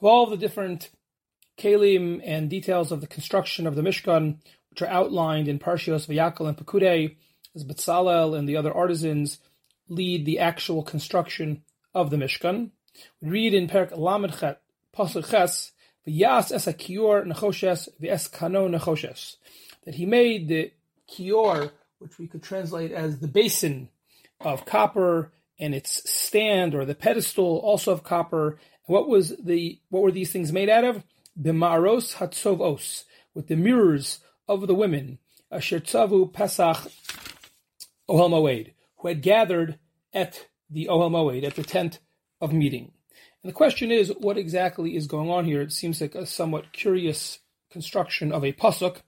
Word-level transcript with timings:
Of 0.00 0.06
all 0.06 0.24
the 0.24 0.38
different 0.38 0.88
kalim 1.58 2.22
and 2.24 2.48
details 2.48 2.90
of 2.90 3.02
the 3.02 3.06
construction 3.06 3.66
of 3.66 3.74
the 3.74 3.82
Mishkan, 3.82 4.38
which 4.70 4.80
are 4.80 4.88
outlined 4.88 5.46
in 5.46 5.58
Parshios 5.58 6.06
Vayakhel 6.06 6.48
and 6.48 6.56
Pekudei, 6.56 7.16
as 7.54 7.64
Betzalel 7.64 8.34
and 8.34 8.48
the 8.48 8.56
other 8.56 8.72
artisans 8.72 9.40
lead 9.88 10.24
the 10.24 10.38
actual 10.38 10.82
construction 10.82 11.62
of 11.92 12.08
the 12.08 12.16
Mishkan. 12.16 12.70
We 13.20 13.28
read 13.28 13.52
in 13.52 13.68
Perk 13.68 13.94
Lamed 13.94 14.32
Pasuk 14.96 15.30
Ches, 15.30 15.72
V'yas 16.08 16.50
es 16.50 16.66
kior 16.66 17.26
nechoshes 17.26 17.90
v'es 18.00 18.32
kano 18.32 18.68
nechoshes, 18.68 19.36
that 19.84 19.96
he 19.96 20.06
made 20.06 20.48
the 20.48 20.72
kior, 21.10 21.72
which 21.98 22.18
we 22.18 22.26
could 22.26 22.42
translate 22.42 22.90
as 22.90 23.18
the 23.18 23.28
basin 23.28 23.90
of 24.40 24.64
copper, 24.64 25.30
and 25.58 25.74
its 25.74 26.10
stand 26.10 26.74
or 26.74 26.86
the 26.86 26.94
pedestal 26.94 27.58
also 27.58 27.92
of 27.92 28.02
copper. 28.02 28.58
What 28.90 29.08
was 29.08 29.36
the 29.36 29.78
what 29.88 30.02
were 30.02 30.10
these 30.10 30.32
things 30.32 30.52
made 30.52 30.68
out 30.68 30.82
of? 30.82 31.04
B'ma'aros 31.40 32.16
hatzovos, 32.16 33.04
with 33.34 33.46
the 33.46 33.54
mirrors 33.54 34.18
of 34.48 34.66
the 34.66 34.74
women, 34.74 35.20
asher 35.48 35.78
tzavu 35.78 36.32
pesach 36.32 36.90
ohel 38.08 38.30
moed, 38.30 38.72
who 38.96 39.06
had 39.06 39.22
gathered 39.22 39.78
at 40.12 40.48
the 40.68 40.88
ohel 40.90 41.08
moed, 41.08 41.44
at 41.44 41.54
the 41.54 41.62
tent 41.62 42.00
of 42.40 42.52
meeting. 42.52 42.90
And 43.44 43.50
the 43.50 43.54
question 43.54 43.92
is, 43.92 44.12
what 44.18 44.36
exactly 44.36 44.96
is 44.96 45.06
going 45.06 45.30
on 45.30 45.44
here? 45.44 45.60
It 45.60 45.72
seems 45.72 46.00
like 46.00 46.16
a 46.16 46.26
somewhat 46.26 46.72
curious 46.72 47.38
construction 47.70 48.32
of 48.32 48.42
a 48.42 48.52
pasuk, 48.52 49.02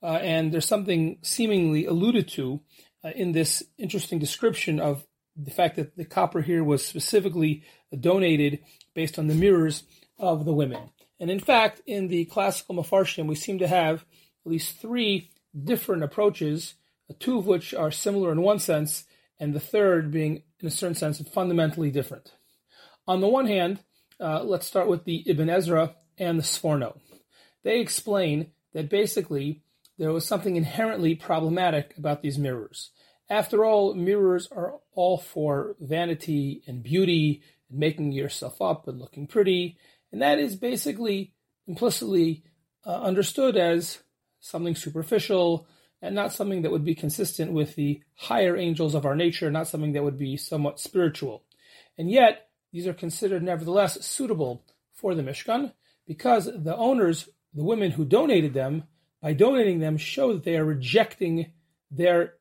uh, 0.00 0.20
and 0.22 0.52
there's 0.52 0.68
something 0.68 1.18
seemingly 1.22 1.86
alluded 1.86 2.28
to 2.28 2.60
uh, 3.02 3.08
in 3.08 3.32
this 3.32 3.64
interesting 3.78 4.20
description 4.20 4.78
of 4.78 5.04
the 5.36 5.50
fact 5.50 5.76
that 5.76 5.96
the 5.96 6.04
copper 6.04 6.42
here 6.42 6.62
was 6.62 6.84
specifically 6.84 7.64
donated 7.98 8.60
based 8.94 9.18
on 9.18 9.26
the 9.26 9.34
mirrors 9.34 9.84
of 10.18 10.44
the 10.44 10.52
women. 10.52 10.90
And 11.20 11.30
in 11.30 11.40
fact, 11.40 11.80
in 11.86 12.08
the 12.08 12.24
classical 12.26 12.74
Mefarshim, 12.76 13.26
we 13.26 13.34
seem 13.34 13.58
to 13.58 13.68
have 13.68 14.04
at 14.44 14.52
least 14.52 14.80
three 14.80 15.30
different 15.62 16.02
approaches, 16.02 16.74
two 17.18 17.38
of 17.38 17.46
which 17.46 17.74
are 17.74 17.90
similar 17.90 18.32
in 18.32 18.42
one 18.42 18.58
sense, 18.58 19.04
and 19.38 19.54
the 19.54 19.60
third 19.60 20.10
being, 20.10 20.42
in 20.60 20.68
a 20.68 20.70
certain 20.70 20.94
sense, 20.94 21.20
fundamentally 21.28 21.90
different. 21.90 22.32
On 23.06 23.20
the 23.20 23.28
one 23.28 23.46
hand, 23.46 23.80
uh, 24.20 24.42
let's 24.42 24.66
start 24.66 24.88
with 24.88 25.04
the 25.04 25.28
Ibn 25.28 25.50
Ezra 25.50 25.94
and 26.18 26.38
the 26.38 26.42
Sforno. 26.42 26.98
They 27.62 27.80
explain 27.80 28.52
that 28.72 28.88
basically 28.88 29.62
there 29.98 30.12
was 30.12 30.26
something 30.26 30.56
inherently 30.56 31.14
problematic 31.14 31.96
about 31.96 32.22
these 32.22 32.38
mirrors. 32.38 32.90
After 33.34 33.64
all, 33.64 33.94
mirrors 33.94 34.46
are 34.52 34.74
all 34.94 35.18
for 35.18 35.74
vanity 35.80 36.62
and 36.68 36.84
beauty 36.84 37.42
and 37.68 37.80
making 37.80 38.12
yourself 38.12 38.62
up 38.62 38.86
and 38.86 39.00
looking 39.00 39.26
pretty, 39.26 39.76
and 40.12 40.22
that 40.22 40.38
is 40.38 40.54
basically 40.54 41.32
implicitly 41.66 42.44
uh, 42.86 42.92
understood 42.92 43.56
as 43.56 43.98
something 44.38 44.76
superficial 44.76 45.66
and 46.00 46.14
not 46.14 46.32
something 46.32 46.62
that 46.62 46.70
would 46.70 46.84
be 46.84 46.94
consistent 46.94 47.50
with 47.50 47.74
the 47.74 48.00
higher 48.14 48.56
angels 48.56 48.94
of 48.94 49.04
our 49.04 49.16
nature, 49.16 49.50
not 49.50 49.66
something 49.66 49.94
that 49.94 50.04
would 50.04 50.16
be 50.16 50.36
somewhat 50.36 50.78
spiritual. 50.78 51.42
And 51.98 52.08
yet, 52.08 52.50
these 52.72 52.86
are 52.86 52.94
considered 52.94 53.42
nevertheless 53.42 54.06
suitable 54.06 54.64
for 54.92 55.16
the 55.16 55.22
Mishkan 55.24 55.72
because 56.06 56.44
the 56.44 56.76
owners, 56.76 57.28
the 57.52 57.64
women 57.64 57.90
who 57.90 58.04
donated 58.04 58.54
them, 58.54 58.84
by 59.20 59.32
donating 59.32 59.80
them, 59.80 59.96
show 59.96 60.34
that 60.34 60.44
they 60.44 60.56
are 60.56 60.64
rejecting 60.64 61.50
their 61.90 62.34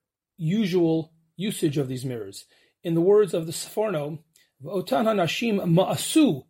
usual 0.43 1.13
usage 1.35 1.77
of 1.77 1.87
these 1.87 2.05
mirrors. 2.05 2.45
In 2.83 2.93
the 2.95 3.01
words 3.01 3.33
of 3.33 3.45
the 3.45 3.53
Sforno, 3.53 4.19
Otan 4.63 5.05
Hanashim 5.05 5.61
Ma'asu 5.63 6.43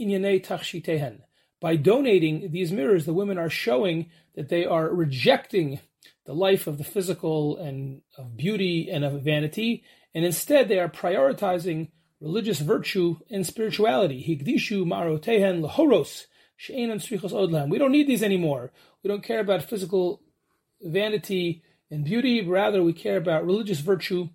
Inyane 0.00 0.44
Tachshitehen. 0.44 1.20
By 1.60 1.76
donating 1.76 2.52
these 2.52 2.72
mirrors, 2.72 3.04
the 3.04 3.12
women 3.12 3.38
are 3.38 3.50
showing 3.50 4.10
that 4.34 4.48
they 4.48 4.64
are 4.64 4.88
rejecting 4.88 5.80
the 6.26 6.32
life 6.32 6.66
of 6.66 6.78
the 6.78 6.84
physical 6.84 7.58
and 7.58 8.02
of 8.16 8.36
beauty 8.36 8.88
and 8.90 9.04
of 9.04 9.22
vanity, 9.22 9.84
and 10.14 10.24
instead 10.24 10.68
they 10.68 10.78
are 10.78 10.88
prioritizing 10.88 11.88
religious 12.20 12.60
virtue 12.60 13.16
and 13.30 13.46
spirituality. 13.46 14.24
Higdishu 14.24 14.84
marotehen 14.86 15.60
lahoros 15.60 16.26
odlam. 16.68 17.70
We 17.70 17.78
don't 17.78 17.92
need 17.92 18.06
these 18.06 18.22
anymore. 18.22 18.70
We 19.02 19.08
don't 19.08 19.24
care 19.24 19.40
about 19.40 19.64
physical 19.64 20.22
vanity 20.82 21.62
and 21.90 22.04
beauty, 22.04 22.46
rather 22.46 22.82
we 22.82 22.92
care 22.92 23.16
about 23.16 23.44
religious 23.44 23.80
virtue 23.80 24.28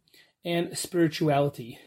and 0.43 0.77
spirituality. 0.77 1.79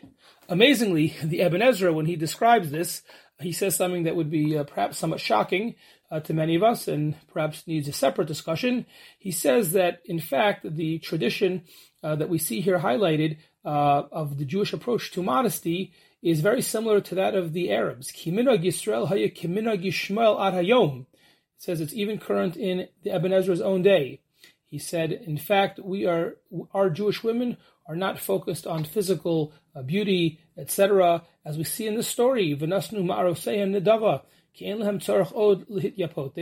Amazingly, 0.49 1.15
the 1.23 1.41
Ibn 1.41 1.62
Ezra, 1.62 1.93
when 1.93 2.06
he 2.06 2.17
describes 2.17 2.71
this, 2.71 3.03
he 3.41 3.53
says 3.53 3.77
something 3.77 4.03
that 4.05 4.17
would 4.17 4.31
be 4.31 4.59
uh, 4.59 4.65
perhaps 4.65 4.99
somewhat 4.99 5.21
shocking 5.21 5.77
uh, 6.11 6.21
to 6.21 6.34
many 6.34 6.55
of 6.55 6.62
us 6.62 6.89
and 6.89 7.15
perhaps 7.29 7.67
needs 7.67 7.87
a 7.87 7.93
separate 7.93 8.27
discussion. 8.27 8.87
He 9.19 9.31
says 9.31 9.73
that, 9.73 10.01
in 10.05 10.19
fact, 10.19 10.67
the 10.75 10.99
tradition 10.99 11.62
uh, 12.03 12.17
that 12.17 12.29
we 12.29 12.39
see 12.39 12.61
here 12.61 12.79
highlighted 12.79 13.39
uh, 13.65 14.05
of 14.11 14.39
the 14.39 14.45
Jewish 14.45 14.73
approach 14.73 15.11
to 15.12 15.23
modesty 15.23 15.93
is 16.23 16.41
very 16.41 16.62
similar 16.62 17.00
to 17.00 17.15
that 17.15 17.35
of 17.35 17.53
the 17.53 17.71
Arabs. 17.71 18.11
Kiminag 18.11 18.65
Yisrael 18.65 19.09
haya. 19.09 21.00
It 21.00 21.62
says 21.62 21.81
it's 21.81 21.93
even 21.93 22.19
current 22.19 22.56
in 22.56 22.89
the 23.05 23.15
Ibn 23.15 23.33
Ezra's 23.33 23.61
own 23.61 23.83
day. 23.83 24.21
He 24.69 24.79
said, 24.79 25.12
in 25.12 25.39
fact, 25.39 25.81
we 25.83 26.06
are 26.06 26.37
our 26.75 26.91
Jewish 26.91 27.25
women 27.25 27.56
are 27.87 27.97
not 27.97 28.19
focused 28.19 28.67
on 28.67 28.84
physical 28.84 29.55
uh, 29.75 29.81
beauty, 29.83 30.39
etc., 30.59 31.23
as 31.45 31.56
we 31.56 31.65
see 31.65 31.87
in 31.87 31.97
the 31.97 32.03
story. 32.03 32.53
They 32.53 32.67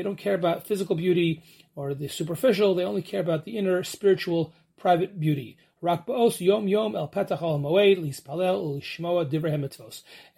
don't 0.02 0.18
care 0.18 0.34
about 0.34 0.66
physical 0.66 0.96
beauty 0.96 1.42
or 1.76 1.94
the 1.94 2.08
superficial. 2.08 2.74
They 2.74 2.84
only 2.84 3.02
care 3.02 3.20
about 3.20 3.44
the 3.44 3.56
inner 3.56 3.84
spiritual 3.84 4.52
private 4.76 5.20
beauty. 5.20 5.56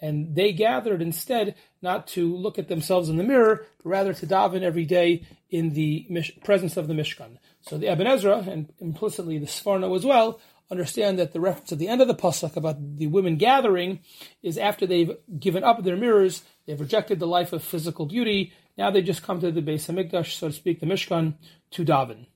And 0.00 0.34
they 0.34 0.52
gathered 0.52 1.00
instead 1.00 1.54
not 1.80 2.08
to 2.08 2.36
look 2.36 2.58
at 2.58 2.68
themselves 2.68 3.08
in 3.08 3.16
the 3.16 3.22
mirror, 3.22 3.64
but 3.82 3.88
rather 3.88 4.12
to 4.12 4.26
daven 4.26 4.62
every 4.62 4.84
day 4.84 5.22
in 5.48 5.74
the 5.74 6.08
presence 6.44 6.76
of 6.76 6.88
the 6.88 6.94
Mishkan. 6.94 7.38
So 7.68 7.76
the 7.76 7.92
Ibn 7.92 8.06
Ezra, 8.06 8.38
and 8.38 8.72
implicitly 8.78 9.38
the 9.38 9.46
Sforno 9.46 9.94
as 9.94 10.04
well, 10.04 10.40
understand 10.70 11.18
that 11.18 11.32
the 11.32 11.40
reference 11.40 11.72
at 11.72 11.78
the 11.78 11.88
end 11.88 12.00
of 12.00 12.08
the 12.08 12.14
pasuk 12.14 12.56
about 12.56 12.96
the 12.96 13.06
women 13.06 13.36
gathering 13.36 14.00
is 14.42 14.56
after 14.56 14.86
they've 14.86 15.16
given 15.38 15.64
up 15.64 15.82
their 15.82 15.96
mirrors, 15.96 16.42
they've 16.66 16.80
rejected 16.80 17.18
the 17.18 17.26
life 17.26 17.52
of 17.52 17.62
physical 17.62 18.06
beauty. 18.06 18.52
Now 18.76 18.90
they 18.90 19.02
just 19.02 19.22
come 19.22 19.40
to 19.40 19.50
the 19.50 19.60
Beis 19.60 19.86
Hamikdash, 19.86 20.38
so 20.38 20.48
to 20.48 20.52
speak, 20.52 20.80
the 20.80 20.86
Mishkan, 20.86 21.34
to 21.72 21.84
daven. 21.84 22.26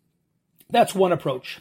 That's 0.68 0.94
one 0.94 1.12
approach. 1.12 1.60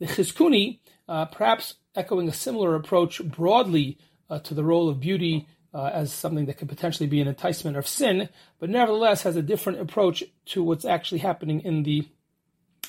The 0.00 0.06
Chizkuni, 0.06 0.80
uh, 1.08 1.26
perhaps 1.26 1.74
echoing 1.94 2.28
a 2.28 2.32
similar 2.32 2.74
approach 2.74 3.22
broadly 3.24 3.98
uh, 4.28 4.40
to 4.40 4.54
the 4.54 4.64
role 4.64 4.88
of 4.88 5.00
beauty 5.00 5.46
uh, 5.72 5.90
as 5.92 6.12
something 6.12 6.46
that 6.46 6.58
could 6.58 6.68
potentially 6.68 7.08
be 7.08 7.20
an 7.20 7.28
enticement 7.28 7.76
of 7.76 7.86
sin, 7.86 8.28
but 8.58 8.70
nevertheless 8.70 9.22
has 9.22 9.36
a 9.36 9.42
different 9.42 9.80
approach 9.80 10.24
to 10.46 10.62
what's 10.62 10.84
actually 10.84 11.18
happening 11.18 11.60
in 11.60 11.82
the 11.84 12.08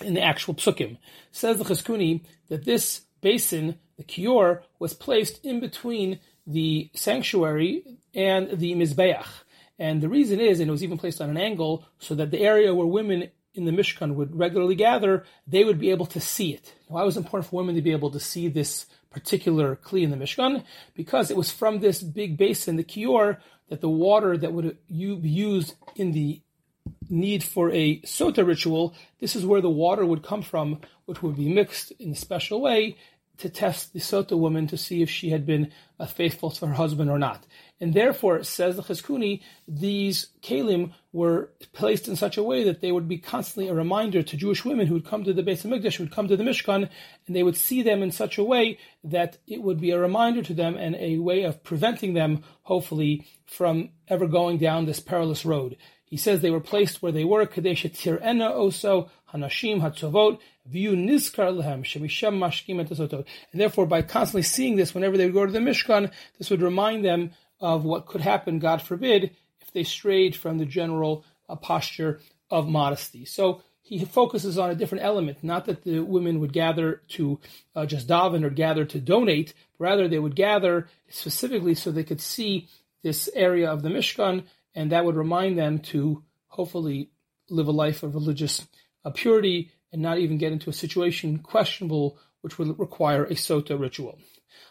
in 0.01 0.13
the 0.13 0.21
actual 0.21 0.53
psukim. 0.53 0.97
Says 1.31 1.57
the 1.57 1.63
Chizkuni 1.63 2.21
that 2.49 2.65
this 2.65 3.01
basin, 3.21 3.79
the 3.97 4.03
kior, 4.03 4.61
was 4.79 4.93
placed 4.93 5.43
in 5.43 5.59
between 5.59 6.19
the 6.45 6.89
sanctuary 6.93 7.83
and 8.13 8.59
the 8.59 8.73
mizbeach. 8.73 9.27
And 9.79 10.01
the 10.01 10.09
reason 10.09 10.39
is, 10.39 10.59
and 10.59 10.69
it 10.69 10.71
was 10.71 10.83
even 10.83 10.97
placed 10.97 11.21
on 11.21 11.29
an 11.29 11.37
angle 11.37 11.85
so 11.99 12.15
that 12.15 12.31
the 12.31 12.39
area 12.39 12.73
where 12.73 12.87
women 12.87 13.29
in 13.53 13.65
the 13.65 13.71
Mishkan 13.71 14.15
would 14.15 14.37
regularly 14.37 14.75
gather, 14.75 15.25
they 15.45 15.63
would 15.63 15.79
be 15.79 15.91
able 15.91 16.05
to 16.05 16.21
see 16.21 16.53
it. 16.53 16.73
Why 16.87 17.03
was 17.03 17.17
it 17.17 17.21
important 17.21 17.49
for 17.49 17.57
women 17.57 17.75
to 17.75 17.81
be 17.81 17.91
able 17.91 18.11
to 18.11 18.19
see 18.19 18.47
this 18.47 18.85
particular 19.09 19.75
kli 19.75 20.03
in 20.03 20.11
the 20.11 20.17
Mishkan? 20.17 20.63
Because 20.95 21.31
it 21.31 21.37
was 21.37 21.51
from 21.51 21.79
this 21.79 22.01
big 22.01 22.37
basin, 22.37 22.75
the 22.75 22.83
kior, 22.83 23.37
that 23.69 23.81
the 23.81 23.89
water 23.89 24.37
that 24.37 24.53
would 24.53 24.77
be 24.87 25.29
used 25.29 25.75
in 25.95 26.11
the 26.13 26.41
need 27.09 27.43
for 27.43 27.71
a 27.71 27.99
sota 28.01 28.45
ritual, 28.45 28.95
this 29.19 29.35
is 29.35 29.45
where 29.45 29.61
the 29.61 29.69
water 29.69 30.05
would 30.05 30.23
come 30.23 30.41
from, 30.41 30.81
which 31.05 31.21
would 31.21 31.35
be 31.35 31.53
mixed 31.53 31.91
in 31.99 32.11
a 32.11 32.15
special 32.15 32.61
way 32.61 32.97
to 33.37 33.49
test 33.49 33.93
the 33.93 33.99
sota 33.99 34.37
woman 34.37 34.67
to 34.67 34.77
see 34.77 35.01
if 35.01 35.09
she 35.09 35.29
had 35.29 35.45
been 35.45 35.71
uh, 35.99 36.05
faithful 36.05 36.49
to 36.49 36.67
her 36.67 36.73
husband 36.73 37.09
or 37.09 37.19
not. 37.19 37.45
And 37.79 37.93
therefore, 37.93 38.43
says 38.43 38.75
the 38.75 38.81
Chizkuni, 38.81 39.41
these 39.67 40.29
kalim 40.41 40.93
were 41.13 41.51
placed 41.73 42.07
in 42.07 42.15
such 42.15 42.37
a 42.37 42.43
way 42.43 42.63
that 42.63 42.81
they 42.81 42.91
would 42.91 43.07
be 43.07 43.19
constantly 43.19 43.69
a 43.69 43.75
reminder 43.75 44.23
to 44.23 44.37
Jewish 44.37 44.65
women 44.65 44.87
who 44.87 44.95
would 44.95 45.05
come 45.05 45.23
to 45.23 45.33
the 45.33 45.43
Beis 45.43 45.63
Hamikdash, 45.63 45.97
who 45.97 46.03
would 46.05 46.13
come 46.13 46.27
to 46.27 46.37
the 46.37 46.43
Mishkan, 46.43 46.89
and 47.27 47.35
they 47.35 47.43
would 47.43 47.55
see 47.55 47.83
them 47.83 48.01
in 48.01 48.11
such 48.11 48.39
a 48.39 48.43
way 48.43 48.79
that 49.03 49.37
it 49.47 49.61
would 49.61 49.79
be 49.79 49.91
a 49.91 49.99
reminder 49.99 50.41
to 50.41 50.55
them 50.55 50.75
and 50.75 50.95
a 50.95 51.19
way 51.19 51.43
of 51.43 51.63
preventing 51.63 52.15
them, 52.15 52.43
hopefully, 52.63 53.27
from 53.45 53.89
ever 54.07 54.27
going 54.27 54.57
down 54.57 54.85
this 54.85 54.99
perilous 54.99 55.45
road. 55.45 55.77
He 56.07 56.17
says 56.17 56.41
they 56.41 56.51
were 56.51 56.59
placed 56.59 57.01
where 57.01 57.11
they 57.11 57.23
were, 57.23 57.45
Kadesh 57.45 57.83
Tirena 57.83 58.51
Oso, 58.51 59.09
Hanashim 59.33 59.81
Hatzovot, 59.81 60.39
View 60.65 60.93
Nizkar 60.93 61.55
Lehem, 61.55 61.83
Shemisham 61.83 62.37
Mashkim 62.39 63.25
And 63.51 63.61
therefore, 63.61 63.85
by 63.85 64.01
constantly 64.01 64.41
seeing 64.41 64.75
this 64.75 64.95
whenever 64.95 65.17
they 65.17 65.25
would 65.25 65.33
go 65.33 65.45
to 65.45 65.51
the 65.51 65.59
Mishkan, 65.59 66.11
this 66.37 66.49
would 66.49 66.61
remind 66.61 67.05
them 67.05 67.31
of 67.59 67.83
what 67.83 68.05
could 68.05 68.21
happen, 68.21 68.59
God 68.59 68.81
forbid, 68.81 69.31
if 69.61 69.67
if 69.67 69.73
they 69.73 69.83
strayed 69.83 70.35
from 70.35 70.57
the 70.57 70.65
general 70.65 71.25
uh, 71.49 71.55
posture 71.55 72.19
of 72.49 72.67
modesty. 72.67 73.25
So 73.25 73.61
he 73.81 74.03
focuses 74.05 74.57
on 74.57 74.69
a 74.69 74.75
different 74.75 75.03
element, 75.03 75.43
not 75.43 75.65
that 75.65 75.83
the 75.83 75.99
women 75.99 76.39
would 76.39 76.53
gather 76.53 77.01
to 77.09 77.39
uh, 77.75 77.85
just 77.85 78.07
daven 78.07 78.43
or 78.43 78.49
gather 78.49 78.85
to 78.85 78.99
donate, 78.99 79.53
rather 79.77 80.07
they 80.07 80.19
would 80.19 80.35
gather 80.35 80.87
specifically 81.09 81.75
so 81.75 81.91
they 81.91 82.03
could 82.03 82.21
see 82.21 82.67
this 83.03 83.29
area 83.35 83.69
of 83.69 83.83
the 83.83 83.89
Mishkan, 83.89 84.43
and 84.77 84.91
that 84.91 85.03
would 85.03 85.15
remind 85.15 85.57
them 85.57 85.79
to 85.79 86.23
hopefully 86.49 87.09
live 87.49 87.67
a 87.67 87.71
life 87.71 88.03
of 88.03 88.13
religious 88.13 88.67
uh, 89.03 89.09
purity 89.09 89.71
and 89.91 90.03
not 90.03 90.19
even 90.19 90.37
get 90.37 90.51
into 90.51 90.69
a 90.69 90.73
situation 90.73 91.39
questionable 91.39 92.19
which 92.41 92.59
would 92.59 92.77
require 92.79 93.23
a 93.25 93.33
sota 93.33 93.77
ritual. 93.77 94.19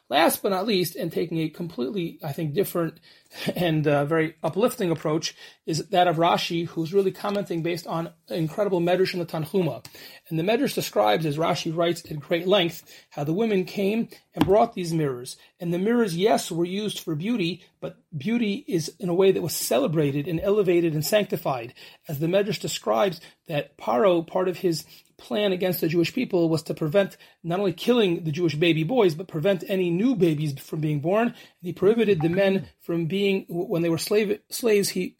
Last 0.08 0.40
but 0.40 0.50
not 0.50 0.66
least, 0.66 0.94
and 0.94 1.10
taking 1.10 1.38
a 1.38 1.48
completely, 1.48 2.20
I 2.22 2.32
think, 2.32 2.54
different 2.54 3.00
and 3.56 3.86
uh, 3.88 4.04
very 4.04 4.36
uplifting 4.42 4.92
approach, 4.92 5.34
is 5.66 5.88
that 5.88 6.06
of 6.06 6.16
Rashi, 6.16 6.66
who's 6.66 6.94
really 6.94 7.10
commenting 7.10 7.62
based 7.62 7.88
on 7.88 8.12
incredible 8.28 8.80
medrash 8.80 9.14
in 9.14 9.18
the 9.18 9.26
Tanhuma. 9.26 9.84
And 10.28 10.38
the 10.38 10.44
medrash 10.44 10.74
describes, 10.74 11.26
as 11.26 11.38
Rashi 11.38 11.76
writes 11.76 12.08
at 12.08 12.20
great 12.20 12.46
length, 12.46 12.84
how 13.10 13.24
the 13.24 13.32
women 13.32 13.64
came 13.64 14.08
and 14.34 14.46
brought 14.46 14.74
these 14.74 14.92
mirrors. 14.92 15.36
And 15.58 15.74
the 15.74 15.78
mirrors, 15.78 16.16
yes, 16.16 16.52
were 16.52 16.64
used 16.64 17.00
for 17.00 17.16
beauty, 17.16 17.64
but 17.80 17.96
beauty 18.16 18.64
is 18.68 18.94
in 19.00 19.08
a 19.08 19.14
way 19.14 19.32
that 19.32 19.42
was 19.42 19.54
celebrated 19.54 20.28
and 20.28 20.40
elevated 20.40 20.94
and 20.94 21.04
sanctified. 21.04 21.74
As 22.08 22.20
the 22.20 22.28
medrash 22.28 22.60
describes 22.60 23.20
that 23.48 23.76
Paro, 23.76 24.24
part 24.24 24.48
of 24.48 24.58
his 24.58 24.84
plan 25.18 25.52
against 25.52 25.80
the 25.80 25.88
Jewish 25.88 26.12
people 26.12 26.48
was 26.48 26.62
to 26.64 26.74
prevent 26.74 27.16
not 27.42 27.58
only 27.58 27.72
killing 27.72 28.24
the 28.24 28.32
Jewish 28.32 28.54
baby 28.54 28.84
boys, 28.84 29.14
but 29.14 29.28
prevent 29.28 29.64
any 29.68 29.90
new 29.90 30.14
babies 30.14 30.58
from 30.58 30.80
being 30.80 31.00
born. 31.00 31.28
And 31.28 31.34
he 31.60 31.72
prohibited 31.72 32.20
the 32.20 32.28
men 32.28 32.68
from 32.80 33.06
being, 33.06 33.46
when 33.48 33.82
they 33.82 33.88
were 33.88 33.98
slave, 33.98 34.40
slaves, 34.50 34.90
he 34.90 35.16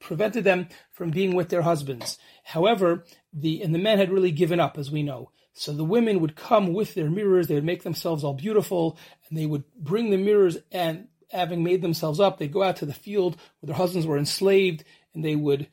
prevented 0.00 0.44
them 0.44 0.68
from 0.92 1.10
being 1.10 1.34
with 1.34 1.48
their 1.48 1.62
husbands. 1.62 2.18
However, 2.44 3.04
the, 3.32 3.62
and 3.62 3.74
the 3.74 3.78
men 3.78 3.98
had 3.98 4.12
really 4.12 4.30
given 4.30 4.60
up, 4.60 4.78
as 4.78 4.90
we 4.90 5.02
know. 5.02 5.30
So 5.52 5.72
the 5.72 5.84
women 5.84 6.20
would 6.20 6.36
come 6.36 6.74
with 6.74 6.94
their 6.94 7.10
mirrors, 7.10 7.48
they 7.48 7.54
would 7.54 7.64
make 7.64 7.82
themselves 7.82 8.22
all 8.22 8.34
beautiful, 8.34 8.98
and 9.28 9.38
they 9.38 9.46
would 9.46 9.64
bring 9.74 10.10
the 10.10 10.18
mirrors 10.18 10.58
and 10.70 11.08
having 11.30 11.62
made 11.62 11.82
themselves 11.82 12.20
up, 12.20 12.38
they'd 12.38 12.52
go 12.52 12.62
out 12.62 12.76
to 12.76 12.86
the 12.86 12.94
field 12.94 13.36
where 13.60 13.68
their 13.68 13.76
husbands 13.76 14.06
were 14.06 14.18
enslaved, 14.18 14.84
and 15.14 15.24
they 15.24 15.36
would 15.36 15.68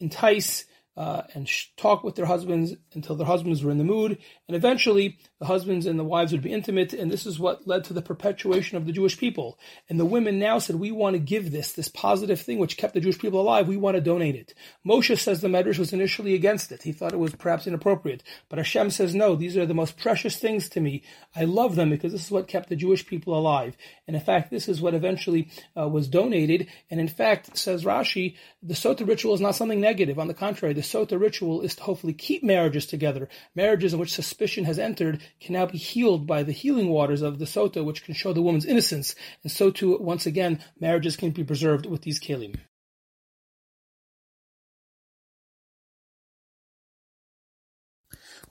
entice 0.00 0.64
uh, 0.98 1.22
and 1.32 1.48
sh- 1.48 1.66
talk 1.76 2.02
with 2.02 2.16
their 2.16 2.26
husbands 2.26 2.74
until 2.92 3.14
their 3.14 3.26
husbands 3.26 3.62
were 3.62 3.70
in 3.70 3.78
the 3.78 3.84
mood. 3.84 4.18
And 4.48 4.56
eventually, 4.56 5.16
the 5.38 5.46
husbands 5.46 5.86
and 5.86 5.96
the 5.96 6.02
wives 6.02 6.32
would 6.32 6.42
be 6.42 6.52
intimate. 6.52 6.92
And 6.92 7.08
this 7.08 7.24
is 7.24 7.38
what 7.38 7.68
led 7.68 7.84
to 7.84 7.92
the 7.92 8.02
perpetuation 8.02 8.76
of 8.76 8.84
the 8.84 8.90
Jewish 8.90 9.16
people. 9.16 9.60
And 9.88 10.00
the 10.00 10.04
women 10.04 10.40
now 10.40 10.58
said, 10.58 10.74
We 10.74 10.90
want 10.90 11.14
to 11.14 11.20
give 11.20 11.52
this, 11.52 11.70
this 11.70 11.86
positive 11.86 12.40
thing 12.40 12.58
which 12.58 12.76
kept 12.76 12.94
the 12.94 13.00
Jewish 13.00 13.20
people 13.20 13.40
alive. 13.40 13.68
We 13.68 13.76
want 13.76 13.94
to 13.94 14.00
donate 14.00 14.34
it. 14.34 14.54
Moshe 14.84 15.16
says 15.16 15.40
the 15.40 15.46
Medrash 15.46 15.78
was 15.78 15.92
initially 15.92 16.34
against 16.34 16.72
it. 16.72 16.82
He 16.82 16.90
thought 16.90 17.12
it 17.12 17.18
was 17.18 17.32
perhaps 17.36 17.68
inappropriate. 17.68 18.24
But 18.48 18.58
Hashem 18.58 18.90
says, 18.90 19.14
No, 19.14 19.36
these 19.36 19.56
are 19.56 19.66
the 19.66 19.74
most 19.74 19.98
precious 19.98 20.36
things 20.36 20.68
to 20.70 20.80
me. 20.80 21.04
I 21.36 21.44
love 21.44 21.76
them 21.76 21.90
because 21.90 22.10
this 22.10 22.24
is 22.24 22.32
what 22.32 22.48
kept 22.48 22.70
the 22.70 22.76
Jewish 22.76 23.06
people 23.06 23.38
alive. 23.38 23.76
And 24.08 24.16
in 24.16 24.22
fact, 24.22 24.50
this 24.50 24.68
is 24.68 24.80
what 24.80 24.94
eventually 24.94 25.48
uh, 25.78 25.86
was 25.86 26.08
donated. 26.08 26.66
And 26.90 26.98
in 26.98 27.06
fact, 27.06 27.56
says 27.56 27.84
Rashi, 27.84 28.34
the 28.64 28.74
Sota 28.74 29.06
ritual 29.06 29.34
is 29.34 29.40
not 29.40 29.54
something 29.54 29.80
negative. 29.80 30.18
On 30.18 30.26
the 30.26 30.34
contrary, 30.34 30.74
the 30.74 30.87
Sota 30.92 31.20
ritual 31.20 31.60
is 31.60 31.74
to 31.76 31.82
hopefully 31.82 32.12
keep 32.12 32.42
marriages 32.42 32.86
together. 32.86 33.28
Marriages 33.54 33.92
in 33.92 33.98
which 33.98 34.12
suspicion 34.12 34.64
has 34.64 34.78
entered 34.78 35.20
can 35.40 35.52
now 35.52 35.66
be 35.66 35.78
healed 35.78 36.26
by 36.26 36.42
the 36.42 36.52
healing 36.52 36.88
waters 36.88 37.22
of 37.22 37.38
the 37.38 37.44
Sota, 37.44 37.84
which 37.84 38.04
can 38.04 38.14
show 38.14 38.32
the 38.32 38.42
woman's 38.42 38.64
innocence. 38.64 39.14
And 39.42 39.52
so 39.52 39.70
too, 39.70 39.98
once 39.98 40.26
again, 40.26 40.60
marriages 40.80 41.16
can 41.16 41.30
be 41.30 41.44
preserved 41.44 41.86
with 41.86 42.02
these 42.02 42.20
kelim. 42.20 42.56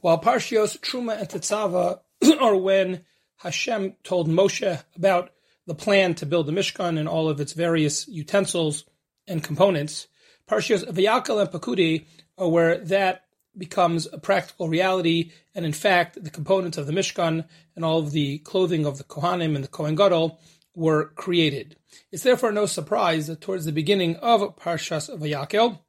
While 0.01 0.21
Parshios, 0.21 0.79
Truma, 0.79 1.19
and 1.19 1.27
Tetzava 1.27 2.01
are 2.39 2.55
when 2.55 3.03
Hashem 3.37 3.95
told 4.03 4.29
Moshe 4.29 4.83
about 4.95 5.31
the 5.65 5.75
plan 5.75 6.15
to 6.15 6.25
build 6.25 6.45
the 6.45 6.51
Mishkan 6.51 6.97
and 6.97 7.07
all 7.07 7.29
of 7.29 7.41
its 7.41 7.53
various 7.53 8.07
utensils 8.07 8.85
and 9.27 9.43
components, 9.43 10.07
Parshios 10.49 10.85
Vayakhel 10.85 11.41
and 11.41 11.49
Pekudei 11.49 12.05
where 12.37 12.77
that 12.77 13.23
becomes 13.57 14.07
a 14.11 14.19
practical 14.19 14.69
reality, 14.69 15.31
and 15.55 15.65
in 15.65 15.73
fact, 15.73 16.23
the 16.23 16.29
components 16.29 16.77
of 16.77 16.85
the 16.85 16.93
Mishkan 16.93 17.45
and 17.75 17.83
all 17.83 17.99
of 17.99 18.11
the 18.11 18.37
clothing 18.39 18.85
of 18.85 18.97
the 18.97 19.03
Kohanim 19.03 19.55
and 19.55 19.63
the 19.63 19.69
Kohen 19.69 19.95
Gadol 19.95 20.39
were 20.75 21.05
created. 21.15 21.75
It's 22.11 22.23
therefore 22.23 22.51
no 22.51 22.67
surprise 22.67 23.27
that 23.27 23.41
towards 23.41 23.65
the 23.65 23.71
beginning 23.71 24.15
of 24.17 24.55
Parshas 24.57 25.09
Vayakel, 25.17 25.79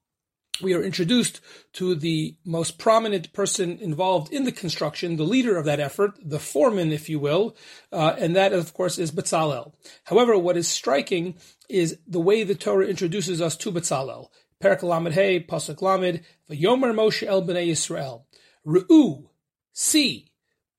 we 0.60 0.74
are 0.74 0.82
introduced 0.82 1.40
to 1.74 1.94
the 1.94 2.36
most 2.44 2.78
prominent 2.78 3.32
person 3.32 3.78
involved 3.78 4.32
in 4.32 4.44
the 4.44 4.52
construction, 4.52 5.16
the 5.16 5.22
leader 5.24 5.56
of 5.56 5.64
that 5.66 5.78
effort, 5.78 6.18
the 6.20 6.40
foreman, 6.40 6.90
if 6.90 7.08
you 7.08 7.20
will, 7.20 7.54
uh, 7.92 8.16
and 8.18 8.34
that, 8.34 8.52
of 8.52 8.74
course, 8.74 8.98
is 8.98 9.12
Bezalel. 9.12 9.72
However, 10.04 10.36
what 10.36 10.56
is 10.56 10.66
striking 10.66 11.36
is 11.68 11.98
the 12.06 12.20
way 12.20 12.42
the 12.42 12.54
Torah 12.54 12.86
introduces 12.86 13.40
us 13.40 13.56
to 13.58 13.70
Bezalel. 13.70 14.28
Perak 14.60 14.82
Lamed 14.82 15.14
Hey, 15.14 15.38
Pasuk 15.38 15.80
Lamed, 15.82 16.24
Vayomer 16.50 16.92
Moshe 16.92 17.24
El 17.24 17.42
Bnei 17.42 17.68
Yisrael, 17.68 18.24
Ru'u, 18.66 19.28
see, 19.72 20.32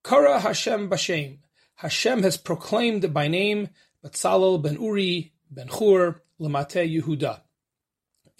Kara 0.04 0.42
Hashem 0.42 0.90
Bashem, 0.90 1.38
Hashem 1.76 2.24
has 2.24 2.36
proclaimed 2.36 3.14
by 3.14 3.30
name 3.30 3.70
Batzalel 4.04 4.62
ben 4.62 4.82
Uri 4.82 5.32
ben 5.50 5.70
Chur 5.70 6.22
Lamate 6.42 6.94
Yehuda. 6.94 7.40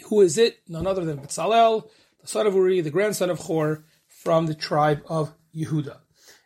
Who 0.08 0.20
is 0.20 0.38
it? 0.38 0.60
None 0.68 0.86
other 0.86 1.06
than 1.06 1.20
Batzalel, 1.20 1.90
the 2.20 2.28
son 2.28 2.46
of 2.46 2.54
Uri, 2.54 2.82
the 2.82 2.90
grandson 2.90 3.30
of 3.30 3.40
Chur, 3.40 3.86
from 4.08 4.48
the 4.48 4.56
tribe 4.56 5.04
of 5.08 5.34
Yehuda. 5.56 6.00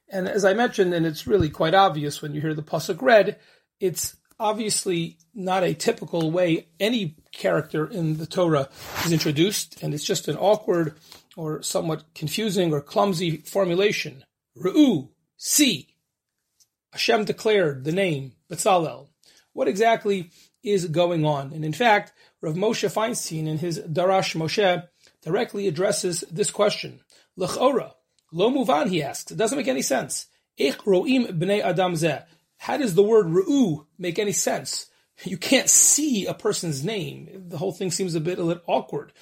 And 0.08 0.28
as 0.28 0.46
I 0.46 0.54
mentioned, 0.54 0.94
and 0.94 1.08
it's 1.08 1.26
really 1.26 1.50
quite 1.50 1.74
obvious 1.74 2.22
when 2.22 2.36
you 2.36 2.42
hear 2.42 2.54
the 2.54 2.62
pasuk 2.62 3.02
read, 3.02 3.40
it's 3.80 4.18
obviously 4.40 5.18
not 5.34 5.64
a 5.64 5.74
typical 5.74 6.30
way 6.30 6.68
any 6.80 7.18
character 7.34 7.86
in 7.86 8.18
the 8.18 8.26
Torah 8.26 8.70
is 9.04 9.12
introduced, 9.12 9.82
and 9.84 9.94
it's 9.94 10.06
just 10.06 10.28
an 10.28 10.38
awkward 10.38 10.96
or 11.36 11.62
somewhat 11.62 12.06
confusing 12.16 12.72
or 12.72 12.80
clumsy 12.80 13.38
formulation. 13.38 14.24
Ru'u, 14.58 15.10
see. 15.36 15.90
Hashem 16.92 17.26
declared 17.26 17.84
the 17.84 17.92
name, 17.92 18.34
Betzalel. 18.50 19.08
What 19.52 19.68
exactly 19.68 20.30
is 20.64 20.86
going 20.86 21.26
on? 21.26 21.52
And 21.52 21.66
in 21.66 21.74
fact, 21.74 22.14
Rav 22.42 22.56
Moshe 22.56 22.92
Feinstein 22.92 23.48
in 23.48 23.58
his 23.58 23.80
Darash 23.80 24.36
Moshe 24.36 24.88
directly 25.24 25.68
addresses 25.68 26.24
this 26.32 26.52
question. 26.52 27.00
L'chora, 27.36 27.94
lo 28.32 28.52
muvan, 28.52 28.90
he 28.90 29.02
asks. 29.02 29.32
It 29.32 29.38
doesn't 29.38 29.58
make 29.58 29.68
any 29.68 29.82
sense. 29.82 30.28
Ich 30.58 30.78
ro'im 30.86 31.28
b'nei 31.40 31.64
adam 31.64 31.94
zeh. 31.94 32.24
How 32.58 32.78
does 32.78 32.94
the 32.94 33.04
word 33.04 33.28
ru'u 33.28 33.86
make 33.98 34.20
any 34.20 34.32
sense? 34.32 34.88
You 35.24 35.38
can't 35.38 35.70
see 35.70 36.26
a 36.26 36.34
person's 36.34 36.84
name. 36.84 37.46
The 37.48 37.58
whole 37.58 37.72
thing 37.72 37.92
seems 37.92 38.16
a 38.16 38.20
bit 38.20 38.40
a 38.40 38.44
little 38.44 38.64
awkward. 38.68 39.14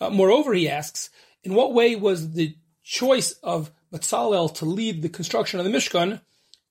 Uh, 0.00 0.10
moreover, 0.10 0.52
he 0.54 0.68
asks, 0.68 1.10
in 1.42 1.54
what 1.54 1.74
way 1.74 1.96
was 1.96 2.32
the 2.32 2.56
choice 2.82 3.32
of 3.42 3.70
Batzalel 3.92 4.54
to 4.56 4.64
lead 4.64 5.02
the 5.02 5.08
construction 5.08 5.58
of 5.58 5.64
the 5.64 5.72
Mishkan 5.72 6.20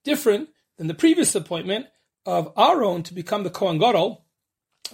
different 0.04 0.50
than 0.78 0.88
the 0.88 0.94
previous 0.94 1.36
appointment 1.36 1.88
of 2.26 2.54
Aaron 2.58 3.04
to 3.04 3.14
become 3.14 3.44
the 3.44 3.50
Kohen 3.50 3.78
Gadol, 3.78 4.26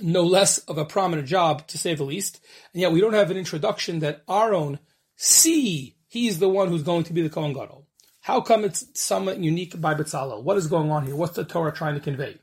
no 0.02 0.24
less 0.24 0.60
of 0.60 0.78
a 0.78 0.86
prominent 0.86 1.28
job, 1.28 1.68
to 1.68 1.78
say 1.78 1.94
the 1.94 2.04
least. 2.04 2.40
And 2.74 2.82
yet 2.82 2.92
we 2.92 3.02
don't 3.02 3.14
have 3.14 3.32
an 3.32 3.38
introduction 3.38 4.00
that 4.00 4.24
Aaron, 4.30 4.80
see, 5.16 5.98
he's 6.08 6.40
the 6.40 6.50
one 6.50 6.70
who's 6.70 6.84
going 6.84 7.04
to 7.06 7.14
be 7.14 7.22
the 7.22 7.30
Kohen 7.30 7.54
Gadol. 7.54 7.86
How 8.22 8.40
come 8.40 8.64
it's 8.64 8.86
somewhat 8.94 9.40
unique 9.40 9.80
by 9.82 9.94
Betzalel? 9.94 10.44
What 10.44 10.58
is 10.58 10.68
going 10.68 10.90
on 10.90 11.06
here? 11.06 11.16
What's 11.16 11.36
the 11.36 11.44
Torah 11.44 11.74
trying 11.74 11.96
to 11.96 12.00
convey? 12.00 12.38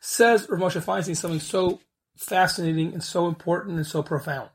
Says 0.00 0.46
Rav 0.48 0.60
Moshe 0.60 0.82
Feinstein 0.82 1.16
something 1.16 1.40
so 1.40 1.80
fascinating 2.16 2.92
and 2.92 3.02
so 3.02 3.28
important 3.28 3.76
and 3.76 3.86
so 3.86 4.02
profound. 4.02 4.50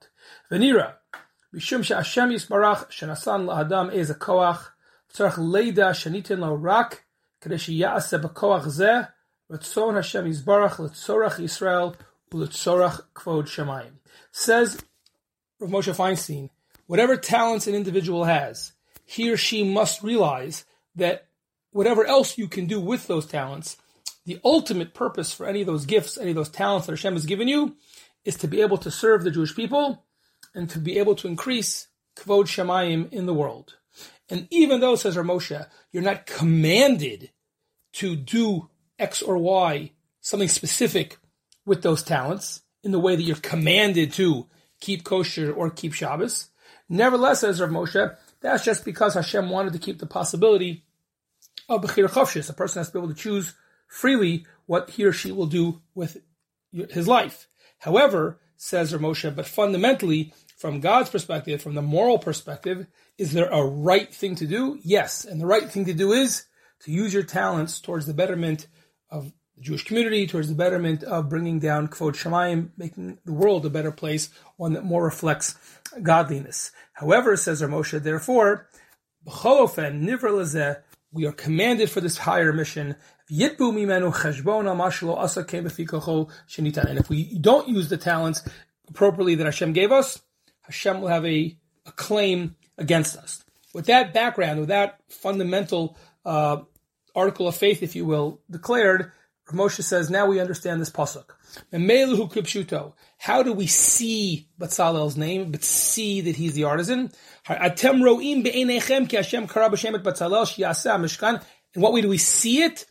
Venira, 0.51 0.95
Mishum 1.53 1.83
she'Hashem 1.83 2.31
yisbarach 2.31 2.89
shenasan 2.89 3.45
la'adam 3.45 3.93
ez 3.93 4.11
koach 4.11 4.69
tzarech 5.13 5.37
leida 5.37 5.91
shenitin 5.91 6.39
lo 6.39 6.53
rak 6.55 7.05
כדי 7.41 7.59
שיעשה 7.59 8.17
בכוח 8.17 8.67
זה 8.67 8.91
רצון 9.51 9.97
השם 9.97 10.27
יזברך 10.27 10.79
לצורך 10.79 11.39
ישראל 11.39 11.89
ולצורך 12.33 13.01
כבוד 13.15 13.47
שמיים. 13.47 13.93
Says 14.31 14.77
Rav 15.59 15.69
Moshe 15.69 15.95
Feinstein, 15.95 16.49
whatever 16.87 17.17
talents 17.17 17.67
an 17.67 17.75
individual 17.75 18.25
has, 18.25 18.73
he 19.05 19.31
or 19.31 19.37
she 19.37 19.63
must 19.63 20.03
realize 20.03 20.65
that 20.95 21.27
whatever 21.71 22.05
else 22.05 22.37
you 22.37 22.47
can 22.47 22.65
do 22.67 22.79
with 22.79 23.07
those 23.07 23.25
talents, 23.25 23.77
the 24.26 24.40
ultimate 24.44 24.92
purpose 24.92 25.32
for 25.32 25.46
any 25.46 25.60
of 25.60 25.66
those 25.66 25.86
gifts, 25.86 26.18
any 26.18 26.30
of 26.30 26.36
those 26.36 26.48
talents 26.48 26.86
that 26.86 26.92
Hashem 26.92 27.14
has 27.14 27.26
given 27.26 27.48
you, 27.48 27.76
is 28.24 28.36
to 28.36 28.48
be 28.48 28.60
able 28.60 28.76
to 28.78 28.90
serve 28.90 29.24
the 29.24 29.30
Jewish 29.30 29.54
people 29.54 30.04
and 30.54 30.68
to 30.70 30.78
be 30.78 30.98
able 30.98 31.14
to 31.16 31.28
increase 31.28 31.86
Kvod 32.16 32.44
Shemayim 32.44 33.12
in 33.12 33.26
the 33.26 33.34
world. 33.34 33.76
And 34.28 34.48
even 34.50 34.80
though, 34.80 34.96
says 34.96 35.16
Ramosha, 35.16 35.68
you're 35.92 36.02
not 36.02 36.26
commanded 36.26 37.30
to 37.94 38.16
do 38.16 38.68
X 38.98 39.22
or 39.22 39.38
Y, 39.38 39.92
something 40.20 40.48
specific 40.48 41.18
with 41.64 41.82
those 41.82 42.02
talents, 42.02 42.62
in 42.82 42.90
the 42.92 43.00
way 43.00 43.16
that 43.16 43.22
you're 43.22 43.36
commanded 43.36 44.12
to 44.12 44.46
keep 44.80 45.04
kosher 45.04 45.52
or 45.52 45.70
keep 45.70 45.92
Shabbos. 45.92 46.48
Nevertheless, 46.88 47.40
says 47.40 47.60
Rav 47.60 47.70
Moshe, 47.70 48.16
that's 48.40 48.64
just 48.64 48.84
because 48.84 49.14
Hashem 49.14 49.50
wanted 49.50 49.72
to 49.72 49.78
keep 49.78 49.98
the 49.98 50.06
possibility 50.06 50.84
of 51.68 51.82
Bechira 51.82 52.08
Chofshis. 52.08 52.50
A 52.50 52.52
person 52.52 52.80
has 52.80 52.88
to 52.88 52.92
be 52.92 52.98
able 52.98 53.08
to 53.08 53.20
choose 53.20 53.54
freely 53.86 54.46
what 54.66 54.90
he 54.90 55.04
or 55.04 55.12
she 55.12 55.32
will 55.32 55.46
do 55.46 55.80
with 55.94 56.18
his 56.90 57.06
life. 57.08 57.48
However, 57.78 58.40
says 58.56 58.92
Rav 58.92 59.02
Moshe, 59.02 59.34
but 59.34 59.46
fundamentally, 59.46 60.32
from 60.56 60.80
God's 60.80 61.10
perspective, 61.10 61.60
from 61.60 61.74
the 61.74 61.82
moral 61.82 62.18
perspective, 62.18 62.86
is 63.18 63.32
there 63.32 63.48
a 63.48 63.62
right 63.62 64.12
thing 64.12 64.34
to 64.36 64.46
do? 64.46 64.78
Yes. 64.82 65.24
And 65.24 65.40
the 65.40 65.46
right 65.46 65.70
thing 65.70 65.84
to 65.84 65.94
do 65.94 66.12
is 66.12 66.44
to 66.80 66.90
use 66.90 67.12
your 67.12 67.22
talents 67.22 67.80
towards 67.80 68.06
the 68.06 68.14
betterment 68.14 68.66
of 69.10 69.32
the 69.54 69.62
Jewish 69.62 69.84
community, 69.84 70.26
towards 70.26 70.48
the 70.48 70.54
betterment 70.54 71.02
of 71.02 71.28
bringing 71.28 71.58
down 71.58 71.88
Kvod 71.88 72.12
Shemayim, 72.12 72.70
making 72.76 73.18
the 73.24 73.32
world 73.32 73.64
a 73.66 73.70
better 73.70 73.92
place, 73.92 74.30
one 74.56 74.72
that 74.72 74.84
more 74.84 75.04
reflects 75.04 75.54
godliness. 76.02 76.72
However, 76.94 77.36
says 77.36 77.62
Rav 77.62 77.70
Moshe, 77.70 78.02
therefore, 78.02 78.68
we 81.12 81.26
are 81.26 81.32
commanded 81.32 81.90
for 81.90 82.00
this 82.00 82.18
higher 82.18 82.52
mission. 82.52 82.96
And 86.88 86.98
if 86.98 87.08
we 87.08 87.38
don't 87.38 87.68
use 87.68 87.88
the 87.88 87.96
talents 87.96 88.42
appropriately 88.88 89.34
that 89.36 89.44
Hashem 89.44 89.72
gave 89.72 89.90
us, 89.90 90.20
Hashem 90.62 91.00
will 91.00 91.08
have 91.08 91.24
a, 91.24 91.56
a 91.86 91.92
claim 91.92 92.56
against 92.78 93.16
us. 93.16 93.44
With 93.74 93.86
that 93.86 94.14
background, 94.14 94.60
with 94.60 94.68
that 94.68 95.00
fundamental 95.08 95.96
uh, 96.24 96.58
article 97.14 97.48
of 97.48 97.56
faith, 97.56 97.82
if 97.82 97.96
you 97.96 98.04
will, 98.04 98.40
declared, 98.50 99.12
Moshe 99.52 99.82
says, 99.82 100.10
now 100.10 100.26
we 100.26 100.40
understand 100.40 100.80
this 100.80 100.90
pasuk. 100.90 101.30
How 103.18 103.42
do 103.42 103.52
we 103.52 103.66
see 103.66 104.48
Batzalel's 104.58 105.16
name, 105.16 105.52
but 105.52 105.62
see 105.62 106.20
that 106.22 106.36
he's 106.36 106.54
the 106.54 106.64
artisan? 106.64 107.12
In 111.74 111.82
what 111.82 111.92
way 111.92 112.00
do 112.00 112.08
we 112.08 112.18
see 112.18 112.62
it? 112.62 112.86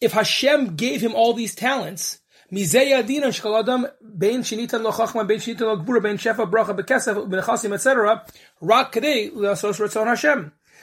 If 0.00 0.12
Hashem 0.12 0.76
gave 0.76 1.00
him 1.00 1.14
all 1.14 1.34
these 1.34 1.54
talents, 1.54 2.18
etc. 2.52 2.92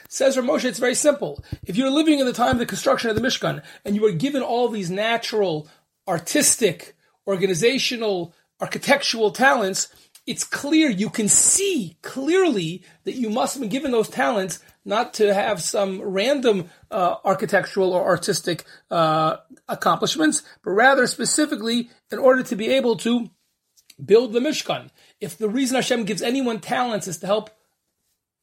Says 0.08 0.36
Rav 0.36 0.44
Moshe, 0.44 0.64
it's 0.64 0.78
very 0.78 0.94
simple. 0.94 1.44
If 1.64 1.76
you're 1.76 1.90
living 1.90 2.18
in 2.18 2.26
the 2.26 2.32
time 2.32 2.52
of 2.52 2.58
the 2.58 2.66
construction 2.66 3.10
of 3.10 3.16
the 3.16 3.22
Mishkan 3.22 3.62
and 3.84 3.94
you 3.94 4.02
were 4.02 4.10
given 4.10 4.42
all 4.42 4.68
these 4.68 4.90
natural, 4.90 5.68
artistic, 6.08 6.96
organizational, 7.26 8.34
architectural 8.60 9.30
talents, 9.30 9.88
it's 10.26 10.44
clear, 10.44 10.90
you 10.90 11.10
can 11.10 11.28
see 11.28 11.96
clearly 12.02 12.82
that 13.04 13.14
you 13.14 13.30
must 13.30 13.54
have 13.54 13.60
been 13.60 13.70
given 13.70 13.92
those 13.92 14.08
talents 14.08 14.58
not 14.84 15.14
to 15.14 15.34
have 15.34 15.62
some 15.62 16.00
random 16.00 16.70
uh, 16.90 17.16
architectural 17.24 17.92
or 17.92 18.04
artistic 18.04 18.64
uh, 18.90 19.36
accomplishments, 19.68 20.42
but 20.64 20.70
rather 20.70 21.06
specifically 21.06 21.90
in 22.10 22.18
order 22.18 22.42
to 22.42 22.56
be 22.56 22.68
able 22.68 22.96
to 22.96 23.30
build 24.02 24.32
the 24.32 24.40
Mishkan. 24.40 24.90
If 25.20 25.36
the 25.36 25.48
reason 25.48 25.76
Hashem 25.76 26.04
gives 26.04 26.22
anyone 26.22 26.60
talents 26.60 27.06
is 27.06 27.18
to 27.18 27.26
help 27.26 27.50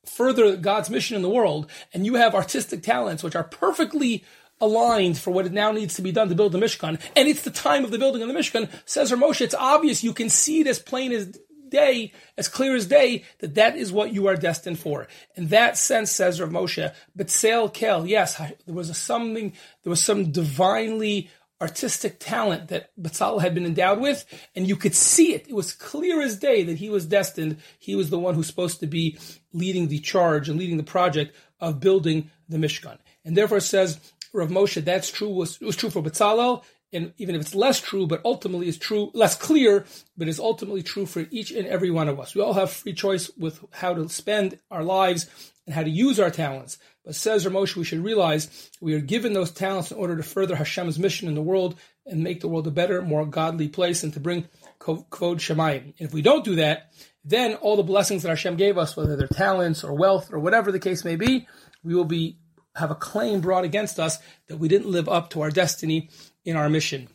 further 0.05 0.55
God's 0.55 0.89
mission 0.89 1.15
in 1.15 1.21
the 1.21 1.29
world, 1.29 1.69
and 1.93 2.05
you 2.05 2.15
have 2.15 2.35
artistic 2.35 2.83
talents 2.83 3.23
which 3.23 3.35
are 3.35 3.43
perfectly 3.43 4.23
aligned 4.59 5.17
for 5.17 5.31
what 5.31 5.45
it 5.45 5.51
now 5.51 5.71
needs 5.71 5.95
to 5.95 6.01
be 6.01 6.11
done 6.11 6.29
to 6.29 6.35
build 6.35 6.51
the 6.51 6.59
Mishkan, 6.59 6.99
and 7.15 7.27
it's 7.27 7.43
the 7.43 7.51
time 7.51 7.83
of 7.83 7.91
the 7.91 7.99
building 7.99 8.21
of 8.21 8.27
the 8.27 8.33
Mishkan, 8.33 8.69
says 8.85 9.11
Moshe, 9.11 9.41
it's 9.41 9.53
obvious, 9.53 10.03
you 10.03 10.13
can 10.13 10.29
see 10.29 10.61
it 10.61 10.67
as 10.67 10.79
plain 10.79 11.11
as 11.11 11.37
day, 11.69 12.11
as 12.37 12.47
clear 12.47 12.75
as 12.75 12.85
day, 12.85 13.23
that 13.39 13.55
that 13.55 13.75
is 13.75 13.91
what 13.91 14.13
you 14.13 14.27
are 14.27 14.35
destined 14.35 14.79
for. 14.79 15.07
In 15.35 15.47
that 15.47 15.77
sense, 15.77 16.11
says 16.11 16.39
Rav 16.39 16.49
Moshe, 16.49 16.93
but 17.15 17.29
Sail 17.29 17.69
Kel, 17.69 18.05
yes, 18.05 18.37
there 18.37 18.75
was 18.75 18.89
a 18.89 18.93
something, 18.93 19.53
there 19.83 19.89
was 19.89 20.03
some 20.03 20.31
divinely 20.31 21.29
artistic 21.59 22.19
talent 22.19 22.67
that 22.67 22.91
Batzal 23.01 23.41
had 23.41 23.55
been 23.55 23.65
endowed 23.65 23.99
with, 23.99 24.25
and 24.55 24.67
you 24.67 24.75
could 24.75 24.93
see 24.93 25.33
it. 25.33 25.47
It 25.47 25.55
was 25.55 25.73
clear 25.73 26.21
as 26.21 26.37
day 26.37 26.63
that 26.63 26.77
he 26.77 26.89
was 26.89 27.05
destined. 27.05 27.57
He 27.79 27.95
was 27.95 28.09
the 28.09 28.19
one 28.19 28.35
who's 28.35 28.47
supposed 28.47 28.79
to 28.81 28.87
be 28.87 29.17
leading 29.53 29.87
the 29.87 29.99
charge 29.99 30.49
and 30.49 30.59
leading 30.59 30.77
the 30.77 30.83
project 30.83 31.35
of 31.59 31.79
building 31.79 32.29
the 32.47 32.57
Mishkan. 32.57 32.97
And 33.25 33.35
therefore, 33.35 33.59
says 33.59 33.99
Rav 34.33 34.49
Moshe, 34.49 34.83
that's 34.83 35.09
true. 35.09 35.29
Was, 35.29 35.59
was 35.59 35.75
true 35.75 35.89
for 35.89 36.03
Batzalel, 36.03 36.63
and 36.93 37.13
even 37.17 37.35
if 37.35 37.41
it's 37.41 37.55
less 37.55 37.81
true, 37.81 38.07
but 38.07 38.21
ultimately 38.23 38.67
is 38.67 38.77
true, 38.77 39.11
less 39.13 39.35
clear, 39.35 39.85
but 40.15 40.27
is 40.27 40.39
ultimately 40.39 40.83
true 40.83 41.05
for 41.05 41.25
each 41.31 41.51
and 41.51 41.67
every 41.67 41.91
one 41.91 42.07
of 42.07 42.19
us. 42.19 42.33
We 42.33 42.41
all 42.41 42.53
have 42.53 42.71
free 42.71 42.93
choice 42.93 43.29
with 43.37 43.63
how 43.71 43.93
to 43.93 44.07
spend 44.09 44.59
our 44.71 44.83
lives 44.83 45.27
and 45.65 45.75
how 45.75 45.83
to 45.83 45.89
use 45.89 46.19
our 46.19 46.31
talents. 46.31 46.77
But 47.03 47.15
says 47.15 47.45
Ramosha, 47.45 47.75
we 47.75 47.83
should 47.83 48.03
realize 48.03 48.71
we 48.81 48.93
are 48.93 49.01
given 49.01 49.33
those 49.33 49.51
talents 49.51 49.91
in 49.91 49.97
order 49.97 50.15
to 50.15 50.23
further 50.23 50.55
Hashem's 50.55 50.97
mission 50.97 51.27
in 51.27 51.35
the 51.35 51.41
world 51.41 51.77
and 52.05 52.23
make 52.23 52.39
the 52.39 52.47
world 52.47 52.67
a 52.67 52.71
better, 52.71 53.01
more 53.01 53.25
godly 53.25 53.67
place 53.67 54.03
and 54.03 54.13
to 54.13 54.19
bring 54.19 54.47
Kvod 54.79 55.05
Shemayim. 55.09 55.83
And 55.83 55.93
if 56.07 56.13
we 56.13 56.21
don't 56.21 56.45
do 56.45 56.55
that, 56.55 56.93
then 57.25 57.55
all 57.55 57.75
the 57.75 57.83
blessings 57.83 58.23
that 58.23 58.29
Hashem 58.29 58.55
gave 58.55 58.77
us, 58.77 58.95
whether 58.95 59.17
they're 59.17 59.27
talents 59.27 59.83
or 59.83 59.93
wealth 59.93 60.31
or 60.31 60.39
whatever 60.39 60.71
the 60.71 60.79
case 60.79 61.03
may 61.03 61.17
be, 61.17 61.47
we 61.83 61.93
will 61.93 62.05
be 62.05 62.37
have 62.77 62.91
a 62.91 62.95
claim 62.95 63.41
brought 63.41 63.63
against 63.63 63.99
us 63.99 64.19
that 64.47 64.57
we 64.57 64.67
didn't 64.67 64.91
live 64.91 65.09
up 65.09 65.31
to 65.31 65.41
our 65.41 65.49
destiny 65.49 66.09
in 66.47 66.55
our 66.55 66.69
mission. 66.69 67.09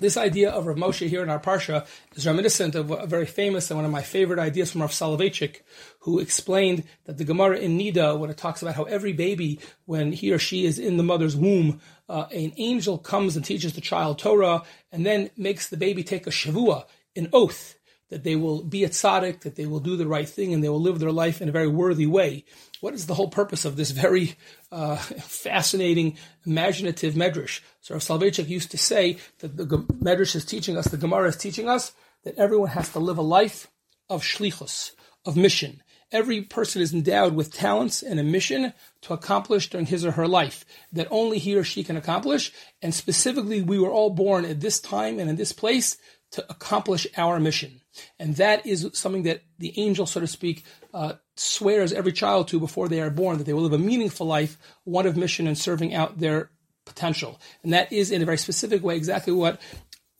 This 0.00 0.16
idea 0.16 0.50
of 0.50 0.66
Rav 0.66 0.78
Moshe 0.78 1.06
here 1.06 1.22
in 1.22 1.28
our 1.28 1.38
Parsha 1.38 1.86
is 2.16 2.26
reminiscent 2.26 2.74
of 2.74 2.90
a 2.90 3.06
very 3.06 3.26
famous 3.26 3.70
and 3.70 3.76
one 3.76 3.84
of 3.84 3.92
my 3.92 4.00
favorite 4.00 4.38
ideas 4.38 4.72
from 4.72 4.80
Rav 4.80 4.90
Soloveitchik, 4.90 5.60
who 6.00 6.18
explained 6.18 6.84
that 7.04 7.18
the 7.18 7.24
Gemara 7.24 7.58
in 7.58 7.78
Nida, 7.78 8.18
when 8.18 8.30
it 8.30 8.38
talks 8.38 8.62
about 8.62 8.74
how 8.74 8.84
every 8.84 9.12
baby, 9.12 9.60
when 9.84 10.10
he 10.10 10.32
or 10.32 10.38
she 10.38 10.64
is 10.64 10.78
in 10.78 10.96
the 10.96 11.02
mother's 11.02 11.36
womb, 11.36 11.82
uh, 12.08 12.24
an 12.32 12.54
angel 12.56 12.96
comes 12.96 13.36
and 13.36 13.44
teaches 13.44 13.74
the 13.74 13.82
child 13.82 14.18
Torah 14.18 14.62
and 14.90 15.04
then 15.04 15.28
makes 15.36 15.68
the 15.68 15.76
baby 15.76 16.02
take 16.02 16.26
a 16.26 16.30
shavua, 16.30 16.86
an 17.14 17.28
oath 17.34 17.74
that 18.12 18.24
they 18.24 18.36
will 18.36 18.62
be 18.62 18.84
a 18.84 18.90
tzaddik, 18.90 19.40
that 19.40 19.56
they 19.56 19.64
will 19.64 19.80
do 19.80 19.96
the 19.96 20.06
right 20.06 20.28
thing, 20.28 20.52
and 20.52 20.62
they 20.62 20.68
will 20.68 20.82
live 20.82 20.98
their 20.98 21.10
life 21.10 21.40
in 21.40 21.48
a 21.48 21.52
very 21.52 21.66
worthy 21.66 22.04
way. 22.04 22.44
What 22.82 22.92
is 22.92 23.06
the 23.06 23.14
whole 23.14 23.30
purpose 23.30 23.64
of 23.64 23.76
this 23.76 23.90
very 23.90 24.36
uh, 24.70 24.96
fascinating, 24.96 26.18
imaginative 26.44 27.14
medrash? 27.14 27.62
So 27.80 27.94
Rav 27.94 28.02
Soloveitchik 28.02 28.48
used 28.48 28.70
to 28.72 28.76
say 28.76 29.16
that 29.38 29.56
the 29.56 29.64
medrash 29.64 30.36
is 30.36 30.44
teaching 30.44 30.76
us, 30.76 30.88
the 30.88 30.98
Gemara 30.98 31.28
is 31.28 31.38
teaching 31.38 31.70
us, 31.70 31.92
that 32.24 32.36
everyone 32.36 32.68
has 32.68 32.90
to 32.90 32.98
live 32.98 33.16
a 33.16 33.22
life 33.22 33.68
of 34.10 34.22
shlichus, 34.22 34.92
of 35.24 35.34
mission. 35.34 35.82
Every 36.10 36.42
person 36.42 36.82
is 36.82 36.92
endowed 36.92 37.34
with 37.34 37.50
talents 37.50 38.02
and 38.02 38.20
a 38.20 38.22
mission 38.22 38.74
to 39.00 39.14
accomplish 39.14 39.70
during 39.70 39.86
his 39.86 40.04
or 40.04 40.10
her 40.10 40.28
life 40.28 40.66
that 40.92 41.08
only 41.10 41.38
he 41.38 41.56
or 41.56 41.64
she 41.64 41.82
can 41.82 41.96
accomplish. 41.96 42.52
And 42.82 42.94
specifically, 42.94 43.62
we 43.62 43.78
were 43.78 43.90
all 43.90 44.10
born 44.10 44.44
at 44.44 44.60
this 44.60 44.80
time 44.80 45.18
and 45.18 45.30
in 45.30 45.36
this 45.36 45.52
place 45.54 45.96
to 46.32 46.44
accomplish 46.50 47.06
our 47.16 47.40
mission. 47.40 47.81
And 48.18 48.36
that 48.36 48.66
is 48.66 48.88
something 48.92 49.24
that 49.24 49.42
the 49.58 49.72
angel, 49.78 50.06
so 50.06 50.20
to 50.20 50.26
speak, 50.26 50.64
uh, 50.94 51.14
swears 51.36 51.92
every 51.92 52.12
child 52.12 52.48
to 52.48 52.60
before 52.60 52.88
they 52.88 53.00
are 53.00 53.10
born, 53.10 53.38
that 53.38 53.44
they 53.44 53.52
will 53.52 53.62
live 53.62 53.72
a 53.72 53.78
meaningful 53.78 54.26
life, 54.26 54.58
one 54.84 55.06
of 55.06 55.16
mission 55.16 55.46
and 55.46 55.56
serving 55.56 55.94
out 55.94 56.18
their 56.18 56.50
potential. 56.84 57.40
And 57.62 57.72
that 57.72 57.92
is, 57.92 58.10
in 58.10 58.22
a 58.22 58.26
very 58.26 58.38
specific 58.38 58.82
way, 58.82 58.96
exactly 58.96 59.32
what 59.32 59.60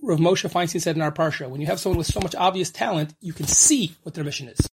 Rav 0.00 0.18
Moshe 0.18 0.50
Feinstein 0.50 0.80
said 0.80 0.96
in 0.96 1.02
our 1.02 1.12
Parsha. 1.12 1.48
When 1.48 1.60
you 1.60 1.66
have 1.66 1.80
someone 1.80 1.98
with 1.98 2.06
so 2.06 2.20
much 2.20 2.34
obvious 2.34 2.70
talent, 2.70 3.14
you 3.20 3.32
can 3.32 3.46
see 3.46 3.96
what 4.02 4.14
their 4.14 4.24
mission 4.24 4.48
is. 4.48 4.68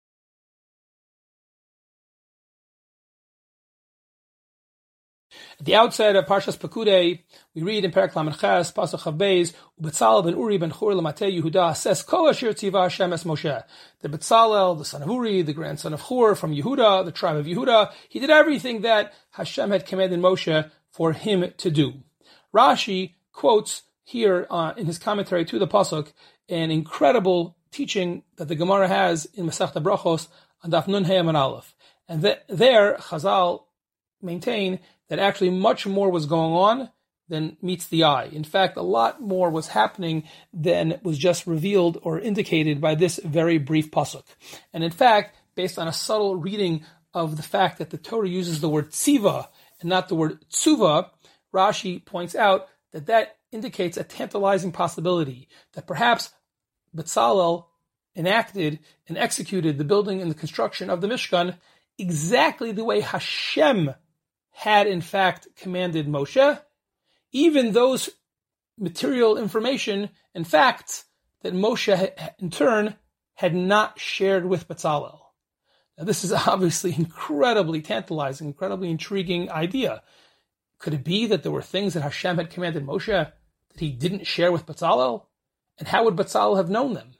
At 5.60 5.66
the 5.66 5.74
outset 5.74 6.16
of 6.16 6.24
Parshas 6.24 6.56
Pekudei, 6.56 7.20
we 7.54 7.60
read 7.60 7.84
in 7.84 7.92
Perak 7.92 8.16
Lamed 8.16 8.38
Ches, 8.38 8.72
Pasuk 8.72 9.00
Chavbeis, 9.00 9.52
Ubetzalel 9.78 10.24
ben 10.24 10.34
Uri 10.34 10.56
ben 10.56 10.70
Chur 10.70 10.94
Lamate 10.94 11.38
Yehuda 11.38 11.76
says 11.76 12.02
Kol 12.02 12.30
Asher 12.30 12.54
Tziva 12.54 12.84
Hashem 12.84 13.12
Es 13.12 13.24
Moshe. 13.24 13.62
The 14.00 14.08
Betzalel, 14.08 14.78
the 14.78 14.86
son 14.86 15.02
of 15.02 15.10
Uri, 15.10 15.42
the 15.42 15.52
grandson 15.52 15.92
of 15.92 16.08
Chur 16.08 16.34
from 16.34 16.54
Yehuda, 16.56 17.04
the 17.04 17.12
tribe 17.12 17.36
of 17.36 17.44
Yehuda, 17.44 17.92
he 18.08 18.18
did 18.18 18.30
everything 18.30 18.80
that 18.80 19.12
Hashem 19.32 19.70
had 19.70 19.84
commanded 19.84 20.18
Moshe 20.18 20.70
for 20.90 21.12
him 21.12 21.52
to 21.58 21.70
do. 21.70 21.92
Rashi 22.54 23.16
quotes 23.32 23.82
here 24.02 24.46
uh, 24.48 24.72
in 24.78 24.86
his 24.86 24.98
commentary 24.98 25.44
to 25.44 25.58
the 25.58 25.68
pasuk 25.68 26.14
an 26.48 26.70
incredible 26.70 27.58
teaching 27.70 28.22
that 28.36 28.48
the 28.48 28.56
Gemara 28.56 28.88
has 28.88 29.26
in 29.34 29.44
Masechta 29.44 29.82
Brachos 29.82 30.28
on 30.64 30.70
Daf 30.70 30.88
Nun 30.88 31.04
and 31.04 31.36
Aleph, 31.36 31.74
and 32.08 32.22
th- 32.22 32.40
there 32.48 32.96
Chazal 32.96 33.64
maintain 34.22 34.80
that 35.10 35.18
actually 35.18 35.50
much 35.50 35.86
more 35.86 36.10
was 36.10 36.24
going 36.24 36.54
on 36.54 36.88
than 37.28 37.56
meets 37.60 37.86
the 37.86 38.04
eye. 38.04 38.24
In 38.24 38.44
fact, 38.44 38.76
a 38.76 38.82
lot 38.82 39.20
more 39.20 39.50
was 39.50 39.68
happening 39.68 40.24
than 40.52 40.98
was 41.02 41.18
just 41.18 41.46
revealed 41.46 41.98
or 42.02 42.18
indicated 42.18 42.80
by 42.80 42.94
this 42.94 43.20
very 43.22 43.58
brief 43.58 43.90
pasuk. 43.90 44.24
And 44.72 44.82
in 44.82 44.90
fact, 44.90 45.36
based 45.54 45.78
on 45.78 45.88
a 45.88 45.92
subtle 45.92 46.36
reading 46.36 46.84
of 47.12 47.36
the 47.36 47.42
fact 47.42 47.78
that 47.78 47.90
the 47.90 47.98
Torah 47.98 48.28
uses 48.28 48.60
the 48.60 48.68
word 48.68 48.90
tziva 48.90 49.48
and 49.80 49.90
not 49.90 50.08
the 50.08 50.14
word 50.14 50.44
tsuva, 50.50 51.10
Rashi 51.52 52.04
points 52.04 52.34
out 52.34 52.68
that 52.92 53.06
that 53.06 53.36
indicates 53.52 53.96
a 53.96 54.04
tantalizing 54.04 54.72
possibility 54.72 55.48
that 55.72 55.86
perhaps 55.86 56.30
Bezalel 56.96 57.66
enacted 58.14 58.78
and 59.08 59.18
executed 59.18 59.78
the 59.78 59.84
building 59.84 60.22
and 60.22 60.30
the 60.30 60.36
construction 60.36 60.90
of 60.90 61.00
the 61.00 61.08
Mishkan 61.08 61.56
exactly 61.98 62.72
the 62.72 62.84
way 62.84 63.00
Hashem 63.00 63.94
had 64.60 64.86
in 64.86 65.00
fact 65.00 65.48
commanded 65.56 66.06
Moshe, 66.06 66.60
even 67.32 67.72
those 67.72 68.10
material 68.76 69.38
information 69.38 70.10
and 70.34 70.46
facts 70.46 71.04
that 71.40 71.54
Moshe 71.54 72.10
in 72.38 72.50
turn 72.50 72.94
had 73.32 73.54
not 73.54 73.98
shared 73.98 74.44
with 74.44 74.68
Bezalel. 74.68 75.20
Now, 75.96 76.04
this 76.04 76.24
is 76.24 76.32
obviously 76.46 76.94
incredibly 76.94 77.80
tantalizing, 77.80 78.48
incredibly 78.48 78.90
intriguing 78.90 79.50
idea. 79.50 80.02
Could 80.78 80.92
it 80.92 81.04
be 81.04 81.24
that 81.28 81.42
there 81.42 81.52
were 81.52 81.62
things 81.62 81.94
that 81.94 82.02
Hashem 82.02 82.36
had 82.36 82.50
commanded 82.50 82.84
Moshe 82.84 83.06
that 83.06 83.32
he 83.78 83.90
didn't 83.90 84.26
share 84.26 84.52
with 84.52 84.66
Bezalel? 84.66 85.24
And 85.78 85.88
how 85.88 86.04
would 86.04 86.16
Bezalel 86.16 86.58
have 86.58 86.68
known 86.68 86.92
them? 86.92 87.12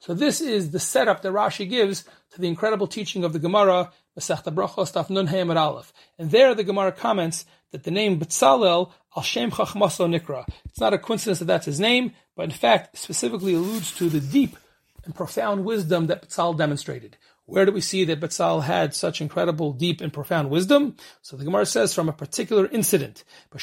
So 0.00 0.12
this 0.12 0.40
is 0.40 0.72
the 0.72 0.80
setup 0.80 1.22
that 1.22 1.32
Rashi 1.32 1.70
gives 1.70 2.02
to 2.32 2.40
the 2.40 2.48
incredible 2.48 2.88
teaching 2.88 3.22
of 3.22 3.32
the 3.32 3.38
Gemara, 3.38 3.92
Masechta 4.18 4.54
Brachos 4.54 4.92
Taf 4.92 5.10
Nun 5.10 5.28
Hayim 5.28 5.54
Aleph. 5.54 5.92
And 6.18 6.30
there 6.30 6.54
the 6.54 6.64
Gemara 6.64 6.92
comments 6.92 7.46
that 7.70 7.84
the 7.84 7.90
name 7.90 8.18
Bezalel 8.18 8.92
al 9.16 9.22
Shem 9.22 9.50
Chachmaso 9.50 10.08
Nikra. 10.08 10.46
It's 10.64 10.80
not 10.80 10.94
a 10.94 10.98
coincidence 10.98 11.38
that 11.38 11.44
that's 11.46 11.66
his 11.66 11.80
name, 11.80 12.12
but 12.36 12.44
in 12.44 12.50
fact 12.50 12.98
specifically 12.98 13.54
alludes 13.54 13.94
to 13.96 14.08
the 14.08 14.20
deep 14.20 14.56
and 15.04 15.14
profound 15.14 15.64
wisdom 15.64 16.06
that 16.08 16.28
Bezalel 16.28 16.58
demonstrated. 16.58 17.16
Where 17.50 17.66
do 17.66 17.72
we 17.72 17.80
see 17.80 18.04
that 18.04 18.20
Bezalel 18.20 18.62
had 18.62 18.94
such 18.94 19.20
incredible, 19.20 19.72
deep, 19.72 20.00
and 20.00 20.12
profound 20.12 20.50
wisdom? 20.50 20.94
So 21.20 21.36
the 21.36 21.44
Gemara 21.44 21.66
says 21.66 21.92
from 21.92 22.08
a 22.08 22.12
particular 22.12 22.68
incident. 22.68 23.24
When 23.50 23.60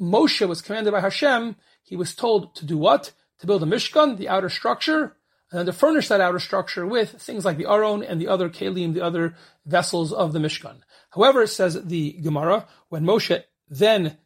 Moshe 0.00 0.48
was 0.48 0.62
commanded 0.62 0.90
by 0.92 1.00
Hashem, 1.00 1.56
he 1.84 1.94
was 1.94 2.14
told 2.16 2.56
to 2.56 2.66
do 2.66 2.76
what? 2.76 3.12
To 3.40 3.46
build 3.46 3.62
a 3.62 3.66
Mishkan, 3.66 4.18
the 4.18 4.28
outer 4.28 4.48
structure, 4.48 5.16
and 5.50 5.58
then 5.58 5.66
to 5.66 5.72
furnish 5.72 6.08
that 6.08 6.20
outer 6.20 6.38
structure 6.38 6.86
with 6.86 7.10
things 7.20 7.44
like 7.44 7.56
the 7.56 7.66
Aron 7.66 8.02
and 8.02 8.20
the 8.20 8.28
other 8.28 8.48
Kalim, 8.48 8.94
the 8.94 9.00
other 9.00 9.34
vessels 9.66 10.12
of 10.12 10.32
the 10.32 10.38
Mishkan. 10.38 10.76
However, 11.10 11.46
says 11.46 11.82
the 11.82 12.12
Gemara, 12.12 12.66
when 12.88 13.04
Moshe 13.04 13.42
then 13.68 14.18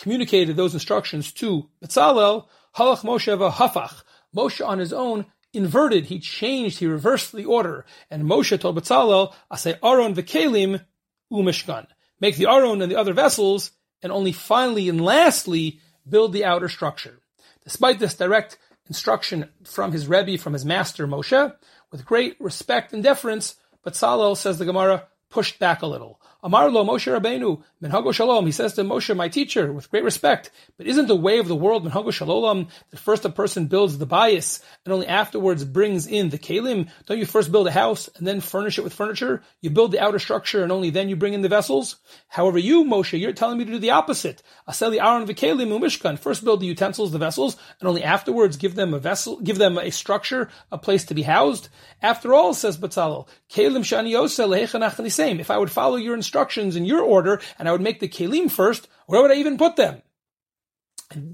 communicated 0.00 0.56
those 0.56 0.74
instructions 0.74 1.32
to 1.32 1.68
Bezalel, 1.82 2.46
Halach 2.76 3.02
Moshe 3.02 3.50
hafach. 3.52 4.02
Moshe 4.34 4.66
on 4.66 4.78
his 4.78 4.92
own 4.92 5.26
inverted, 5.52 6.06
he 6.06 6.18
changed, 6.18 6.78
he 6.78 6.86
reversed 6.86 7.32
the 7.32 7.44
order. 7.44 7.84
And 8.10 8.24
Moshe 8.24 8.58
told 8.58 8.78
Bezalel, 8.78 9.34
say 9.56 9.76
Aron 9.82 10.14
v'kelim 10.14 10.84
umishkan. 11.32 11.86
Make 12.20 12.36
the 12.36 12.46
Aron 12.46 12.82
and 12.82 12.90
the 12.90 12.98
other 12.98 13.12
vessels 13.12 13.72
and 14.02 14.12
only 14.12 14.32
finally 14.32 14.88
and 14.88 15.00
lastly 15.00 15.80
build 16.08 16.32
the 16.32 16.44
outer 16.44 16.68
structure. 16.68 17.20
Despite 17.68 17.98
this 17.98 18.14
direct 18.14 18.56
instruction 18.86 19.50
from 19.62 19.92
his 19.92 20.06
Rebbe, 20.06 20.38
from 20.38 20.54
his 20.54 20.64
master 20.64 21.06
Moshe, 21.06 21.54
with 21.92 22.06
great 22.06 22.34
respect 22.40 22.94
and 22.94 23.02
deference, 23.02 23.56
Betzalel, 23.84 24.38
says 24.38 24.58
the 24.58 24.64
Gemara, 24.64 25.06
pushed 25.28 25.58
back 25.58 25.82
a 25.82 25.86
little. 25.86 26.18
Amar 26.40 26.70
lo 26.70 26.84
Moshe 26.84 27.12
Rabbeinu, 27.12 27.60
Minhago 27.82 28.14
Shalom. 28.14 28.46
He 28.46 28.52
says 28.52 28.74
to 28.74 28.84
Moshe, 28.84 29.16
my 29.16 29.28
teacher, 29.28 29.72
with 29.72 29.90
great 29.90 30.04
respect, 30.04 30.52
but 30.76 30.86
isn't 30.86 31.08
the 31.08 31.16
way 31.16 31.40
of 31.40 31.48
the 31.48 31.56
world 31.56 31.84
Minhago 31.84 32.12
Shalom 32.12 32.68
that 32.90 33.00
first 33.00 33.24
a 33.24 33.28
person 33.28 33.66
builds 33.66 33.98
the 33.98 34.06
bias 34.06 34.60
and 34.84 34.94
only 34.94 35.08
afterwards 35.08 35.64
brings 35.64 36.06
in 36.06 36.28
the 36.28 36.38
kalim? 36.38 36.90
Don't 37.06 37.18
you 37.18 37.26
first 37.26 37.50
build 37.50 37.66
a 37.66 37.72
house 37.72 38.08
and 38.14 38.24
then 38.24 38.40
furnish 38.40 38.78
it 38.78 38.84
with 38.84 38.94
furniture? 38.94 39.42
You 39.62 39.70
build 39.70 39.90
the 39.90 39.98
outer 39.98 40.20
structure 40.20 40.62
and 40.62 40.70
only 40.70 40.90
then 40.90 41.08
you 41.08 41.16
bring 41.16 41.32
in 41.32 41.42
the 41.42 41.48
vessels? 41.48 41.96
However, 42.28 42.58
you, 42.58 42.84
Moshe, 42.84 43.18
you're 43.18 43.32
telling 43.32 43.58
me 43.58 43.64
to 43.64 43.72
do 43.72 43.80
the 43.80 43.90
opposite. 43.90 44.40
Aseli 44.68 45.04
Aaron 45.04 45.26
v'kelim 45.26 45.76
umishkan. 45.76 46.20
First 46.20 46.44
build 46.44 46.60
the 46.60 46.66
utensils, 46.66 47.10
the 47.10 47.18
vessels, 47.18 47.56
and 47.80 47.88
only 47.88 48.04
afterwards 48.04 48.56
give 48.56 48.76
them 48.76 48.94
a 48.94 49.00
vessel, 49.00 49.40
give 49.40 49.58
them 49.58 49.76
a 49.76 49.90
structure, 49.90 50.50
a 50.70 50.78
place 50.78 51.04
to 51.06 51.14
be 51.14 51.22
housed. 51.22 51.68
After 52.00 52.32
all, 52.32 52.54
says 52.54 52.78
Batzalel, 52.78 53.26
kalim 53.50 53.82
shani 53.82 55.40
If 55.40 55.50
I 55.50 55.58
would 55.58 55.72
follow 55.72 55.96
your 55.96 56.14
instructions 56.14 56.27
in 56.34 56.84
your 56.84 57.02
order 57.02 57.40
and 57.58 57.68
I 57.68 57.72
would 57.72 57.80
make 57.80 58.00
the 58.00 58.08
kelim 58.08 58.50
first, 58.50 58.88
where 59.06 59.22
would 59.22 59.30
I 59.30 59.36
even 59.36 59.58
put 59.58 59.76
them? 59.76 60.02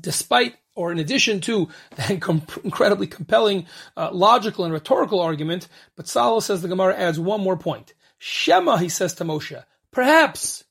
Despite 0.00 0.54
or 0.76 0.90
in 0.90 0.98
addition 0.98 1.40
to 1.42 1.68
that 1.96 2.10
incredibly 2.10 3.06
compelling 3.06 3.66
uh, 3.96 4.10
logical 4.12 4.64
and 4.64 4.74
rhetorical 4.74 5.20
argument, 5.20 5.68
but 5.96 6.08
Salah 6.08 6.42
says 6.42 6.62
the 6.62 6.68
Gemara 6.68 6.96
adds 6.96 7.18
one 7.18 7.40
more 7.40 7.56
point. 7.56 7.94
Shema, 8.18 8.76
he 8.76 8.88
says 8.88 9.14
to 9.14 9.24
Moshe, 9.24 9.62
perhaps, 9.90 10.64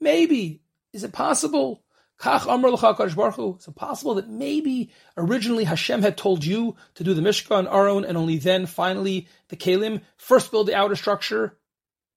maybe, 0.00 0.62
is 0.92 1.04
it 1.04 1.12
possible? 1.12 1.82
Is 2.22 2.46
it 2.46 3.76
possible 3.76 4.14
that 4.14 4.28
maybe 4.28 4.90
originally 5.16 5.64
Hashem 5.64 6.02
had 6.02 6.18
told 6.18 6.44
you 6.44 6.76
to 6.96 7.04
do 7.04 7.14
the 7.14 7.22
Mishkan, 7.22 7.66
Aron, 7.72 8.04
and 8.04 8.18
only 8.18 8.36
then 8.36 8.66
finally 8.66 9.26
the 9.48 9.56
Kalim? 9.56 10.02
First 10.18 10.50
build 10.50 10.66
the 10.66 10.74
outer 10.74 10.96
structure, 10.96 11.56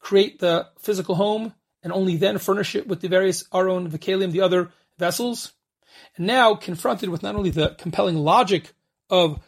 create 0.03 0.39
the 0.39 0.67
physical 0.77 1.15
home, 1.15 1.53
and 1.81 1.93
only 1.93 2.17
then 2.17 2.37
furnish 2.37 2.75
it 2.75 2.87
with 2.87 2.99
the 2.99 3.07
various 3.07 3.45
Aron, 3.53 3.89
Vikalim, 3.89 4.31
the 4.31 4.41
other 4.41 4.69
vessels. 4.99 5.53
And 6.17 6.27
now, 6.27 6.55
confronted 6.55 7.09
with 7.09 7.23
not 7.23 7.35
only 7.35 7.49
the 7.49 7.75
compelling 7.79 8.17
logic 8.17 8.73
of 9.09 9.41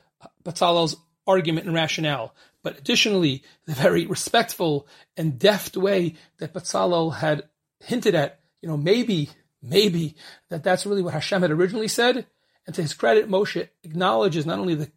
Batzalel's 0.44 0.96
argument 1.28 1.66
and 1.66 1.76
rationale, 1.76 2.34
but 2.64 2.78
additionally 2.78 3.44
the 3.66 3.74
very 3.74 4.06
respectful 4.06 4.88
and 5.18 5.38
deft 5.38 5.76
way 5.76 6.16
that 6.38 6.54
Batzalel 6.54 7.16
had 7.16 7.44
hinted 7.84 8.16
at, 8.16 8.40
you 8.62 8.70
know, 8.70 8.78
maybe, 8.78 9.30
maybe 9.62 10.16
that 10.50 10.64
that's 10.64 10.86
really 10.86 11.04
what 11.04 11.14
Hashem 11.14 11.42
had 11.42 11.52
originally 11.52 11.90
said. 11.90 12.26
And 12.66 12.74
to 12.76 12.82
his 12.82 12.94
credit, 12.94 13.30
Moshe 13.30 13.68
acknowledges 13.84 14.46
not 14.46 14.60
only 14.60 14.76
the 14.76 14.92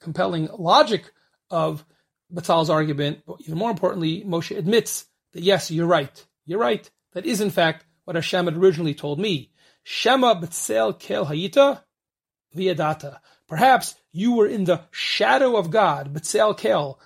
compelling 0.00 0.48
logic 0.58 1.12
of 1.50 1.84
Batzal's 2.32 2.70
argument, 2.70 3.20
but 3.26 3.40
even 3.40 3.58
more 3.58 3.70
importantly, 3.70 4.24
Moshe 4.24 4.56
admits 4.56 5.06
that 5.32 5.42
yes, 5.42 5.70
you're 5.70 5.86
right. 5.86 6.24
You're 6.46 6.58
right. 6.58 6.88
That 7.12 7.26
is 7.26 7.40
in 7.40 7.50
fact 7.50 7.84
what 8.04 8.16
Hashem 8.16 8.46
had 8.46 8.56
originally 8.56 8.94
told 8.94 9.18
me. 9.18 9.50
Shema 9.84 10.34
b'tzel 10.40 10.98
kel 10.98 11.26
hayita 11.26 11.82
v'yadata. 12.56 13.18
Perhaps 13.48 13.94
you 14.12 14.32
were 14.32 14.46
in 14.46 14.64
the 14.64 14.82
shadow 14.90 15.56
of 15.56 15.70
God, 15.70 16.12
b'tzel 16.14 16.56
kel. 16.56 16.98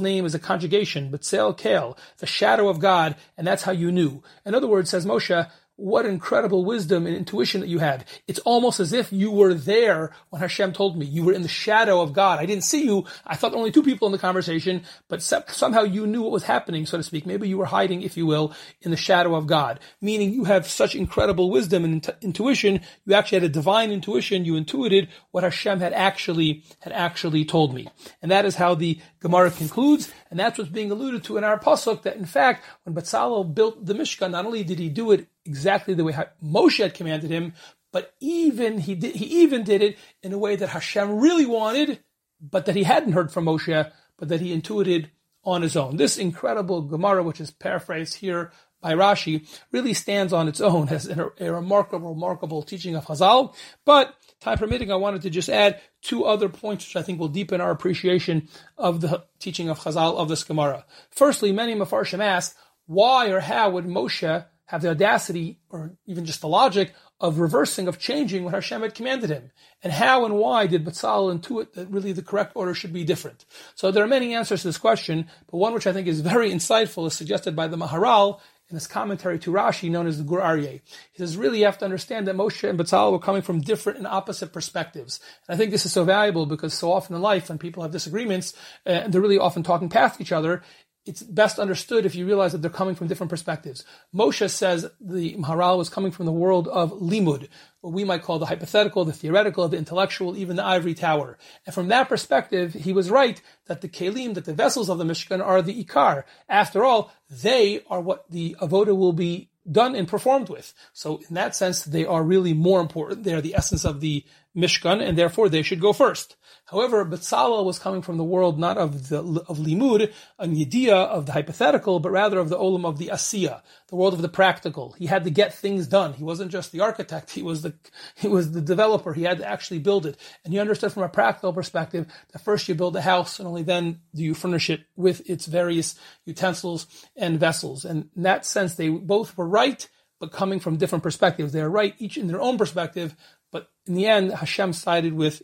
Name 0.00 0.24
is 0.24 0.34
a 0.34 0.38
conjugation, 0.38 1.10
b'tzel 1.10 1.56
kel, 1.56 1.98
the 2.18 2.26
shadow 2.26 2.68
of 2.68 2.80
God, 2.80 3.16
and 3.36 3.46
that's 3.46 3.64
how 3.64 3.72
you 3.72 3.92
knew. 3.92 4.22
In 4.46 4.54
other 4.54 4.66
words, 4.66 4.90
says 4.90 5.04
Moshe, 5.04 5.50
what 5.78 6.04
incredible 6.04 6.64
wisdom 6.64 7.06
and 7.06 7.14
intuition 7.16 7.60
that 7.60 7.68
you 7.68 7.78
had. 7.78 8.04
It's 8.26 8.40
almost 8.40 8.80
as 8.80 8.92
if 8.92 9.12
you 9.12 9.30
were 9.30 9.54
there 9.54 10.10
when 10.28 10.42
Hashem 10.42 10.72
told 10.72 10.98
me. 10.98 11.06
You 11.06 11.22
were 11.22 11.32
in 11.32 11.42
the 11.42 11.48
shadow 11.48 12.00
of 12.00 12.12
God. 12.12 12.40
I 12.40 12.46
didn't 12.46 12.64
see 12.64 12.84
you. 12.84 13.06
I 13.24 13.36
thought 13.36 13.54
only 13.54 13.70
two 13.70 13.84
people 13.84 14.06
in 14.06 14.12
the 14.12 14.18
conversation, 14.18 14.82
but 15.08 15.22
somehow 15.22 15.84
you 15.84 16.04
knew 16.04 16.22
what 16.22 16.32
was 16.32 16.42
happening, 16.42 16.84
so 16.84 16.96
to 16.96 17.04
speak. 17.04 17.26
Maybe 17.26 17.48
you 17.48 17.58
were 17.58 17.64
hiding, 17.64 18.02
if 18.02 18.16
you 18.16 18.26
will, 18.26 18.52
in 18.82 18.90
the 18.90 18.96
shadow 18.96 19.36
of 19.36 19.46
God. 19.46 19.78
Meaning 20.00 20.32
you 20.32 20.44
have 20.44 20.66
such 20.66 20.96
incredible 20.96 21.48
wisdom 21.48 21.84
and 21.84 22.14
intuition. 22.22 22.80
You 23.06 23.14
actually 23.14 23.36
had 23.36 23.50
a 23.50 23.52
divine 23.52 23.92
intuition. 23.92 24.44
You 24.44 24.56
intuited 24.56 25.08
what 25.30 25.44
Hashem 25.44 25.78
had 25.78 25.92
actually, 25.92 26.64
had 26.80 26.92
actually 26.92 27.44
told 27.44 27.72
me. 27.72 27.86
And 28.20 28.32
that 28.32 28.44
is 28.44 28.56
how 28.56 28.74
the 28.74 28.98
Gemara 29.20 29.50
concludes. 29.50 30.10
And 30.30 30.38
that's 30.38 30.58
what's 30.58 30.70
being 30.70 30.90
alluded 30.90 31.24
to 31.24 31.36
in 31.36 31.44
our 31.44 31.58
pasuk 31.58 32.02
that 32.02 32.16
in 32.16 32.24
fact, 32.24 32.64
when 32.84 32.94
Batzalel 32.94 33.54
built 33.54 33.84
the 33.84 33.94
Mishkan, 33.94 34.30
not 34.30 34.46
only 34.46 34.64
did 34.64 34.78
he 34.78 34.88
do 34.88 35.12
it 35.12 35.28
exactly 35.44 35.94
the 35.94 36.04
way 36.04 36.16
Moshe 36.44 36.82
had 36.82 36.94
commanded 36.94 37.30
him, 37.30 37.54
but 37.92 38.14
even 38.20 38.78
he 38.78 38.94
did, 38.94 39.16
he 39.16 39.42
even 39.42 39.64
did 39.64 39.82
it 39.82 39.98
in 40.22 40.32
a 40.32 40.38
way 40.38 40.56
that 40.56 40.68
Hashem 40.68 41.18
really 41.18 41.46
wanted, 41.46 42.00
but 42.40 42.66
that 42.66 42.76
he 42.76 42.84
hadn't 42.84 43.12
heard 43.12 43.32
from 43.32 43.46
Moshe, 43.46 43.90
but 44.18 44.28
that 44.28 44.40
he 44.40 44.52
intuited 44.52 45.10
on 45.44 45.62
his 45.62 45.76
own. 45.76 45.96
This 45.96 46.18
incredible 46.18 46.82
Gemara, 46.82 47.22
which 47.22 47.40
is 47.40 47.50
paraphrased 47.50 48.16
here 48.16 48.52
by 48.80 48.94
Rashi, 48.94 49.48
really 49.72 49.94
stands 49.94 50.32
on 50.32 50.48
its 50.48 50.60
own 50.60 50.88
as 50.90 51.08
a, 51.08 51.30
a 51.40 51.52
remarkable, 51.52 52.10
remarkable 52.10 52.62
teaching 52.62 52.94
of 52.94 53.06
Chazal. 53.06 53.54
But 53.84 54.14
time 54.40 54.58
permitting, 54.58 54.92
I 54.92 54.96
wanted 54.96 55.22
to 55.22 55.30
just 55.30 55.48
add 55.48 55.80
two 56.02 56.24
other 56.24 56.48
points 56.48 56.86
which 56.86 56.96
I 56.96 57.02
think 57.02 57.18
will 57.18 57.28
deepen 57.28 57.60
our 57.60 57.70
appreciation 57.70 58.48
of 58.76 59.00
the 59.00 59.24
teaching 59.38 59.68
of 59.68 59.80
Chazal 59.80 60.16
of 60.16 60.28
this 60.28 60.44
Gemara. 60.44 60.84
Firstly, 61.10 61.52
many 61.52 61.74
Mefarshim 61.74 62.20
ask, 62.20 62.56
why 62.86 63.28
or 63.28 63.40
how 63.40 63.70
would 63.70 63.84
Moshe 63.84 64.46
have 64.68 64.82
the 64.82 64.90
audacity 64.90 65.58
or 65.70 65.96
even 66.06 66.26
just 66.26 66.42
the 66.42 66.48
logic 66.48 66.92
of 67.20 67.40
reversing, 67.40 67.88
of 67.88 67.98
changing 67.98 68.44
what 68.44 68.54
Hashem 68.54 68.82
had 68.82 68.94
commanded 68.94 69.30
him. 69.30 69.50
And 69.82 69.92
how 69.92 70.24
and 70.24 70.34
why 70.36 70.66
did 70.66 70.84
Batzal 70.84 71.34
intuit 71.34 71.72
that 71.72 71.90
really 71.90 72.12
the 72.12 72.22
correct 72.22 72.52
order 72.54 72.74
should 72.74 72.92
be 72.92 73.02
different? 73.02 73.44
So 73.74 73.90
there 73.90 74.04
are 74.04 74.08
many 74.08 74.34
answers 74.34 74.62
to 74.62 74.68
this 74.68 74.78
question, 74.78 75.26
but 75.50 75.56
one 75.56 75.72
which 75.72 75.86
I 75.86 75.92
think 75.92 76.06
is 76.06 76.20
very 76.20 76.50
insightful 76.50 77.06
is 77.06 77.14
suggested 77.14 77.56
by 77.56 77.66
the 77.66 77.78
Maharal 77.78 78.40
in 78.70 78.74
his 78.74 78.86
commentary 78.86 79.38
to 79.38 79.50
Rashi 79.50 79.90
known 79.90 80.06
as 80.06 80.18
the 80.18 80.24
Gur 80.24 80.40
Aryeh. 80.40 80.80
He 81.12 81.18
says, 81.18 81.36
really 81.36 81.60
you 81.60 81.64
have 81.64 81.78
to 81.78 81.84
understand 81.84 82.26
that 82.26 82.36
Moshe 82.36 82.68
and 82.68 82.78
Batzal 82.78 83.12
were 83.12 83.18
coming 83.18 83.42
from 83.42 83.60
different 83.60 83.98
and 83.98 84.06
opposite 84.06 84.52
perspectives. 84.52 85.20
And 85.48 85.54
I 85.54 85.58
think 85.58 85.70
this 85.70 85.86
is 85.86 85.92
so 85.92 86.04
valuable 86.04 86.44
because 86.44 86.74
so 86.74 86.92
often 86.92 87.16
in 87.16 87.22
life 87.22 87.48
when 87.48 87.58
people 87.58 87.82
have 87.82 87.92
disagreements, 87.92 88.52
uh, 88.86 88.90
and 88.90 89.12
they're 89.12 89.22
really 89.22 89.38
often 89.38 89.62
talking 89.62 89.88
past 89.88 90.20
each 90.20 90.32
other, 90.32 90.62
it's 91.06 91.22
best 91.22 91.58
understood 91.58 92.04
if 92.04 92.14
you 92.14 92.26
realize 92.26 92.52
that 92.52 92.60
they're 92.60 92.70
coming 92.70 92.94
from 92.94 93.06
different 93.06 93.30
perspectives. 93.30 93.84
Moshe 94.14 94.50
says 94.50 94.90
the 95.00 95.34
Maharal 95.36 95.78
was 95.78 95.88
coming 95.88 96.10
from 96.10 96.26
the 96.26 96.32
world 96.32 96.68
of 96.68 96.92
limud, 96.92 97.48
what 97.88 97.94
we 97.94 98.04
might 98.04 98.22
call 98.22 98.38
the 98.38 98.44
hypothetical, 98.44 99.06
the 99.06 99.14
theoretical, 99.14 99.66
the 99.66 99.78
intellectual, 99.78 100.36
even 100.36 100.56
the 100.56 100.64
ivory 100.64 100.92
tower. 100.92 101.38
And 101.64 101.74
from 101.74 101.88
that 101.88 102.06
perspective, 102.06 102.74
he 102.74 102.92
was 102.92 103.10
right 103.10 103.40
that 103.66 103.80
the 103.80 103.88
kelim, 103.88 104.34
that 104.34 104.44
the 104.44 104.52
vessels 104.52 104.90
of 104.90 104.98
the 104.98 105.04
Mishkan 105.04 105.42
are 105.42 105.62
the 105.62 105.82
ikar. 105.82 106.24
After 106.50 106.84
all, 106.84 107.10
they 107.30 107.82
are 107.88 108.02
what 108.02 108.30
the 108.30 108.56
avoda 108.60 108.94
will 108.94 109.14
be 109.14 109.48
done 109.70 109.94
and 109.94 110.06
performed 110.06 110.50
with. 110.50 110.74
So 110.92 111.22
in 111.28 111.34
that 111.34 111.56
sense, 111.56 111.82
they 111.82 112.04
are 112.04 112.22
really 112.22 112.52
more 112.52 112.82
important. 112.82 113.24
They 113.24 113.32
are 113.32 113.40
the 113.40 113.54
essence 113.54 113.86
of 113.86 114.00
the 114.00 114.22
Mishkan, 114.58 115.00
and 115.00 115.16
therefore 115.16 115.48
they 115.48 115.62
should 115.62 115.80
go 115.80 115.92
first. 115.92 116.36
However, 116.66 117.04
Betzalel 117.04 117.64
was 117.64 117.78
coming 117.78 118.02
from 118.02 118.18
the 118.18 118.24
world 118.24 118.58
not 118.58 118.76
of 118.76 119.08
the 119.08 119.18
of 119.20 119.58
limud, 119.58 120.12
an 120.38 120.50
idea 120.50 120.96
of 120.96 121.24
the 121.24 121.32
hypothetical, 121.32 122.00
but 122.00 122.10
rather 122.10 122.38
of 122.38 122.48
the 122.48 122.58
olam 122.58 122.84
of 122.84 122.98
the 122.98 123.06
asiya, 123.06 123.62
the 123.86 123.96
world 123.96 124.12
of 124.12 124.20
the 124.20 124.28
practical. 124.28 124.92
He 124.98 125.06
had 125.06 125.24
to 125.24 125.30
get 125.30 125.54
things 125.54 125.86
done. 125.86 126.12
He 126.12 126.24
wasn't 126.24 126.50
just 126.50 126.72
the 126.72 126.80
architect; 126.80 127.30
he 127.30 127.42
was 127.42 127.62
the 127.62 127.74
he 128.16 128.28
was 128.28 128.52
the 128.52 128.60
developer. 128.60 129.14
He 129.14 129.22
had 129.22 129.38
to 129.38 129.48
actually 129.48 129.78
build 129.78 130.04
it, 130.04 130.18
and 130.44 130.52
he 130.52 130.60
understood 130.60 130.92
from 130.92 131.04
a 131.04 131.08
practical 131.08 131.52
perspective 131.52 132.06
that 132.32 132.44
first 132.44 132.68
you 132.68 132.74
build 132.74 132.96
a 132.96 133.00
house, 133.00 133.38
and 133.38 133.48
only 133.48 133.62
then 133.62 134.00
do 134.14 134.22
you 134.22 134.34
furnish 134.34 134.68
it 134.68 134.80
with 134.96 135.28
its 135.30 135.46
various 135.46 135.94
utensils 136.26 136.86
and 137.16 137.40
vessels. 137.40 137.84
And 137.84 138.10
in 138.16 138.24
that 138.24 138.44
sense, 138.44 138.74
they 138.74 138.88
both 138.88 139.38
were 139.38 139.48
right 139.48 139.88
but 140.20 140.32
coming 140.32 140.60
from 140.60 140.76
different 140.76 141.02
perspectives. 141.02 141.52
They 141.52 141.60
are 141.60 141.70
right, 141.70 141.94
each 141.98 142.16
in 142.16 142.26
their 142.26 142.40
own 142.40 142.58
perspective, 142.58 143.14
but 143.50 143.70
in 143.86 143.94
the 143.94 144.06
end, 144.06 144.32
Hashem 144.32 144.72
sided 144.72 145.12
with 145.12 145.42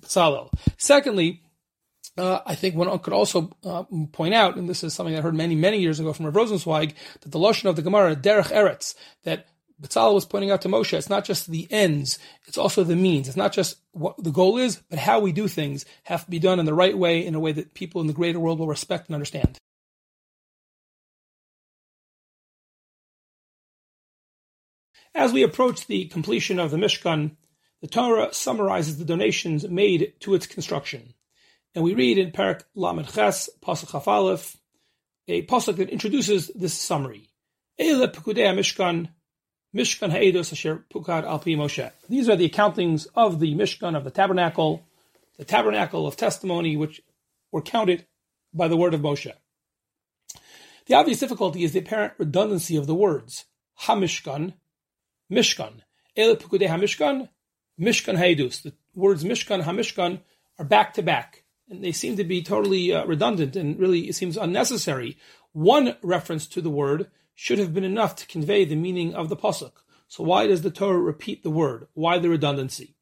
Bezalel. 0.00 0.50
Secondly, 0.76 1.42
uh, 2.16 2.40
I 2.44 2.54
think 2.54 2.74
one 2.74 2.98
could 2.98 3.12
also 3.12 3.50
uh, 3.64 3.84
point 4.12 4.34
out, 4.34 4.56
and 4.56 4.68
this 4.68 4.82
is 4.82 4.92
something 4.92 5.16
I 5.16 5.20
heard 5.20 5.34
many, 5.34 5.54
many 5.54 5.80
years 5.80 6.00
ago 6.00 6.12
from 6.12 6.26
Rav 6.26 6.34
Rosenzweig, 6.34 6.94
that 7.20 7.30
the 7.30 7.38
Lashon 7.38 7.66
of 7.66 7.76
the 7.76 7.82
Gemara, 7.82 8.16
Derech 8.16 8.52
Eretz, 8.52 8.94
that 9.24 9.46
Bezalel 9.80 10.14
was 10.14 10.24
pointing 10.24 10.50
out 10.50 10.62
to 10.62 10.68
Moshe, 10.68 10.98
it's 10.98 11.08
not 11.08 11.24
just 11.24 11.48
the 11.48 11.68
ends, 11.70 12.18
it's 12.46 12.58
also 12.58 12.82
the 12.82 12.96
means. 12.96 13.28
It's 13.28 13.36
not 13.36 13.52
just 13.52 13.76
what 13.92 14.22
the 14.22 14.32
goal 14.32 14.58
is, 14.58 14.82
but 14.90 14.98
how 14.98 15.20
we 15.20 15.30
do 15.30 15.46
things 15.46 15.84
have 16.04 16.24
to 16.24 16.30
be 16.30 16.40
done 16.40 16.58
in 16.58 16.66
the 16.66 16.74
right 16.74 16.98
way, 16.98 17.24
in 17.24 17.36
a 17.36 17.40
way 17.40 17.52
that 17.52 17.74
people 17.74 18.00
in 18.00 18.08
the 18.08 18.12
greater 18.12 18.40
world 18.40 18.58
will 18.58 18.66
respect 18.66 19.06
and 19.06 19.14
understand. 19.14 19.58
As 25.18 25.32
we 25.32 25.42
approach 25.42 25.88
the 25.88 26.04
completion 26.04 26.60
of 26.60 26.70
the 26.70 26.76
Mishkan, 26.76 27.32
the 27.80 27.88
Torah 27.88 28.32
summarizes 28.32 28.98
the 28.98 29.04
donations 29.04 29.68
made 29.68 30.12
to 30.20 30.32
its 30.32 30.46
construction. 30.46 31.12
And 31.74 31.82
we 31.82 31.92
read 31.92 32.18
in 32.18 32.30
Parak 32.30 32.62
Lamed 32.76 33.12
Ches, 33.12 33.50
Pasuk 33.60 33.90
Chaf 33.90 34.56
a 35.26 35.42
pasuk 35.42 35.76
that 35.78 35.88
introduces 35.88 36.52
this 36.54 36.72
summary. 36.72 37.30
Eile 37.80 38.06
Pekudei 38.06 38.54
Mishkan, 38.54 39.08
Mishkan 39.74 40.12
Ha'edos 40.12 40.52
Asher 40.52 40.84
Pukad 40.88 41.24
Al 41.24 41.40
Moshe. 41.40 41.90
These 42.08 42.28
are 42.28 42.36
the 42.36 42.48
accountings 42.48 43.08
of 43.16 43.40
the 43.40 43.56
Mishkan 43.56 43.96
of 43.96 44.04
the 44.04 44.12
tabernacle, 44.12 44.86
the 45.36 45.44
tabernacle 45.44 46.06
of 46.06 46.16
testimony, 46.16 46.76
which 46.76 47.02
were 47.50 47.60
counted 47.60 48.06
by 48.54 48.68
the 48.68 48.76
word 48.76 48.94
of 48.94 49.00
Moshe. 49.00 49.32
The 50.86 50.94
obvious 50.94 51.18
difficulty 51.18 51.64
is 51.64 51.72
the 51.72 51.80
apparent 51.80 52.12
redundancy 52.18 52.76
of 52.76 52.86
the 52.86 52.94
words 52.94 53.46
Hamishkan 53.80 54.54
Mishkan. 55.30 55.82
El 56.16 56.36
Pekudei 56.36 56.68
HaMishkan, 56.68 57.28
Mishkan 57.80 58.16
Haidus. 58.16 58.62
The 58.62 58.72
words 58.94 59.24
Mishkan 59.24 59.62
HaMishkan 59.62 60.20
are 60.58 60.64
back 60.64 60.94
to 60.94 61.02
back. 61.02 61.44
And 61.68 61.84
they 61.84 61.92
seem 61.92 62.16
to 62.16 62.24
be 62.24 62.42
totally 62.42 62.92
uh, 62.92 63.04
redundant 63.04 63.54
and 63.54 63.78
really 63.78 64.08
it 64.08 64.14
seems 64.14 64.36
unnecessary. 64.36 65.18
One 65.52 65.96
reference 66.02 66.46
to 66.48 66.60
the 66.60 66.70
word 66.70 67.10
should 67.34 67.58
have 67.58 67.74
been 67.74 67.84
enough 67.84 68.16
to 68.16 68.26
convey 68.26 68.64
the 68.64 68.74
meaning 68.74 69.14
of 69.14 69.28
the 69.28 69.36
pasuk. 69.36 69.72
So 70.08 70.24
why 70.24 70.46
does 70.46 70.62
the 70.62 70.70
Torah 70.70 70.98
repeat 70.98 71.42
the 71.42 71.50
word? 71.50 71.86
Why 71.92 72.18
the 72.18 72.30
redundancy? 72.30 72.96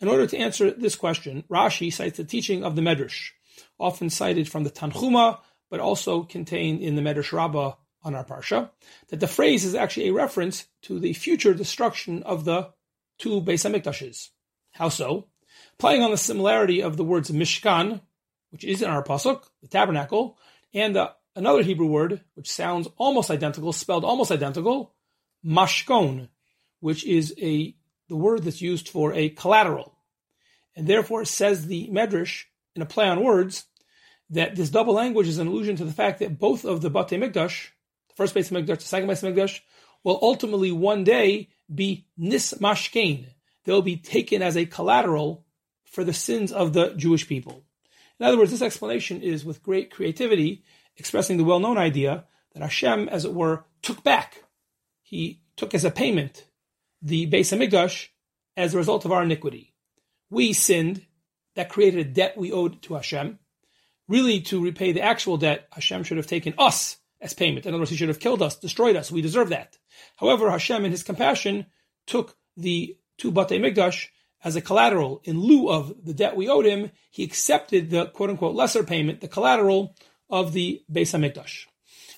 In 0.00 0.08
order 0.08 0.26
to 0.26 0.36
answer 0.36 0.70
this 0.70 0.96
question, 0.96 1.44
Rashi 1.48 1.92
cites 1.92 2.16
the 2.16 2.24
teaching 2.24 2.64
of 2.64 2.74
the 2.74 2.82
Medrash, 2.82 3.30
often 3.78 4.10
cited 4.10 4.48
from 4.48 4.64
the 4.64 4.70
Tanchuma, 4.70 5.38
but 5.70 5.78
also 5.78 6.24
contained 6.24 6.80
in 6.80 6.96
the 6.96 7.02
Medrash 7.02 7.32
Rabbah 7.32 7.74
on 8.02 8.14
our 8.14 8.24
parsha, 8.24 8.70
that 9.08 9.20
the 9.20 9.26
phrase 9.26 9.64
is 9.64 9.74
actually 9.74 10.08
a 10.08 10.12
reference 10.12 10.66
to 10.82 10.98
the 10.98 11.12
future 11.12 11.54
destruction 11.54 12.22
of 12.22 12.44
the 12.44 12.70
two 13.18 13.40
Beis 13.42 13.68
Hamikdashes. 13.68 14.28
How 14.72 14.88
so? 14.88 15.28
Playing 15.78 16.02
on 16.02 16.10
the 16.10 16.16
similarity 16.16 16.82
of 16.82 16.96
the 16.96 17.04
words 17.04 17.30
Mishkan, 17.30 18.00
which 18.50 18.64
is 18.64 18.82
in 18.82 18.90
our 18.90 19.04
pasuk, 19.04 19.44
the 19.62 19.68
tabernacle, 19.68 20.38
and 20.72 20.96
uh, 20.96 21.10
another 21.36 21.62
Hebrew 21.62 21.86
word 21.86 22.22
which 22.34 22.50
sounds 22.50 22.88
almost 22.96 23.30
identical, 23.30 23.72
spelled 23.72 24.04
almost 24.04 24.30
identical, 24.30 24.94
Mashkon, 25.44 26.28
which 26.80 27.04
is 27.04 27.34
a 27.38 27.74
the 28.08 28.16
word 28.16 28.42
that's 28.42 28.60
used 28.60 28.88
for 28.88 29.12
a 29.14 29.28
collateral, 29.28 29.94
and 30.74 30.86
therefore 30.86 31.24
says 31.24 31.66
the 31.66 31.88
Medrash 31.92 32.44
in 32.74 32.82
a 32.82 32.86
play 32.86 33.06
on 33.06 33.22
words 33.22 33.66
that 34.30 34.56
this 34.56 34.70
double 34.70 34.94
language 34.94 35.28
is 35.28 35.38
an 35.38 35.46
allusion 35.46 35.76
to 35.76 35.84
the 35.84 35.92
fact 35.92 36.18
that 36.18 36.38
both 36.38 36.64
of 36.64 36.80
the 36.80 36.90
Batei 36.90 37.22
Mikdash 37.22 37.68
first 38.20 38.34
Beis 38.34 38.50
Hamikdash, 38.50 38.80
the 38.80 38.84
second 38.84 39.08
Beis 39.08 39.22
Hamikdash, 39.22 39.60
will 40.04 40.18
ultimately 40.20 40.70
one 40.70 41.04
day 41.04 41.48
be 41.74 42.06
nismashkein. 42.20 43.24
They'll 43.64 43.80
be 43.80 43.96
taken 43.96 44.42
as 44.42 44.58
a 44.58 44.66
collateral 44.66 45.46
for 45.84 46.04
the 46.04 46.12
sins 46.12 46.52
of 46.52 46.74
the 46.74 46.90
Jewish 46.96 47.26
people. 47.26 47.64
In 48.18 48.26
other 48.26 48.36
words, 48.36 48.50
this 48.50 48.60
explanation 48.60 49.22
is 49.22 49.42
with 49.42 49.62
great 49.62 49.90
creativity, 49.90 50.64
expressing 50.98 51.38
the 51.38 51.44
well-known 51.44 51.78
idea 51.78 52.26
that 52.52 52.62
Hashem, 52.62 53.08
as 53.08 53.24
it 53.24 53.32
were, 53.32 53.64
took 53.80 54.04
back. 54.04 54.44
He 55.00 55.40
took 55.56 55.72
as 55.72 55.86
a 55.86 55.90
payment 55.90 56.44
the 57.00 57.26
Beis 57.26 57.56
Hamikdash 57.56 58.08
as 58.54 58.74
a 58.74 58.78
result 58.78 59.06
of 59.06 59.12
our 59.12 59.22
iniquity. 59.22 59.72
We 60.28 60.52
sinned, 60.52 61.06
that 61.56 61.70
created 61.70 62.06
a 62.06 62.10
debt 62.10 62.36
we 62.36 62.52
owed 62.52 62.82
to 62.82 62.94
Hashem. 62.94 63.38
Really, 64.08 64.42
to 64.42 64.62
repay 64.62 64.92
the 64.92 65.00
actual 65.00 65.38
debt, 65.38 65.68
Hashem 65.72 66.04
should 66.04 66.18
have 66.18 66.26
taken 66.26 66.52
us 66.58 66.98
as 67.20 67.34
payment. 67.34 67.66
In 67.66 67.74
other 67.74 67.80
words, 67.80 67.90
he 67.90 67.96
should 67.96 68.08
have 68.08 68.20
killed 68.20 68.42
us, 68.42 68.56
destroyed 68.56 68.96
us. 68.96 69.10
We 69.10 69.22
deserve 69.22 69.50
that. 69.50 69.76
However, 70.16 70.50
Hashem, 70.50 70.84
in 70.84 70.90
his 70.90 71.02
compassion, 71.02 71.66
took 72.06 72.36
the 72.56 72.96
two 73.18 73.32
Batei 73.32 73.60
Mikdash 73.60 74.08
as 74.42 74.56
a 74.56 74.60
collateral 74.60 75.20
in 75.24 75.38
lieu 75.38 75.68
of 75.68 75.94
the 76.04 76.14
debt 76.14 76.36
we 76.36 76.48
owed 76.48 76.66
him. 76.66 76.90
He 77.10 77.24
accepted 77.24 77.90
the 77.90 78.06
quote 78.06 78.30
unquote 78.30 78.54
lesser 78.54 78.82
payment, 78.82 79.20
the 79.20 79.28
collateral 79.28 79.94
of 80.28 80.52
the 80.52 80.82
Beis 80.90 81.12
Hamikdash. 81.12 81.66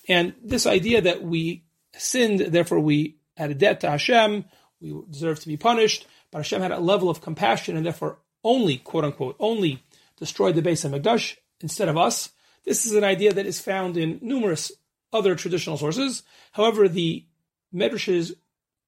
And 0.08 0.34
this 0.42 0.66
idea 0.66 1.00
that 1.02 1.22
we 1.22 1.64
sinned, 1.96 2.40
therefore 2.40 2.80
we 2.80 3.16
had 3.36 3.50
a 3.50 3.54
debt 3.54 3.80
to 3.80 3.90
Hashem, 3.90 4.44
we 4.80 4.94
deserve 5.10 5.40
to 5.40 5.48
be 5.48 5.56
punished, 5.56 6.06
but 6.30 6.38
Hashem 6.38 6.60
had 6.60 6.72
a 6.72 6.80
level 6.80 7.08
of 7.08 7.20
compassion 7.20 7.76
and 7.76 7.86
therefore 7.86 8.18
only, 8.44 8.78
quote 8.78 9.04
unquote, 9.04 9.36
only 9.38 9.82
destroyed 10.18 10.54
the 10.54 10.62
Beis 10.62 10.88
Hamikdash 10.88 11.36
instead 11.60 11.88
of 11.88 11.96
us. 11.96 12.30
This 12.64 12.86
is 12.86 12.94
an 12.94 13.04
idea 13.04 13.32
that 13.32 13.46
is 13.46 13.60
found 13.60 13.96
in 13.96 14.18
numerous 14.22 14.70
other 15.12 15.34
traditional 15.34 15.76
sources. 15.76 16.22
However, 16.52 16.88
the 16.88 17.26
medrashes, 17.74 18.34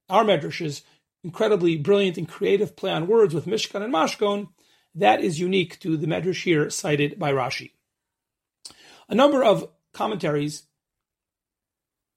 our 0.09 0.25
medrashes, 0.25 0.83
incredibly 1.23 1.77
brilliant 1.77 2.19
and 2.19 2.29
creative 2.29 2.77
play 2.77 2.91
on 2.91 3.07
words 3.07 3.35
with 3.35 3.47
Mishkan 3.47 3.83
and 3.83 3.93
Mashkon, 3.93 4.49
that 4.95 5.21
is 5.21 5.41
unique 5.41 5.81
to 5.81 5.97
the 5.97 6.07
medrash 6.07 6.45
here 6.45 6.71
cited 6.71 7.19
by 7.19 7.33
Rashi. 7.33 7.73
A 9.09 9.15
number 9.15 9.43
of 9.43 9.69
commentaries 9.93 10.65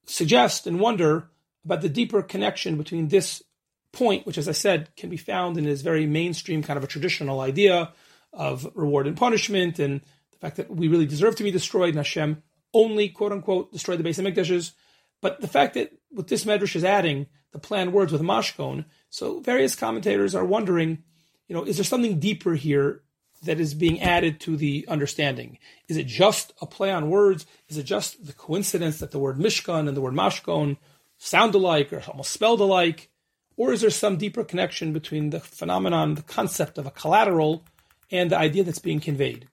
suggest 0.05 0.67
and 0.67 0.79
wonder 0.79 1.29
about 1.65 1.81
the 1.81 1.89
deeper 1.89 2.21
connection 2.21 2.77
between 2.77 3.07
this 3.07 3.43
point, 3.91 4.25
which, 4.25 4.37
as 4.37 4.47
I 4.47 4.53
said, 4.53 4.95
can 4.95 5.09
be 5.09 5.17
found 5.17 5.57
in 5.57 5.65
this 5.65 5.81
very 5.81 6.05
mainstream 6.05 6.63
kind 6.63 6.77
of 6.77 6.83
a 6.83 6.87
traditional 6.87 7.41
idea 7.41 7.91
of 8.31 8.69
reward 8.75 9.07
and 9.07 9.17
punishment, 9.17 9.79
and 9.79 10.01
the 10.31 10.37
fact 10.37 10.57
that 10.57 10.69
we 10.69 10.87
really 10.87 11.05
deserve 11.05 11.35
to 11.37 11.43
be 11.43 11.51
destroyed, 11.51 11.89
and 11.89 11.97
Hashem 11.97 12.43
only 12.77 13.09
quote 13.09 13.31
unquote 13.31 13.71
destroy 13.71 13.97
the 13.97 14.03
Beis 14.03 14.21
Hamikdashes, 14.21 14.73
but 15.21 15.41
the 15.41 15.47
fact 15.47 15.73
that 15.73 15.91
what 16.09 16.27
this 16.27 16.45
medrash 16.45 16.75
is 16.75 16.83
adding 16.83 17.27
the 17.51 17.59
planned 17.59 17.93
words 17.93 18.11
with 18.11 18.21
mashkon, 18.21 18.85
so 19.09 19.39
various 19.39 19.75
commentators 19.75 20.35
are 20.35 20.45
wondering, 20.45 21.03
you 21.47 21.55
know, 21.55 21.63
is 21.63 21.77
there 21.77 21.83
something 21.83 22.19
deeper 22.19 22.53
here 22.55 23.01
that 23.43 23.59
is 23.59 23.73
being 23.73 24.01
added 24.01 24.39
to 24.41 24.57
the 24.57 24.85
understanding? 24.87 25.57
Is 25.87 25.97
it 25.97 26.07
just 26.07 26.53
a 26.61 26.65
play 26.65 26.91
on 26.91 27.09
words? 27.09 27.45
Is 27.69 27.77
it 27.77 27.83
just 27.83 28.25
the 28.25 28.33
coincidence 28.33 28.99
that 28.99 29.11
the 29.11 29.19
word 29.19 29.37
mishkan 29.37 29.87
and 29.87 29.95
the 29.95 30.01
word 30.01 30.13
mashkon 30.13 30.77
sound 31.17 31.55
alike 31.55 31.91
or 31.93 32.03
almost 32.07 32.31
spelled 32.31 32.61
alike? 32.61 33.09
Or 33.55 33.73
is 33.73 33.81
there 33.81 33.89
some 33.89 34.17
deeper 34.17 34.43
connection 34.43 34.93
between 34.93 35.31
the 35.31 35.39
phenomenon, 35.39 36.15
the 36.15 36.21
concept 36.21 36.77
of 36.77 36.85
a 36.85 36.91
collateral, 36.91 37.63
and 38.11 38.29
the 38.29 38.37
idea 38.37 38.63
that's 38.63 38.79
being 38.79 38.99
conveyed? 38.99 39.47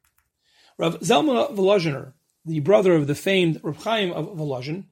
Rav 0.76 1.00
Zalman 1.00 1.54
Volozhiner, 1.54 2.12
the 2.44 2.60
brother 2.60 2.94
of 2.94 3.06
the 3.06 3.14
famed 3.14 3.60
Reb 3.62 3.76
Chaim 3.76 4.12
of 4.12 4.26
Volozhin, 4.36 4.84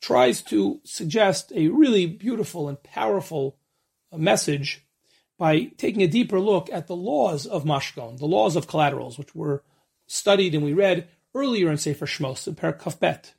tries 0.00 0.42
to 0.42 0.80
suggest 0.84 1.52
a 1.54 1.68
really 1.68 2.06
beautiful 2.06 2.68
and 2.68 2.82
powerful 2.82 3.58
uh, 4.12 4.16
message 4.16 4.86
by 5.38 5.70
taking 5.76 6.02
a 6.02 6.08
deeper 6.08 6.40
look 6.40 6.68
at 6.72 6.86
the 6.86 6.96
laws 6.96 7.46
of 7.46 7.64
mashkon, 7.64 8.18
the 8.18 8.26
laws 8.26 8.56
of 8.56 8.66
collaterals, 8.66 9.18
which 9.18 9.34
were 9.34 9.62
studied 10.06 10.54
and 10.54 10.64
we 10.64 10.72
read 10.72 11.08
earlier 11.34 11.70
in 11.70 11.76
Sefer 11.76 12.06
Shmos, 12.06 12.46
in 12.48 12.54
Perak 12.54 12.80
Kafbet. 12.80 13.32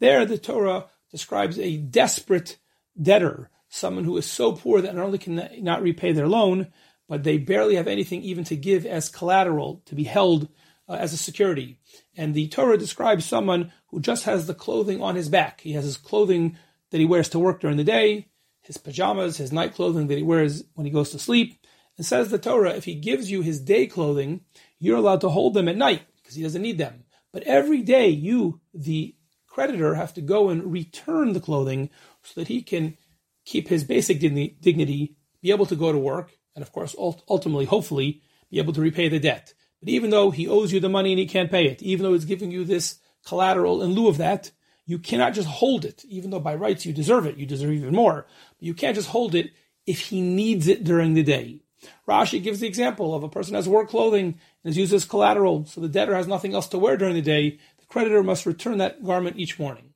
There, 0.00 0.24
the 0.24 0.38
Torah 0.38 0.86
describes 1.10 1.58
a 1.58 1.76
desperate 1.76 2.58
debtor, 3.00 3.50
someone 3.68 4.04
who 4.04 4.16
is 4.16 4.26
so 4.26 4.52
poor 4.52 4.80
that 4.80 4.94
not 4.94 5.04
only 5.04 5.18
can 5.18 5.48
not 5.60 5.82
repay 5.82 6.12
their 6.12 6.28
loan, 6.28 6.72
but 7.08 7.22
they 7.22 7.38
barely 7.38 7.76
have 7.76 7.88
anything 7.88 8.22
even 8.22 8.44
to 8.44 8.56
give 8.56 8.84
as 8.84 9.08
collateral 9.08 9.82
to 9.86 9.94
be 9.94 10.04
held 10.04 10.48
uh, 10.88 10.94
as 10.94 11.12
a 11.12 11.16
security. 11.16 11.78
And 12.16 12.34
the 12.34 12.48
Torah 12.48 12.78
describes 12.78 13.24
someone 13.24 13.72
who 13.88 14.00
just 14.00 14.24
has 14.24 14.46
the 14.46 14.54
clothing 14.54 15.02
on 15.02 15.16
his 15.16 15.28
back. 15.28 15.60
He 15.60 15.72
has 15.72 15.84
his 15.84 15.96
clothing 15.96 16.56
that 16.90 16.98
he 16.98 17.04
wears 17.04 17.28
to 17.30 17.38
work 17.38 17.60
during 17.60 17.76
the 17.76 17.84
day, 17.84 18.28
his 18.62 18.78
pajamas, 18.78 19.36
his 19.36 19.52
night 19.52 19.74
clothing 19.74 20.06
that 20.08 20.16
he 20.16 20.22
wears 20.22 20.64
when 20.74 20.86
he 20.86 20.92
goes 20.92 21.10
to 21.10 21.18
sleep. 21.18 21.60
And 21.96 22.06
says 22.06 22.30
the 22.30 22.38
Torah, 22.38 22.74
if 22.74 22.84
he 22.84 22.94
gives 22.94 23.30
you 23.30 23.42
his 23.42 23.60
day 23.60 23.86
clothing, 23.86 24.42
you're 24.78 24.96
allowed 24.96 25.20
to 25.22 25.28
hold 25.28 25.54
them 25.54 25.68
at 25.68 25.76
night 25.76 26.02
because 26.16 26.36
he 26.36 26.42
doesn't 26.42 26.62
need 26.62 26.78
them. 26.78 27.04
But 27.32 27.42
every 27.42 27.82
day, 27.82 28.08
you, 28.08 28.60
the 28.72 29.16
creditor, 29.46 29.96
have 29.96 30.14
to 30.14 30.20
go 30.20 30.48
and 30.48 30.72
return 30.72 31.32
the 31.32 31.40
clothing 31.40 31.90
so 32.22 32.40
that 32.40 32.48
he 32.48 32.62
can 32.62 32.96
keep 33.44 33.68
his 33.68 33.82
basic 33.82 34.20
dignity, 34.20 35.16
be 35.42 35.50
able 35.50 35.66
to 35.66 35.76
go 35.76 35.90
to 35.90 35.98
work, 35.98 36.36
and 36.54 36.62
of 36.62 36.72
course, 36.72 36.94
ultimately, 36.98 37.64
hopefully, 37.64 38.22
be 38.50 38.58
able 38.58 38.72
to 38.72 38.80
repay 38.80 39.08
the 39.08 39.18
debt. 39.18 39.54
But 39.80 39.90
even 39.90 40.10
though 40.10 40.30
he 40.30 40.48
owes 40.48 40.72
you 40.72 40.80
the 40.80 40.88
money 40.88 41.12
and 41.12 41.18
he 41.18 41.26
can't 41.26 41.50
pay 41.50 41.66
it, 41.66 41.82
even 41.82 42.04
though 42.04 42.12
he's 42.12 42.24
giving 42.24 42.50
you 42.50 42.64
this 42.64 42.98
collateral 43.24 43.82
in 43.82 43.92
lieu 43.92 44.08
of 44.08 44.18
that, 44.18 44.50
you 44.86 44.98
cannot 44.98 45.34
just 45.34 45.48
hold 45.48 45.84
it, 45.84 46.04
even 46.08 46.30
though 46.30 46.40
by 46.40 46.54
rights 46.54 46.86
you 46.86 46.92
deserve 46.92 47.26
it. 47.26 47.36
You 47.36 47.46
deserve 47.46 47.72
even 47.72 47.94
more. 47.94 48.26
But 48.58 48.66
you 48.66 48.74
can't 48.74 48.96
just 48.96 49.08
hold 49.08 49.34
it 49.34 49.50
if 49.86 50.00
he 50.00 50.20
needs 50.20 50.66
it 50.66 50.82
during 50.82 51.14
the 51.14 51.22
day. 51.22 51.60
Rashi 52.08 52.42
gives 52.42 52.60
the 52.60 52.66
example 52.66 53.14
of 53.14 53.22
a 53.22 53.28
person 53.28 53.54
has 53.54 53.68
work 53.68 53.88
clothing 53.88 54.38
and 54.64 54.70
is 54.70 54.76
used 54.76 54.94
as 54.94 55.04
collateral, 55.04 55.64
so 55.66 55.80
the 55.80 55.88
debtor 55.88 56.14
has 56.14 56.26
nothing 56.26 56.54
else 56.54 56.66
to 56.68 56.78
wear 56.78 56.96
during 56.96 57.14
the 57.14 57.22
day. 57.22 57.58
The 57.78 57.86
creditor 57.86 58.22
must 58.22 58.46
return 58.46 58.78
that 58.78 59.04
garment 59.04 59.38
each 59.38 59.58
morning. 59.58 59.94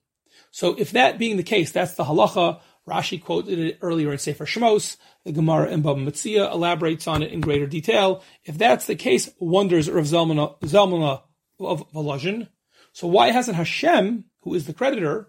So 0.50 0.74
if 0.78 0.92
that 0.92 1.18
being 1.18 1.38
the 1.38 1.42
case, 1.42 1.72
that's 1.72 1.94
the 1.94 2.04
halacha. 2.04 2.60
Rashi 2.88 3.22
quoted 3.22 3.58
it 3.58 3.78
earlier 3.80 4.12
in 4.12 4.18
Sefer 4.18 4.44
Shmos. 4.44 4.96
The 5.24 5.32
Gemara 5.32 5.70
in 5.70 5.82
Baba 5.82 6.00
Metzia 6.00 6.52
elaborates 6.52 7.06
on 7.06 7.22
it 7.22 7.30
in 7.30 7.40
greater 7.40 7.66
detail. 7.66 8.22
If 8.44 8.58
that's 8.58 8.86
the 8.86 8.96
case, 8.96 9.30
wonders 9.38 9.88
Rav 9.88 10.04
Zalmana, 10.04 10.58
Zalmana 10.60 11.22
of 11.60 11.90
Volozhin. 11.92 12.48
So 12.92 13.06
why 13.06 13.30
hasn't 13.30 13.56
Hashem, 13.56 14.24
who 14.40 14.54
is 14.54 14.66
the 14.66 14.74
creditor, 14.74 15.28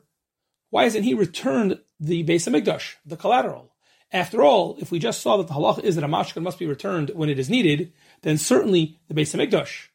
why 0.70 0.84
hasn't 0.84 1.06
he 1.06 1.14
returned 1.14 1.80
the 2.00 2.24
Beis 2.24 2.50
Hamikdash, 2.50 2.96
the 3.06 3.18
collateral? 3.18 3.72
After 4.12 4.44
all, 4.44 4.78
if 4.80 4.92
we 4.92 5.00
just 5.00 5.22
saw 5.22 5.38
that 5.38 5.48
the 5.48 5.54
halacha 5.54 5.84
is 5.84 5.96
that 5.96 6.04
a 6.04 6.08
mashkan 6.08 6.44
must 6.44 6.60
be 6.60 6.66
returned 6.66 7.12
when 7.14 7.30
it 7.30 7.40
is 7.40 7.50
needed, 7.50 7.94
then 8.22 8.38
certainly 8.38 9.00
the 9.08 9.14
Beis 9.14 9.36
Hamikdash, 9.36 9.88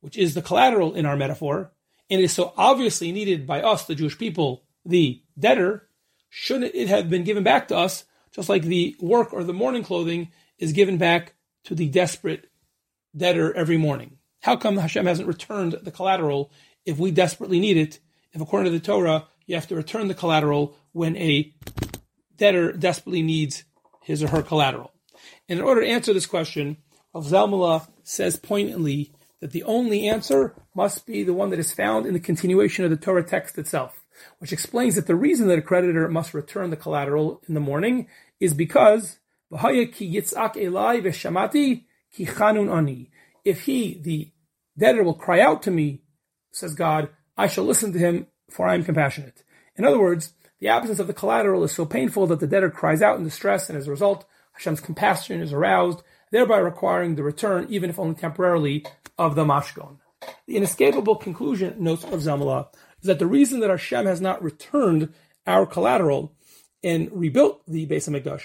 which 0.00 0.16
is 0.16 0.34
the 0.34 0.42
collateral 0.42 0.94
in 0.94 1.06
our 1.06 1.16
metaphor, 1.16 1.72
and 2.10 2.20
is 2.20 2.32
so 2.32 2.52
obviously 2.56 3.12
needed 3.12 3.46
by 3.46 3.60
us, 3.60 3.84
the 3.84 3.94
Jewish 3.94 4.18
people, 4.18 4.64
the 4.84 5.22
debtor, 5.38 5.87
shouldn't 6.28 6.74
it 6.74 6.88
have 6.88 7.08
been 7.08 7.24
given 7.24 7.42
back 7.42 7.68
to 7.68 7.76
us, 7.76 8.04
just 8.32 8.48
like 8.48 8.62
the 8.62 8.96
work 9.00 9.32
or 9.32 9.44
the 9.44 9.52
morning 9.52 9.82
clothing 9.82 10.30
is 10.58 10.72
given 10.72 10.98
back 10.98 11.34
to 11.64 11.74
the 11.74 11.88
desperate 11.88 12.50
debtor 13.16 13.54
every 13.54 13.76
morning? 13.76 14.18
How 14.42 14.56
come 14.56 14.76
Hashem 14.76 15.06
hasn't 15.06 15.28
returned 15.28 15.78
the 15.82 15.90
collateral 15.90 16.50
if 16.84 16.98
we 16.98 17.10
desperately 17.10 17.60
need 17.60 17.76
it? 17.76 17.98
If 18.32 18.40
according 18.40 18.72
to 18.72 18.78
the 18.78 18.84
Torah, 18.84 19.26
you 19.46 19.54
have 19.54 19.68
to 19.68 19.76
return 19.76 20.08
the 20.08 20.14
collateral 20.14 20.76
when 20.92 21.16
a 21.16 21.52
debtor 22.36 22.72
desperately 22.72 23.22
needs 23.22 23.64
his 24.02 24.22
or 24.22 24.28
her 24.28 24.42
collateral. 24.42 24.92
And 25.48 25.58
in 25.58 25.64
order 25.64 25.80
to 25.80 25.88
answer 25.88 26.12
this 26.12 26.26
question, 26.26 26.76
Rav 27.14 27.26
Zalmala 27.26 27.88
says 28.04 28.36
poignantly 28.36 29.12
that 29.40 29.52
the 29.52 29.62
only 29.64 30.08
answer 30.08 30.54
must 30.74 31.06
be 31.06 31.22
the 31.22 31.34
one 31.34 31.50
that 31.50 31.58
is 31.58 31.72
found 31.72 32.06
in 32.06 32.12
the 32.12 32.20
continuation 32.20 32.84
of 32.84 32.90
the 32.90 32.96
Torah 32.96 33.24
text 33.24 33.58
itself, 33.58 33.97
which 34.38 34.52
explains 34.52 34.94
that 34.94 35.06
the 35.06 35.14
reason 35.14 35.48
that 35.48 35.58
a 35.58 35.62
creditor 35.62 36.08
must 36.08 36.34
return 36.34 36.70
the 36.70 36.76
collateral 36.76 37.42
in 37.48 37.54
the 37.54 37.60
morning 37.60 38.06
is 38.40 38.54
because 38.54 39.18
if 39.50 39.98
he, 43.62 44.00
the 44.02 44.32
debtor, 44.76 45.02
will 45.02 45.14
cry 45.14 45.40
out 45.40 45.62
to 45.62 45.70
me, 45.70 46.02
says 46.52 46.74
God, 46.74 47.08
I 47.36 47.46
shall 47.46 47.64
listen 47.64 47.92
to 47.92 47.98
him, 47.98 48.26
for 48.50 48.66
I 48.66 48.74
am 48.74 48.84
compassionate. 48.84 49.44
In 49.76 49.84
other 49.84 50.00
words, 50.00 50.32
the 50.60 50.68
absence 50.68 50.98
of 50.98 51.06
the 51.06 51.14
collateral 51.14 51.64
is 51.64 51.72
so 51.72 51.86
painful 51.86 52.26
that 52.26 52.40
the 52.40 52.46
debtor 52.46 52.70
cries 52.70 53.00
out 53.00 53.18
in 53.18 53.24
distress, 53.24 53.68
and 53.68 53.78
as 53.78 53.86
a 53.86 53.90
result, 53.90 54.26
Hashem's 54.52 54.80
compassion 54.80 55.40
is 55.40 55.52
aroused, 55.52 56.02
thereby 56.32 56.58
requiring 56.58 57.14
the 57.14 57.22
return, 57.22 57.66
even 57.70 57.90
if 57.90 57.98
only 57.98 58.16
temporarily, 58.16 58.84
of 59.16 59.34
the 59.34 59.44
mashkon. 59.44 59.98
The 60.46 60.56
inescapable 60.56 61.16
conclusion, 61.16 61.76
notes 61.78 62.04
of 62.04 62.20
Zalmala, 62.20 62.68
is 63.00 63.06
that 63.06 63.18
the 63.18 63.26
reason 63.26 63.60
that 63.60 63.70
Hashem 63.70 64.06
has 64.06 64.20
not 64.20 64.42
returned 64.42 65.12
our 65.46 65.66
collateral 65.66 66.34
and 66.82 67.10
rebuilt 67.12 67.62
the 67.66 67.86
Beis 67.86 68.08
Hamikdash 68.08 68.42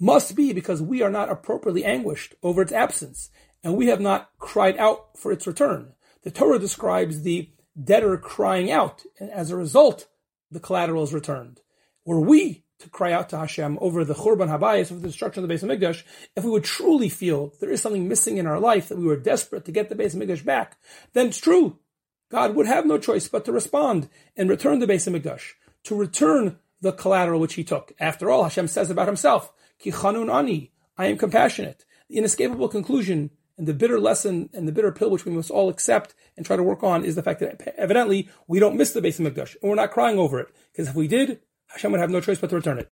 must 0.00 0.34
be 0.34 0.52
because 0.52 0.82
we 0.82 1.02
are 1.02 1.10
not 1.10 1.30
appropriately 1.30 1.84
anguished 1.84 2.34
over 2.42 2.62
its 2.62 2.72
absence, 2.72 3.30
and 3.62 3.76
we 3.76 3.86
have 3.86 4.00
not 4.00 4.30
cried 4.38 4.76
out 4.76 5.16
for 5.16 5.32
its 5.32 5.46
return. 5.46 5.92
The 6.22 6.30
Torah 6.30 6.58
describes 6.58 7.22
the 7.22 7.50
debtor 7.82 8.18
crying 8.18 8.70
out, 8.70 9.02
and 9.18 9.30
as 9.30 9.50
a 9.50 9.56
result, 9.56 10.08
the 10.50 10.60
collateral 10.60 11.04
is 11.04 11.14
returned. 11.14 11.60
Were 12.04 12.20
we 12.20 12.64
to 12.80 12.90
cry 12.90 13.12
out 13.12 13.28
to 13.30 13.38
Hashem 13.38 13.78
over 13.80 14.04
the 14.04 14.14
Churban 14.14 14.48
Habayis, 14.48 14.90
over 14.90 15.00
the 15.00 15.08
destruction 15.08 15.42
of 15.42 15.48
the 15.48 15.54
Beis 15.54 15.62
Hamikdash, 15.62 16.02
if 16.36 16.44
we 16.44 16.50
would 16.50 16.64
truly 16.64 17.08
feel 17.08 17.54
there 17.60 17.70
is 17.70 17.80
something 17.80 18.08
missing 18.08 18.36
in 18.36 18.46
our 18.46 18.60
life, 18.60 18.88
that 18.88 18.98
we 18.98 19.06
were 19.06 19.16
desperate 19.16 19.64
to 19.64 19.72
get 19.72 19.88
the 19.88 19.94
Beis 19.94 20.14
Hamikdash 20.14 20.44
back, 20.44 20.76
then 21.12 21.28
it's 21.28 21.40
true. 21.40 21.78
God 22.34 22.56
would 22.56 22.66
have 22.66 22.84
no 22.84 22.98
choice 22.98 23.28
but 23.28 23.44
to 23.44 23.52
respond 23.52 24.08
and 24.36 24.50
return 24.50 24.80
the 24.80 24.88
Beis 24.88 25.08
Hamikdash, 25.08 25.52
to 25.84 25.94
return 25.94 26.58
the 26.80 26.90
collateral 26.90 27.38
which 27.38 27.54
he 27.54 27.62
took. 27.62 27.92
After 28.00 28.28
all, 28.28 28.42
Hashem 28.42 28.66
says 28.66 28.90
about 28.90 29.06
himself, 29.06 29.52
Ki 29.78 29.92
chanun 29.92 30.34
ani, 30.34 30.72
I 30.98 31.06
am 31.06 31.16
compassionate. 31.16 31.84
The 32.08 32.16
inescapable 32.16 32.66
conclusion 32.66 33.30
and 33.56 33.68
the 33.68 33.72
bitter 33.72 34.00
lesson 34.00 34.50
and 34.52 34.66
the 34.66 34.72
bitter 34.72 34.90
pill 34.90 35.10
which 35.10 35.24
we 35.24 35.30
must 35.30 35.52
all 35.52 35.68
accept 35.68 36.16
and 36.36 36.44
try 36.44 36.56
to 36.56 36.62
work 36.64 36.82
on 36.82 37.04
is 37.04 37.14
the 37.14 37.22
fact 37.22 37.38
that 37.38 37.72
evidently 37.78 38.28
we 38.48 38.58
don't 38.58 38.76
miss 38.76 38.92
the 38.92 39.00
Beis 39.00 39.20
Hamikdash 39.20 39.54
and 39.62 39.70
we're 39.70 39.76
not 39.76 39.92
crying 39.92 40.18
over 40.18 40.40
it. 40.40 40.48
Because 40.72 40.88
if 40.88 40.96
we 40.96 41.06
did, 41.06 41.38
Hashem 41.68 41.92
would 41.92 42.00
have 42.00 42.10
no 42.10 42.20
choice 42.20 42.40
but 42.40 42.50
to 42.50 42.56
return 42.56 42.80
it. 42.80 42.90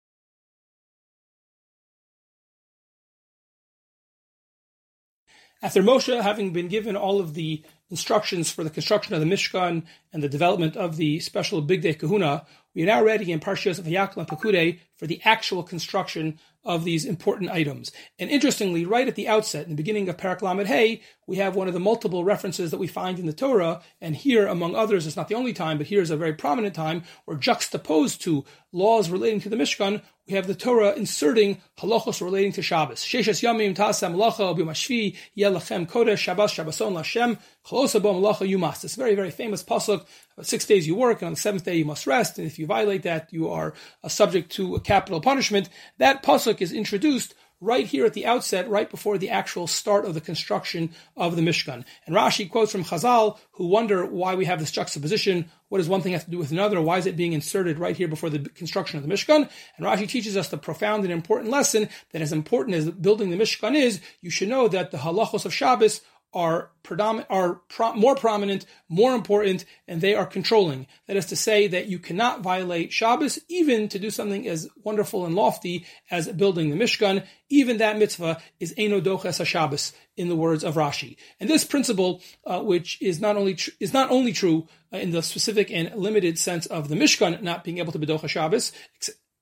After 5.63 5.83
Moshe 5.83 6.23
having 6.23 6.53
been 6.53 6.69
given 6.69 6.97
all 6.97 7.21
of 7.21 7.35
the 7.35 7.65
instructions 7.91 8.51
for 8.51 8.65
the 8.65 8.71
construction 8.71 9.15
of 9.15 9.21
the 9.21 9.27
Mishkan 9.27 9.85
and 10.13 10.23
the 10.23 10.29
development 10.29 10.77
of 10.77 10.97
the 10.97 11.21
special 11.21 11.63
Bigdei 11.63 11.97
Kehuna, 11.97 12.45
we 12.77 12.83
are 12.83 12.87
now 12.87 13.03
ready 13.03 13.33
in 13.33 13.41
Vayakhel 13.41 14.19
and 14.19 14.29
Pekudei 14.29 14.81
for 14.97 15.07
the 15.07 15.21
actual 15.25 15.63
construction 15.63 16.39
of 16.63 16.85
these 16.85 17.07
important 17.07 17.51
items. 17.51 17.91
And 18.19 18.29
interestingly, 18.29 18.85
right 18.85 19.09
at 19.09 19.15
the 19.15 19.29
outset, 19.29 19.65
in 19.65 19.71
the 19.71 19.77
beginning 19.77 20.11
of 20.11 20.19
Parak 20.19 20.43
Lamed 20.43 20.67
Hey, 20.67 21.01
we 21.27 21.37
have 21.37 21.57
one 21.57 21.69
of 21.69 21.75
the 21.75 21.81
multiple 21.81 22.23
references 22.23 22.71
that 22.73 22.79
we 22.79 22.87
find 22.87 23.19
in 23.19 23.25
the 23.25 23.33
Torah, 23.33 23.81
and 24.01 24.15
here, 24.15 24.47
among 24.47 24.75
others, 24.75 25.07
it's 25.07 25.17
not 25.17 25.29
the 25.29 25.37
only 25.37 25.55
time, 25.55 25.79
but 25.79 25.87
here 25.87 26.03
is 26.03 26.11
a 26.11 26.17
very 26.19 26.35
prominent 26.35 26.75
time, 26.75 27.03
where 27.25 27.39
juxtaposed 27.39 28.21
to 28.23 28.45
laws 28.73 29.09
relating 29.09 29.41
to 29.41 29.49
the 29.49 29.57
Mishkan, 29.57 30.03
we 30.27 30.35
have 30.35 30.47
the 30.49 30.55
Torah 30.55 30.93
inserting 30.93 31.63
halachos 31.79 32.21
relating 32.21 32.53
to 32.53 32.63
Shabbos. 32.63 33.05
Sheshes 33.05 33.43
yamim 33.43 33.77
tasam 33.77 34.17
malacha 34.17 34.59
b'mashvi 34.59 35.17
yelachem 35.39 35.89
kodesh 35.89 36.19
Shabbos 36.19 36.53
Shabboson 36.53 36.93
lashem 36.93 37.39
chalosa 37.65 38.03
bo 38.03 38.13
malacha 38.13 38.47
yumas. 38.47 38.81
This 38.81 38.97
very 38.97 39.15
very 39.15 39.31
famous 39.31 39.63
pasuk. 39.63 40.05
Six 40.43 40.67
days 40.67 40.87
you 40.87 40.95
work, 40.95 41.23
and 41.23 41.29
on 41.29 41.33
the 41.33 41.41
seventh 41.41 41.65
day 41.65 41.77
you 41.77 41.85
must 41.85 42.07
rest. 42.07 42.39
And 42.39 42.47
if 42.47 42.59
you 42.59 42.67
violate 42.67 43.05
that, 43.05 43.33
you 43.33 43.49
are 43.49 43.73
uh, 44.05 44.09
subject 44.09 44.53
to 44.53 44.75
a 44.75 44.81
capital 44.81 45.21
punishment. 45.21 45.71
That 45.99 46.23
pasuk 46.23 46.61
is 46.61 46.73
introduced 46.73 47.35
right 47.61 47.87
here 47.87 48.05
at 48.05 48.13
the 48.13 48.27
outset, 48.27 48.69
right 48.69 48.91
before 48.91 49.17
the 49.17 49.31
actual 49.31 49.67
start 49.67 50.05
of 50.05 50.13
the 50.13 50.21
construction 50.21 50.91
of 51.17 51.37
the 51.37 51.43
Mishkan. 51.43 51.85
And 52.07 52.15
Rashi 52.15 52.51
quotes 52.51 52.71
from 52.71 52.85
Chazal, 52.85 53.39
who 53.53 53.67
wonder 53.67 54.05
why 54.05 54.35
we 54.35 54.45
have 54.45 54.59
this 54.59 54.71
juxtaposition. 54.71 55.51
What 55.69 55.79
does 55.79 55.89
one 55.89 56.03
thing 56.03 56.13
have 56.13 56.27
to 56.27 56.31
do 56.31 56.39
with 56.39 56.53
another? 56.53 56.81
Why 56.83 56.99
is 56.99 57.07
it 57.07 57.17
being 57.17 57.33
inserted 57.33 57.79
right 57.79 57.97
here 57.97 58.09
before 58.09 58.29
the 58.29 58.41
construction 58.41 58.99
of 58.99 59.07
the 59.07 59.13
Mishkan? 59.13 59.49
And 59.77 59.87
Rashi 59.87 60.07
teaches 60.07 60.37
us 60.37 60.51
the 60.51 60.59
profound 60.59 61.05
and 61.05 61.13
important 61.13 61.51
lesson 61.51 61.89
that 62.13 62.21
as 62.21 62.33
important 62.33 62.77
as 62.77 62.91
building 62.91 63.31
the 63.31 63.39
Mishkan 63.39 63.75
is, 63.75 64.01
you 64.21 64.31
should 64.31 64.49
know 64.49 64.69
that 64.69 64.91
the 64.91 64.99
halachos 64.99 65.47
of 65.47 65.55
Shabbos 65.55 66.03
are 66.37 66.71
predominant, 66.83 67.27
are 67.31 67.55
pro- 67.69 67.95
more 67.95 68.15
prominent, 68.15 68.67
more 68.91 69.15
important, 69.15 69.65
and 69.89 70.03
they 70.03 70.15
are 70.15 70.27
controlling. 70.27 70.87
That 71.07 71.17
is 71.17 71.25
to 71.27 71.37
say 71.37 71.67
that 71.69 71.87
you 71.87 71.99
cannot 71.99 72.43
violate 72.43 72.93
Shabbos, 72.93 73.39
even 73.49 73.89
to 73.89 73.99
do 73.99 74.11
something 74.11 74.47
as 74.47 74.69
wonderful 74.85 75.25
and 75.25 75.35
lofty 75.35 75.87
as 76.11 76.29
building 76.29 76.69
the 76.69 76.77
Mishkan. 76.77 77.25
Even 77.49 77.79
that 77.79 77.99
mitzvah 77.99 78.41
is 78.61 78.75
eno 78.77 79.01
doches 79.01 79.45
Shabbos, 79.45 79.95
in 80.17 80.29
the 80.29 80.37
words 80.37 80.63
of 80.63 80.75
Rashi. 80.75 81.17
And 81.41 81.49
this 81.49 81.65
principle, 81.65 82.23
uh, 82.45 82.61
which 82.61 83.01
is 83.01 83.19
not 83.19 83.37
only 83.37 83.55
tr- 83.55 83.71
is 83.81 83.95
not 83.95 84.11
only 84.11 84.33
true 84.33 84.69
uh, 84.93 84.99
in 84.99 85.13
the 85.13 85.23
specific 85.23 85.71
and 85.71 85.95
limited 85.95 86.39
sense 86.39 86.67
of 86.67 86.89
the 86.89 86.97
Mishkan 86.97 87.41
not 87.41 87.65
being 87.65 87.79
able 87.79 87.93
to 87.93 87.99
bedocha 87.99 88.29
Shabbos, 88.29 88.73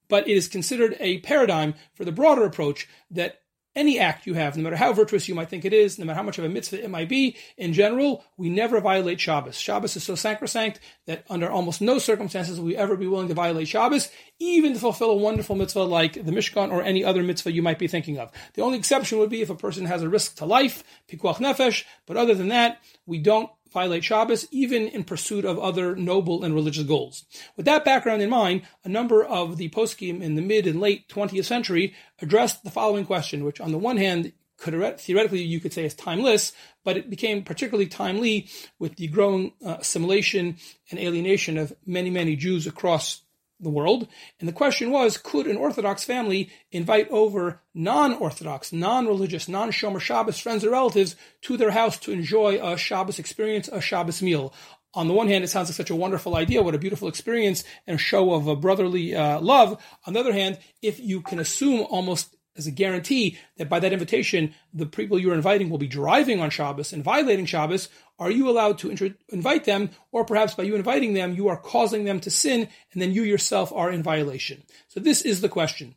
but 0.08 0.28
it 0.28 0.36
is 0.36 0.48
considered 0.48 0.96
a 1.00 1.18
paradigm 1.20 1.74
for 1.94 2.04
the 2.04 2.12
broader 2.12 2.44
approach 2.44 2.88
that 3.10 3.40
any 3.76 3.98
act 3.98 4.26
you 4.26 4.34
have, 4.34 4.56
no 4.56 4.62
matter 4.62 4.76
how 4.76 4.92
virtuous 4.92 5.28
you 5.28 5.34
might 5.34 5.48
think 5.48 5.64
it 5.64 5.72
is, 5.72 5.98
no 5.98 6.04
matter 6.04 6.16
how 6.16 6.22
much 6.22 6.38
of 6.38 6.44
a 6.44 6.48
mitzvah 6.48 6.82
it 6.82 6.90
might 6.90 7.08
be, 7.08 7.36
in 7.56 7.72
general, 7.72 8.24
we 8.36 8.48
never 8.48 8.80
violate 8.80 9.20
Shabbos. 9.20 9.58
Shabbos 9.58 9.96
is 9.96 10.04
so 10.04 10.14
sacrosanct 10.14 10.80
that 11.06 11.24
under 11.28 11.50
almost 11.50 11.80
no 11.80 11.98
circumstances 11.98 12.58
will 12.58 12.66
we 12.66 12.76
ever 12.76 12.96
be 12.96 13.06
willing 13.06 13.28
to 13.28 13.34
violate 13.34 13.68
Shabbos, 13.68 14.10
even 14.38 14.74
to 14.74 14.78
fulfill 14.78 15.10
a 15.10 15.16
wonderful 15.16 15.56
mitzvah 15.56 15.82
like 15.82 16.14
the 16.14 16.32
Mishkan 16.32 16.70
or 16.70 16.82
any 16.82 17.04
other 17.04 17.22
mitzvah 17.22 17.52
you 17.52 17.62
might 17.62 17.78
be 17.78 17.88
thinking 17.88 18.18
of. 18.18 18.30
The 18.54 18.62
only 18.62 18.78
exception 18.78 19.18
would 19.18 19.30
be 19.30 19.42
if 19.42 19.50
a 19.50 19.54
person 19.54 19.86
has 19.86 20.02
a 20.02 20.08
risk 20.08 20.36
to 20.36 20.44
life, 20.44 20.84
pikuach 21.08 21.36
nefesh, 21.36 21.84
but 22.06 22.16
other 22.16 22.34
than 22.34 22.48
that, 22.48 22.80
we 23.06 23.18
don't 23.18 23.50
violate 23.74 24.04
Shabbos, 24.04 24.46
even 24.50 24.88
in 24.88 25.04
pursuit 25.04 25.44
of 25.44 25.58
other 25.58 25.94
noble 25.94 26.42
and 26.42 26.54
religious 26.54 26.84
goals. 26.84 27.26
With 27.56 27.66
that 27.66 27.84
background 27.84 28.22
in 28.22 28.30
mind, 28.30 28.62
a 28.84 28.88
number 28.88 29.22
of 29.22 29.58
the 29.58 29.68
poskim 29.68 30.22
in 30.22 30.36
the 30.36 30.42
mid 30.42 30.66
and 30.66 30.80
late 30.80 31.08
20th 31.08 31.44
century 31.44 31.94
addressed 32.22 32.64
the 32.64 32.70
following 32.70 33.04
question, 33.04 33.44
which 33.44 33.60
on 33.60 33.72
the 33.72 33.78
one 33.78 33.98
hand, 33.98 34.32
could 34.56 35.00
theoretically 35.00 35.42
you 35.42 35.60
could 35.60 35.72
say 35.72 35.84
is 35.84 35.94
timeless, 35.94 36.52
but 36.84 36.96
it 36.96 37.10
became 37.10 37.42
particularly 37.42 37.88
timely 37.88 38.48
with 38.78 38.94
the 38.96 39.08
growing 39.08 39.52
uh, 39.66 39.76
assimilation 39.80 40.56
and 40.90 41.00
alienation 41.00 41.58
of 41.58 41.72
many, 41.84 42.08
many 42.08 42.36
Jews 42.36 42.66
across 42.66 43.23
the 43.60 43.70
world. 43.70 44.08
And 44.40 44.48
the 44.48 44.52
question 44.52 44.90
was, 44.90 45.16
could 45.16 45.46
an 45.46 45.56
Orthodox 45.56 46.04
family 46.04 46.50
invite 46.70 47.08
over 47.10 47.62
non-Orthodox, 47.74 48.72
non-religious, 48.72 49.48
non-Shomer 49.48 50.00
Shabbos 50.00 50.38
friends 50.38 50.64
or 50.64 50.70
relatives 50.70 51.16
to 51.42 51.56
their 51.56 51.70
house 51.70 51.98
to 52.00 52.12
enjoy 52.12 52.60
a 52.62 52.76
Shabbos 52.76 53.18
experience, 53.18 53.68
a 53.68 53.80
Shabbos 53.80 54.22
meal? 54.22 54.52
On 54.94 55.08
the 55.08 55.14
one 55.14 55.28
hand, 55.28 55.42
it 55.42 55.48
sounds 55.48 55.68
like 55.68 55.76
such 55.76 55.90
a 55.90 55.96
wonderful 55.96 56.36
idea, 56.36 56.62
what 56.62 56.74
a 56.74 56.78
beautiful 56.78 57.08
experience 57.08 57.64
and 57.86 58.00
show 58.00 58.32
of 58.32 58.46
a 58.46 58.54
brotherly 58.54 59.14
uh, 59.14 59.40
love. 59.40 59.82
On 60.06 60.12
the 60.12 60.20
other 60.20 60.32
hand, 60.32 60.58
if 60.82 61.00
you 61.00 61.20
can 61.20 61.40
assume 61.40 61.84
almost 61.90 62.36
as 62.56 62.66
a 62.66 62.70
guarantee 62.70 63.38
that 63.56 63.68
by 63.68 63.80
that 63.80 63.92
invitation, 63.92 64.54
the 64.72 64.86
people 64.86 65.18
you're 65.18 65.34
inviting 65.34 65.70
will 65.70 65.78
be 65.78 65.86
driving 65.86 66.40
on 66.40 66.50
Shabbos 66.50 66.92
and 66.92 67.02
violating 67.02 67.46
Shabbos, 67.46 67.88
are 68.18 68.30
you 68.30 68.48
allowed 68.48 68.78
to 68.78 68.90
intro- 68.90 69.14
invite 69.28 69.64
them, 69.64 69.90
or 70.12 70.24
perhaps 70.24 70.54
by 70.54 70.62
you 70.62 70.76
inviting 70.76 71.14
them, 71.14 71.34
you 71.34 71.48
are 71.48 71.56
causing 71.56 72.04
them 72.04 72.20
to 72.20 72.30
sin, 72.30 72.68
and 72.92 73.02
then 73.02 73.12
you 73.12 73.22
yourself 73.22 73.72
are 73.72 73.90
in 73.90 74.02
violation? 74.02 74.62
So 74.88 75.00
this 75.00 75.22
is 75.22 75.40
the 75.40 75.48
question. 75.48 75.96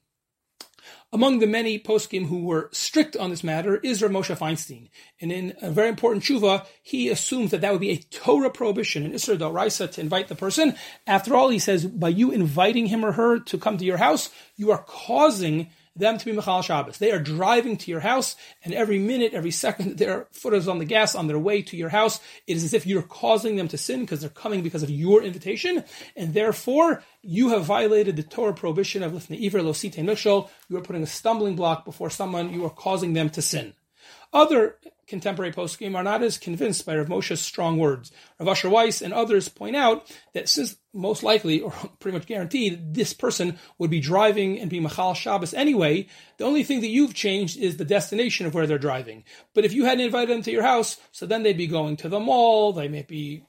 Among 1.14 1.40
the 1.40 1.48
many 1.48 1.80
poskim 1.80 2.26
who 2.26 2.44
were 2.44 2.70
strict 2.74 3.16
on 3.16 3.30
this 3.30 3.44
matter 3.44 3.78
is 3.78 4.02
Rav 4.02 4.12
Moshe 4.12 4.38
Feinstein. 4.38 4.90
And 5.22 5.32
in 5.32 5.54
a 5.62 5.72
very 5.72 5.88
important 5.88 6.26
tshuva, 6.26 6.66
he 6.84 7.08
assumes 7.08 7.52
that 7.52 7.62
that 7.62 7.72
would 7.72 7.80
be 7.80 7.92
a 7.92 7.98
Torah 7.98 8.50
prohibition, 8.50 9.06
an 9.06 9.14
Isser 9.14 9.38
Doraisa 9.38 9.90
to 9.92 10.02
invite 10.02 10.28
the 10.28 10.36
person. 10.36 10.76
After 11.06 11.34
all, 11.34 11.48
he 11.48 11.60
says, 11.60 11.86
by 11.86 12.10
you 12.10 12.32
inviting 12.32 12.88
him 12.88 13.06
or 13.06 13.14
her 13.14 13.40
to 13.40 13.58
come 13.58 13.78
to 13.78 13.86
your 13.86 13.98
house, 13.98 14.30
you 14.58 14.72
are 14.72 14.84
causing 14.86 15.70
them 15.98 16.18
to 16.18 16.26
be 16.26 16.32
Mechal 16.32 16.64
Shabbos. 16.64 16.98
They 16.98 17.12
are 17.12 17.20
driving 17.20 17.78
to 17.78 17.92
your 17.92 18.00
house, 18.00 18.36
and 18.64 18.74
every 18.74 19.00
minute, 19.00 19.34
every 19.34 19.52
second 19.52 19.98
their 19.98 20.28
foot 20.32 20.54
is 20.54 20.68
on 20.68 20.80
the 20.80 20.86
gas 20.86 21.16
on 21.16 21.28
their 21.28 21.40
way 21.40 21.62
to 21.64 21.78
your 21.78 21.90
house, 21.90 22.20
it 22.46 22.58
is 22.58 22.64
as 22.64 22.74
if 22.74 22.86
you're 22.86 23.02
causing 23.02 23.56
them 23.56 23.68
to 23.70 23.78
sin 23.78 24.02
because 24.02 24.22
they're 24.22 24.30
coming 24.30 24.62
because 24.62 24.84
of 24.84 24.90
your 24.90 25.24
invitation, 25.24 25.84
and 26.16 26.34
therefore 26.34 27.04
you 27.22 27.50
have 27.50 27.66
violated 27.66 28.16
the 28.16 28.24
Torah 28.24 28.54
prohibition 28.54 29.04
of 29.04 29.12
Lifnei 29.12 29.46
Iver 29.46 29.62
Lo 29.62 29.74
Mishol. 29.74 30.50
You 30.70 30.78
are 30.78 30.82
putting 30.82 31.04
a 31.04 31.08
stumbling 31.08 31.56
block 31.56 31.86
before 31.86 32.10
someone, 32.10 32.54
you 32.54 32.66
are 32.66 32.70
causing 32.70 33.14
them 33.14 33.30
to 33.32 33.42
sin. 33.42 33.74
Other 34.34 34.78
contemporary 35.08 35.54
poskim 35.54 35.96
are 35.96 36.04
not 36.04 36.22
as 36.22 36.38
convinced 36.38 36.86
by 36.86 36.98
Rav 36.98 37.08
Moshe's 37.08 37.40
strong 37.40 37.78
words. 37.78 38.12
Rav 38.40 38.50
Asher 38.50 38.70
Weiss 38.70 39.02
and 39.02 39.14
others 39.14 39.48
point 39.48 39.76
out 39.76 40.14
that 40.34 40.50
since 40.50 40.76
most 40.98 41.24
likely, 41.24 41.62
or 41.62 41.72
pretty 42.00 42.18
much 42.18 42.28
guaranteed, 42.28 42.94
this 42.94 43.14
person 43.14 43.58
would 43.78 43.90
be 43.90 44.00
driving 44.00 44.60
and 44.60 44.70
be 44.70 44.80
Machal 44.80 45.14
Shabbos 45.14 45.54
anyway, 45.54 46.08
the 46.38 46.46
only 46.46 46.64
thing 46.64 46.82
that 46.82 46.88
you've 46.88 47.14
changed 47.14 47.58
is 47.58 47.78
the 47.78 47.86
destination 47.86 48.46
of 48.46 48.54
where 48.54 48.68
they're 48.68 48.78
driving. 48.78 49.24
But 49.54 49.66
if 49.66 49.74
you 49.74 49.86
hadn't 49.86 50.06
invited 50.06 50.36
them 50.36 50.44
to 50.44 50.52
your 50.52 50.64
house, 50.64 50.98
so 51.12 51.26
then 51.26 51.44
they'd 51.44 51.58
be 51.58 51.68
going 51.68 51.98
to 51.98 52.10
the 52.10 52.20
mall, 52.20 52.74
they 52.74 52.88
may 52.88 53.04
be 53.04 53.44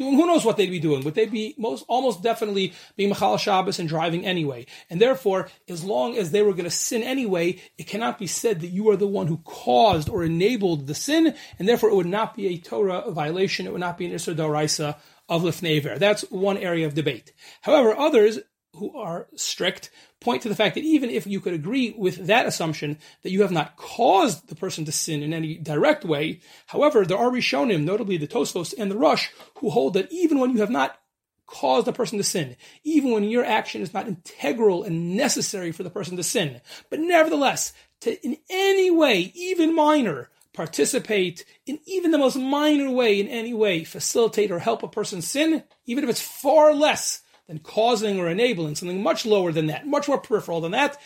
doing 0.00 0.14
who 0.14 0.26
knows 0.26 0.44
what 0.44 0.56
they'd 0.56 0.70
be 0.70 0.80
doing. 0.80 1.02
but 1.02 1.14
they'd 1.14 1.30
be 1.30 1.54
most 1.58 1.84
almost 1.86 2.22
definitely 2.22 2.72
being 2.96 3.10
Machal 3.10 3.36
Shabbos 3.36 3.78
and 3.78 3.88
driving 3.88 4.24
anyway? 4.24 4.66
And 4.88 5.00
therefore, 5.00 5.48
as 5.68 5.84
long 5.84 6.16
as 6.16 6.30
they 6.30 6.42
were 6.42 6.52
going 6.52 6.64
to 6.64 6.70
sin 6.70 7.02
anyway, 7.02 7.60
it 7.78 7.86
cannot 7.86 8.18
be 8.18 8.26
said 8.26 8.60
that 8.60 8.68
you 8.68 8.88
are 8.90 8.96
the 8.96 9.06
one 9.06 9.26
who 9.26 9.38
caused 9.44 10.08
or 10.08 10.24
enabled 10.24 10.86
the 10.86 10.94
sin, 10.94 11.34
and 11.58 11.68
therefore 11.68 11.90
it 11.90 11.96
would 11.96 12.06
not 12.06 12.34
be 12.34 12.48
a 12.48 12.58
Torah 12.58 13.10
violation. 13.10 13.66
It 13.66 13.72
would 13.72 13.80
not 13.80 13.98
be 13.98 14.06
an 14.06 14.12
Isser 14.12 14.34
Doraisa 14.34 14.96
of 15.30 15.42
Lifnei 15.42 15.98
That's 15.98 16.22
one 16.30 16.58
area 16.58 16.86
of 16.86 16.94
debate. 16.94 17.32
However, 17.62 17.96
others 17.96 18.40
who 18.76 18.96
are 18.96 19.28
strict 19.36 19.90
point 20.20 20.42
to 20.42 20.48
the 20.48 20.54
fact 20.54 20.74
that 20.74 20.84
even 20.84 21.08
if 21.08 21.26
you 21.26 21.40
could 21.40 21.54
agree 21.54 21.94
with 21.96 22.26
that 22.26 22.46
assumption 22.46 22.98
that 23.22 23.30
you 23.30 23.42
have 23.42 23.50
not 23.50 23.76
caused 23.76 24.48
the 24.48 24.54
person 24.54 24.84
to 24.84 24.92
sin 24.92 25.22
in 25.22 25.32
any 25.32 25.56
direct 25.56 26.04
way, 26.04 26.40
however, 26.66 27.04
there 27.04 27.16
are 27.16 27.30
Rishonim, 27.30 27.84
notably 27.84 28.16
the 28.16 28.28
Tosfos 28.28 28.74
and 28.76 28.90
the 28.90 28.98
Rosh, 28.98 29.28
who 29.58 29.70
hold 29.70 29.94
that 29.94 30.12
even 30.12 30.38
when 30.38 30.50
you 30.50 30.60
have 30.60 30.70
not 30.70 30.98
caused 31.46 31.86
the 31.86 31.92
person 31.92 32.18
to 32.18 32.24
sin, 32.24 32.56
even 32.84 33.12
when 33.12 33.24
your 33.24 33.44
action 33.44 33.82
is 33.82 33.94
not 33.94 34.06
integral 34.06 34.84
and 34.84 35.16
necessary 35.16 35.72
for 35.72 35.82
the 35.82 35.90
person 35.90 36.16
to 36.16 36.22
sin, 36.22 36.60
but 36.90 37.00
nevertheless, 37.00 37.72
to 38.00 38.24
in 38.24 38.36
any 38.48 38.90
way, 38.90 39.32
even 39.34 39.74
minor, 39.74 40.30
participate 40.52 41.44
in 41.66 41.78
even 41.86 42.10
the 42.10 42.18
most 42.18 42.36
minor 42.36 42.90
way, 42.90 43.20
in 43.20 43.28
any 43.28 43.54
way, 43.54 43.84
facilitate 43.84 44.50
or 44.50 44.58
help 44.58 44.82
a 44.82 44.88
person 44.88 45.22
sin, 45.22 45.64
even 45.86 46.04
if 46.04 46.10
it's 46.10 46.20
far 46.20 46.74
less 46.74 47.22
than 47.46 47.58
causing 47.58 48.18
or 48.18 48.28
enabling 48.28 48.76
something 48.76 49.02
much 49.02 49.26
lower 49.26 49.52
than 49.52 49.66
that, 49.66 49.86
much 49.86 50.08
more 50.08 50.20
peripheral 50.20 50.60
than 50.60 50.72
that. 50.72 50.96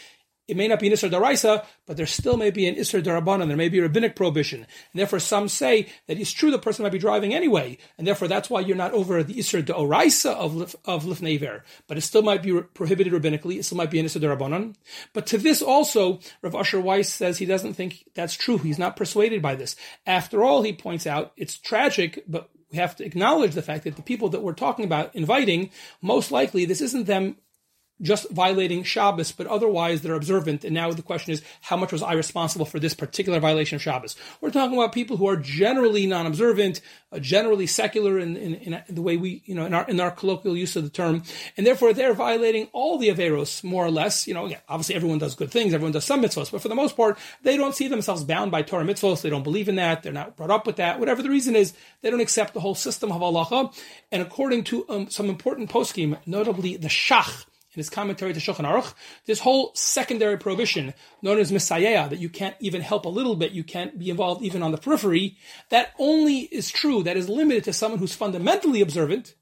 It 0.46 0.56
may 0.56 0.68
not 0.68 0.78
be 0.78 0.88
an 0.88 0.92
Isser 0.92 1.10
Daraisa, 1.10 1.64
but 1.86 1.96
there 1.96 2.06
still 2.06 2.36
may 2.36 2.50
be 2.50 2.66
an 2.66 2.74
Isser 2.74 3.02
Darabanan, 3.02 3.48
there 3.48 3.56
may 3.56 3.70
be 3.70 3.78
a 3.78 3.82
rabbinic 3.82 4.14
prohibition. 4.14 4.60
And 4.60 5.00
therefore 5.00 5.20
some 5.20 5.48
say 5.48 5.88
that 6.06 6.18
it's 6.18 6.32
true 6.32 6.50
the 6.50 6.58
person 6.58 6.82
might 6.82 6.92
be 6.92 6.98
driving 6.98 7.32
anyway, 7.32 7.78
and 7.96 8.06
therefore 8.06 8.28
that's 8.28 8.50
why 8.50 8.60
you're 8.60 8.76
not 8.76 8.92
over 8.92 9.22
the 9.22 9.34
Isser 9.34 9.62
Daraisa 9.62 10.34
of, 10.34 10.76
of 10.84 11.04
Lifnei 11.04 11.62
But 11.86 11.96
it 11.96 12.02
still 12.02 12.22
might 12.22 12.42
be 12.42 12.60
prohibited 12.60 13.12
rabbinically, 13.12 13.58
it 13.58 13.64
still 13.64 13.78
might 13.78 13.90
be 13.90 13.98
an 14.00 14.06
Isser 14.06 14.20
Darabanan. 14.20 14.74
But 15.12 15.26
to 15.28 15.38
this 15.38 15.62
also, 15.62 16.20
Rav 16.42 16.54
Usher 16.54 16.80
Weiss 16.80 17.08
says 17.08 17.38
he 17.38 17.46
doesn't 17.46 17.74
think 17.74 18.04
that's 18.14 18.34
true. 18.34 18.58
He's 18.58 18.78
not 18.78 18.96
persuaded 18.96 19.40
by 19.40 19.54
this. 19.54 19.76
After 20.06 20.44
all, 20.44 20.62
he 20.62 20.72
points 20.72 21.06
out, 21.06 21.32
it's 21.36 21.56
tragic, 21.56 22.22
but 22.28 22.50
we 22.74 22.78
have 22.78 22.96
to 22.96 23.04
acknowledge 23.04 23.54
the 23.54 23.62
fact 23.62 23.84
that 23.84 23.96
the 23.96 24.02
people 24.02 24.30
that 24.30 24.42
we're 24.42 24.52
talking 24.52 24.84
about 24.84 25.14
inviting, 25.14 25.70
most 26.02 26.32
likely 26.32 26.64
this 26.64 26.80
isn't 26.80 27.06
them 27.06 27.36
just 28.02 28.28
violating 28.30 28.82
Shabbos, 28.82 29.30
but 29.32 29.46
otherwise 29.46 30.02
they're 30.02 30.14
observant. 30.14 30.64
And 30.64 30.74
now 30.74 30.90
the 30.90 31.02
question 31.02 31.32
is, 31.32 31.42
how 31.60 31.76
much 31.76 31.92
was 31.92 32.02
I 32.02 32.14
responsible 32.14 32.66
for 32.66 32.80
this 32.80 32.94
particular 32.94 33.38
violation 33.38 33.76
of 33.76 33.82
Shabbos? 33.82 34.16
We're 34.40 34.50
talking 34.50 34.76
about 34.76 34.92
people 34.92 35.16
who 35.16 35.28
are 35.28 35.36
generally 35.36 36.06
non-observant, 36.06 36.80
uh, 37.12 37.20
generally 37.20 37.66
secular 37.66 38.18
in, 38.18 38.36
in, 38.36 38.54
in, 38.54 38.82
the 38.88 39.02
way 39.02 39.16
we, 39.16 39.42
you 39.46 39.54
know, 39.54 39.64
in 39.64 39.74
our, 39.74 39.88
in 39.88 40.00
our 40.00 40.10
colloquial 40.10 40.56
use 40.56 40.74
of 40.74 40.82
the 40.82 40.90
term. 40.90 41.22
And 41.56 41.66
therefore 41.66 41.92
they're 41.92 42.14
violating 42.14 42.68
all 42.72 42.98
the 42.98 43.08
Averos, 43.08 43.62
more 43.62 43.86
or 43.86 43.90
less. 43.90 44.26
You 44.26 44.34
know, 44.34 44.46
yeah, 44.46 44.60
obviously 44.68 44.96
everyone 44.96 45.18
does 45.18 45.36
good 45.36 45.50
things, 45.50 45.72
everyone 45.72 45.92
does 45.92 46.04
some 46.04 46.22
mitzvahs, 46.22 46.50
but 46.50 46.62
for 46.62 46.68
the 46.68 46.74
most 46.74 46.96
part, 46.96 47.16
they 47.42 47.56
don't 47.56 47.74
see 47.74 47.86
themselves 47.86 48.24
bound 48.24 48.50
by 48.50 48.62
Torah 48.62 48.84
mitzvahs. 48.84 49.22
They 49.22 49.30
don't 49.30 49.44
believe 49.44 49.68
in 49.68 49.76
that. 49.76 50.02
They're 50.02 50.12
not 50.12 50.36
brought 50.36 50.50
up 50.50 50.66
with 50.66 50.76
that. 50.76 50.98
Whatever 50.98 51.22
the 51.22 51.30
reason 51.30 51.54
is, 51.54 51.74
they 52.02 52.10
don't 52.10 52.20
accept 52.20 52.54
the 52.54 52.60
whole 52.60 52.74
system 52.74 53.12
of 53.12 53.20
halacha. 53.20 53.72
And 54.10 54.20
according 54.20 54.64
to 54.64 54.84
um, 54.88 55.10
some 55.10 55.28
important 55.28 55.70
poskim, 55.70 56.18
notably 56.26 56.76
the 56.76 56.88
Shach, 56.88 57.46
in 57.74 57.80
his 57.80 57.90
commentary 57.90 58.32
to 58.32 58.40
Shulchan 58.40 58.64
Aruch, 58.64 58.94
this 59.26 59.40
whole 59.40 59.72
secondary 59.74 60.38
prohibition, 60.38 60.94
known 61.22 61.38
as 61.38 61.52
misayaya, 61.52 62.08
that 62.08 62.20
you 62.20 62.28
can't 62.28 62.56
even 62.60 62.80
help 62.80 63.04
a 63.04 63.08
little 63.08 63.36
bit, 63.36 63.52
you 63.52 63.64
can't 63.64 63.98
be 63.98 64.10
involved 64.10 64.42
even 64.42 64.62
on 64.62 64.72
the 64.72 64.78
periphery, 64.78 65.36
that 65.70 65.92
only 65.98 66.38
is 66.38 66.70
true, 66.70 67.02
that 67.02 67.16
is 67.16 67.28
limited 67.28 67.64
to 67.64 67.72
someone 67.72 67.98
who's 67.98 68.14
fundamentally 68.14 68.80
observant, 68.80 69.34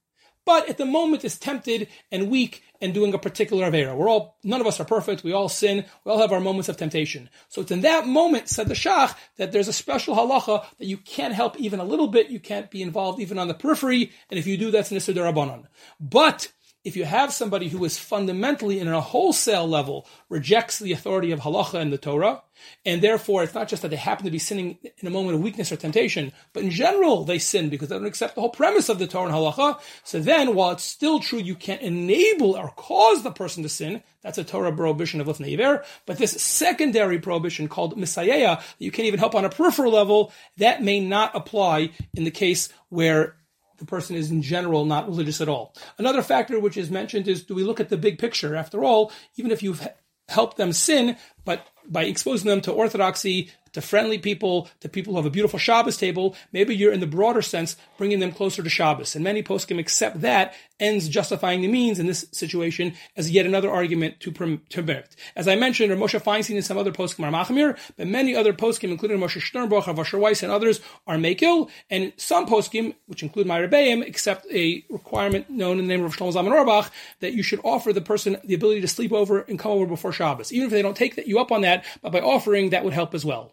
but 0.44 0.68
at 0.68 0.78
the 0.78 0.86
moment 0.86 1.24
is 1.24 1.38
tempted 1.38 1.88
and 2.10 2.30
weak 2.30 2.62
and 2.80 2.92
doing 2.92 3.14
a 3.14 3.18
particular 3.18 3.70
Avera. 3.70 3.96
We're 3.96 4.08
all, 4.08 4.38
none 4.42 4.60
of 4.60 4.66
us 4.66 4.80
are 4.80 4.84
perfect, 4.84 5.22
we 5.22 5.32
all 5.32 5.48
sin, 5.48 5.84
we 6.04 6.10
all 6.10 6.18
have 6.18 6.32
our 6.32 6.40
moments 6.40 6.68
of 6.68 6.76
temptation. 6.76 7.30
So 7.48 7.62
it's 7.62 7.70
in 7.70 7.82
that 7.82 8.06
moment, 8.06 8.48
said 8.48 8.66
the 8.66 8.74
Shach, 8.74 9.14
that 9.36 9.52
there's 9.52 9.68
a 9.68 9.72
special 9.72 10.16
halacha 10.16 10.64
that 10.78 10.86
you 10.86 10.96
can't 10.96 11.34
help 11.34 11.58
even 11.60 11.78
a 11.78 11.84
little 11.84 12.08
bit, 12.08 12.30
you 12.30 12.40
can't 12.40 12.70
be 12.70 12.82
involved 12.82 13.20
even 13.20 13.38
on 13.38 13.46
the 13.46 13.54
periphery, 13.54 14.10
and 14.30 14.38
if 14.38 14.46
you 14.46 14.56
do, 14.56 14.70
that's 14.72 14.90
Nisr 14.90 15.14
Darabanan. 15.14 15.66
But, 16.00 16.50
if 16.84 16.96
you 16.96 17.04
have 17.04 17.32
somebody 17.32 17.68
who 17.68 17.84
is 17.84 17.98
fundamentally 17.98 18.80
and 18.80 18.88
in 18.88 18.94
a 18.94 19.00
wholesale 19.00 19.68
level 19.68 20.06
rejects 20.28 20.78
the 20.78 20.92
authority 20.92 21.30
of 21.30 21.40
halacha 21.40 21.74
and 21.74 21.92
the 21.92 21.98
Torah, 21.98 22.42
and 22.84 23.00
therefore 23.00 23.42
it's 23.42 23.54
not 23.54 23.68
just 23.68 23.82
that 23.82 23.88
they 23.88 23.96
happen 23.96 24.24
to 24.24 24.30
be 24.30 24.38
sinning 24.38 24.78
in 24.98 25.06
a 25.06 25.10
moment 25.10 25.36
of 25.36 25.42
weakness 25.42 25.70
or 25.70 25.76
temptation, 25.76 26.32
but 26.52 26.64
in 26.64 26.70
general 26.70 27.24
they 27.24 27.38
sin 27.38 27.68
because 27.68 27.88
they 27.88 27.96
don't 27.96 28.06
accept 28.06 28.34
the 28.34 28.40
whole 28.40 28.50
premise 28.50 28.88
of 28.88 28.98
the 28.98 29.06
Torah 29.06 29.26
and 29.26 29.34
halacha. 29.34 29.80
So 30.02 30.20
then, 30.20 30.54
while 30.54 30.72
it's 30.72 30.82
still 30.82 31.20
true 31.20 31.38
you 31.38 31.54
can't 31.54 31.82
enable 31.82 32.56
or 32.56 32.70
cause 32.70 33.22
the 33.22 33.30
person 33.30 33.62
to 33.62 33.68
sin, 33.68 34.02
that's 34.22 34.38
a 34.38 34.44
Torah 34.44 34.74
prohibition 34.74 35.20
of 35.20 35.26
lifnei. 35.28 35.84
But 36.06 36.18
this 36.18 36.32
secondary 36.42 37.20
prohibition 37.20 37.68
called 37.68 37.96
misayaya, 37.96 38.58
that 38.58 38.64
you 38.78 38.90
can't 38.90 39.06
even 39.06 39.20
help 39.20 39.34
on 39.34 39.44
a 39.44 39.50
peripheral 39.50 39.92
level, 39.92 40.32
that 40.56 40.82
may 40.82 41.00
not 41.00 41.34
apply 41.34 41.90
in 42.14 42.24
the 42.24 42.30
case 42.30 42.68
where 42.88 43.36
the 43.82 43.86
person 43.86 44.14
is 44.14 44.30
in 44.30 44.42
general 44.42 44.84
not 44.84 45.08
religious 45.08 45.40
at 45.40 45.48
all. 45.48 45.74
Another 45.98 46.22
factor 46.22 46.60
which 46.60 46.76
is 46.76 46.88
mentioned 46.88 47.26
is 47.26 47.42
do 47.42 47.54
we 47.54 47.64
look 47.64 47.80
at 47.80 47.88
the 47.88 47.96
big 47.96 48.16
picture? 48.16 48.54
After 48.54 48.84
all, 48.84 49.10
even 49.34 49.50
if 49.50 49.60
you've 49.60 49.86
helped 50.28 50.56
them 50.56 50.72
sin, 50.72 51.16
but 51.44 51.66
by 51.84 52.04
exposing 52.04 52.48
them 52.48 52.60
to 52.60 52.72
orthodoxy, 52.72 53.50
to 53.72 53.80
friendly 53.80 54.18
people, 54.18 54.68
to 54.80 54.88
people 54.88 55.12
who 55.12 55.18
have 55.18 55.26
a 55.26 55.30
beautiful 55.30 55.58
Shabbos 55.58 55.96
table, 55.96 56.36
maybe 56.52 56.74
you're 56.74 56.92
in 56.92 57.00
the 57.00 57.06
broader 57.06 57.42
sense 57.42 57.76
bringing 57.98 58.20
them 58.20 58.32
closer 58.32 58.62
to 58.62 58.68
Shabbos. 58.68 59.14
And 59.14 59.24
many 59.24 59.42
poskim 59.42 59.78
accept 59.78 60.20
that 60.20 60.54
ends 60.80 61.08
justifying 61.08 61.60
the 61.60 61.68
means 61.68 61.98
in 61.98 62.06
this 62.06 62.26
situation 62.32 62.94
as 63.16 63.30
yet 63.30 63.46
another 63.46 63.70
argument 63.70 64.20
to 64.20 64.32
permit. 64.32 65.16
As 65.36 65.46
I 65.46 65.54
mentioned, 65.54 65.92
Moshe 65.92 66.20
Feinstein 66.20 66.56
and 66.56 66.64
some 66.64 66.78
other 66.78 66.92
poskim 66.92 67.24
are 67.24 67.32
machmir, 67.32 67.78
but 67.96 68.06
many 68.06 68.34
other 68.34 68.52
poskim, 68.52 68.90
including 68.90 69.18
Moshe 69.18 69.40
Sternbuch, 69.40 69.86
Rav 69.86 70.20
Weiss, 70.20 70.42
and 70.42 70.52
others, 70.52 70.80
are 71.06 71.16
mekil. 71.16 71.70
And 71.88 72.12
some 72.16 72.46
poskim, 72.46 72.94
which 73.06 73.22
include 73.22 73.46
my 73.46 73.60
Rebbeim, 73.60 74.06
accept 74.06 74.46
a 74.52 74.84
requirement 74.90 75.48
known 75.48 75.78
in 75.78 75.86
the 75.86 75.96
name 75.96 76.04
of 76.04 76.16
Shlomo 76.16 76.32
Zalman 76.32 76.52
Auerbach 76.52 76.90
that 77.20 77.32
you 77.32 77.42
should 77.42 77.60
offer 77.64 77.92
the 77.92 78.00
person 78.00 78.36
the 78.44 78.54
ability 78.54 78.80
to 78.80 78.88
sleep 78.88 79.12
over 79.12 79.40
and 79.40 79.58
come 79.58 79.72
over 79.72 79.86
before 79.86 80.12
Shabbos. 80.12 80.52
Even 80.52 80.66
if 80.66 80.72
they 80.72 80.82
don't 80.82 80.96
take 80.96 81.16
you 81.26 81.38
up 81.38 81.52
on 81.52 81.62
that, 81.62 81.84
but 82.02 82.12
by 82.12 82.20
offering, 82.20 82.70
that 82.70 82.84
would 82.84 82.92
help 82.92 83.14
as 83.14 83.24
well. 83.24 83.52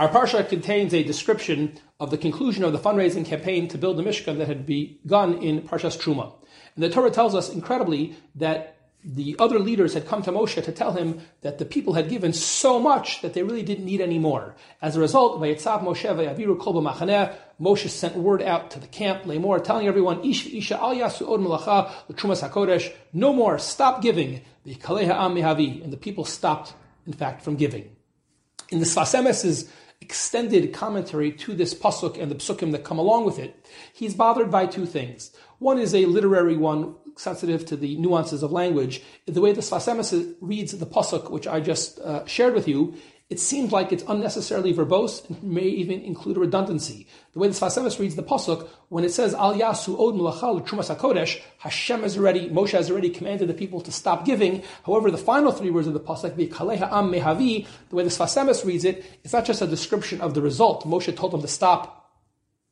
Our 0.00 0.08
parsha 0.08 0.48
contains 0.48 0.94
a 0.94 1.02
description 1.02 1.78
of 2.00 2.10
the 2.10 2.16
conclusion 2.16 2.64
of 2.64 2.72
the 2.72 2.78
fundraising 2.78 3.26
campaign 3.26 3.68
to 3.68 3.76
build 3.76 3.98
the 3.98 4.02
Mishkan 4.02 4.38
that 4.38 4.48
had 4.48 4.64
begun 4.64 5.34
in 5.42 5.60
Parshas 5.60 6.00
Truma. 6.00 6.32
And 6.74 6.82
the 6.82 6.88
Torah 6.88 7.10
tells 7.10 7.34
us 7.34 7.52
incredibly 7.52 8.16
that 8.36 8.78
the 9.04 9.36
other 9.38 9.58
leaders 9.58 9.92
had 9.92 10.06
come 10.06 10.22
to 10.22 10.32
Moshe 10.32 10.64
to 10.64 10.72
tell 10.72 10.92
him 10.92 11.20
that 11.42 11.58
the 11.58 11.66
people 11.66 11.92
had 11.92 12.08
given 12.08 12.32
so 12.32 12.80
much 12.80 13.20
that 13.20 13.34
they 13.34 13.42
really 13.42 13.62
didn't 13.62 13.84
need 13.84 14.00
any 14.00 14.18
more. 14.18 14.56
As 14.80 14.96
a 14.96 15.00
result, 15.00 15.38
Vayetzav 15.38 15.82
Moshe 15.82 16.08
Vayaviru 16.08 16.58
Kol 16.58 16.82
Machaneh, 16.82 17.34
Moshe 17.60 17.90
sent 17.90 18.16
word 18.16 18.40
out 18.40 18.70
to 18.70 18.80
the 18.80 18.86
camp, 18.86 19.24
Lemor, 19.24 19.62
telling 19.62 19.86
everyone, 19.86 20.24
Ish 20.24 20.46
Isha 20.46 20.80
Al 20.80 20.94
Yasu 20.94 21.28
Od 21.28 21.40
Malacha 21.40 21.92
L'Trumas 22.08 22.40
HaKodesh, 22.40 22.90
no 23.12 23.34
more, 23.34 23.58
stop 23.58 24.00
giving. 24.00 24.40
The 24.64 24.76
Kaleha 24.76 25.12
Am 25.12 25.34
Mehavi, 25.34 25.84
and 25.84 25.92
the 25.92 25.98
people 25.98 26.24
stopped, 26.24 26.72
in 27.06 27.12
fact, 27.12 27.42
from 27.42 27.56
giving. 27.56 27.94
In 28.70 28.78
the 28.78 28.86
Sfas 28.86 29.14
Emes's 29.14 29.68
extended 30.10 30.72
commentary 30.72 31.30
to 31.30 31.54
this 31.54 31.72
pasuk 31.72 32.20
and 32.20 32.32
the 32.32 32.34
psukim 32.34 32.72
that 32.72 32.82
come 32.82 32.98
along 32.98 33.24
with 33.24 33.38
it, 33.38 33.64
he's 33.92 34.12
bothered 34.12 34.50
by 34.50 34.66
two 34.66 34.84
things. 34.84 35.30
One 35.60 35.78
is 35.78 35.94
a 35.94 36.04
literary 36.06 36.56
one, 36.56 36.96
sensitive 37.14 37.64
to 37.66 37.76
the 37.76 37.96
nuances 37.96 38.42
of 38.42 38.50
language. 38.50 39.02
The 39.26 39.40
way 39.40 39.52
the 39.52 39.60
Sfas 39.60 39.86
Emes 39.86 40.34
reads 40.40 40.72
the 40.72 40.84
pasuk, 40.84 41.30
which 41.30 41.46
I 41.46 41.60
just 41.60 42.00
uh, 42.00 42.26
shared 42.26 42.54
with 42.54 42.66
you, 42.66 42.96
it 43.30 43.38
seems 43.38 43.70
like 43.70 43.92
it's 43.92 44.02
unnecessarily 44.08 44.74
verbose 44.74 45.26
and 45.30 45.40
may 45.44 45.62
even 45.62 46.00
include 46.00 46.36
a 46.36 46.40
redundancy. 46.40 47.06
The 47.32 47.38
way 47.38 47.46
the 47.46 47.54
Sfas 47.54 47.80
Emes 47.80 47.96
reads 48.00 48.16
the 48.16 48.24
pasuk, 48.24 48.68
when 48.88 49.04
it 49.04 49.12
says 49.12 49.34
Al 49.34 49.54
Yasu 49.54 49.94
Od 50.00 50.16
Malacha 50.16 50.52
L'Trumas 50.52 50.94
Hakodesh, 50.94 51.40
Hashem 51.58 52.02
has 52.02 52.18
already, 52.18 52.50
Moshe 52.50 52.72
has 52.72 52.90
already 52.90 53.08
commanded 53.08 53.48
the 53.48 53.54
people 53.54 53.80
to 53.82 53.92
stop 53.92 54.24
giving. 54.24 54.64
However, 54.84 55.12
the 55.12 55.16
final 55.16 55.52
three 55.52 55.70
words 55.70 55.86
of 55.86 55.94
the 55.94 56.00
pasuk, 56.00 56.34
the 56.34 56.48
Kaleha 56.48 56.90
Am 56.90 57.12
Mehavi, 57.12 57.68
the 57.88 57.96
way 57.96 58.02
the 58.02 58.10
Sfas 58.10 58.36
Emes 58.36 58.64
reads 58.64 58.84
it, 58.84 59.04
it's 59.22 59.32
not 59.32 59.44
just 59.44 59.62
a 59.62 59.66
description 59.68 60.20
of 60.20 60.34
the 60.34 60.42
result. 60.42 60.84
Moshe 60.84 61.14
told 61.14 61.32
them 61.32 61.42
to 61.42 61.48
stop, 61.48 62.10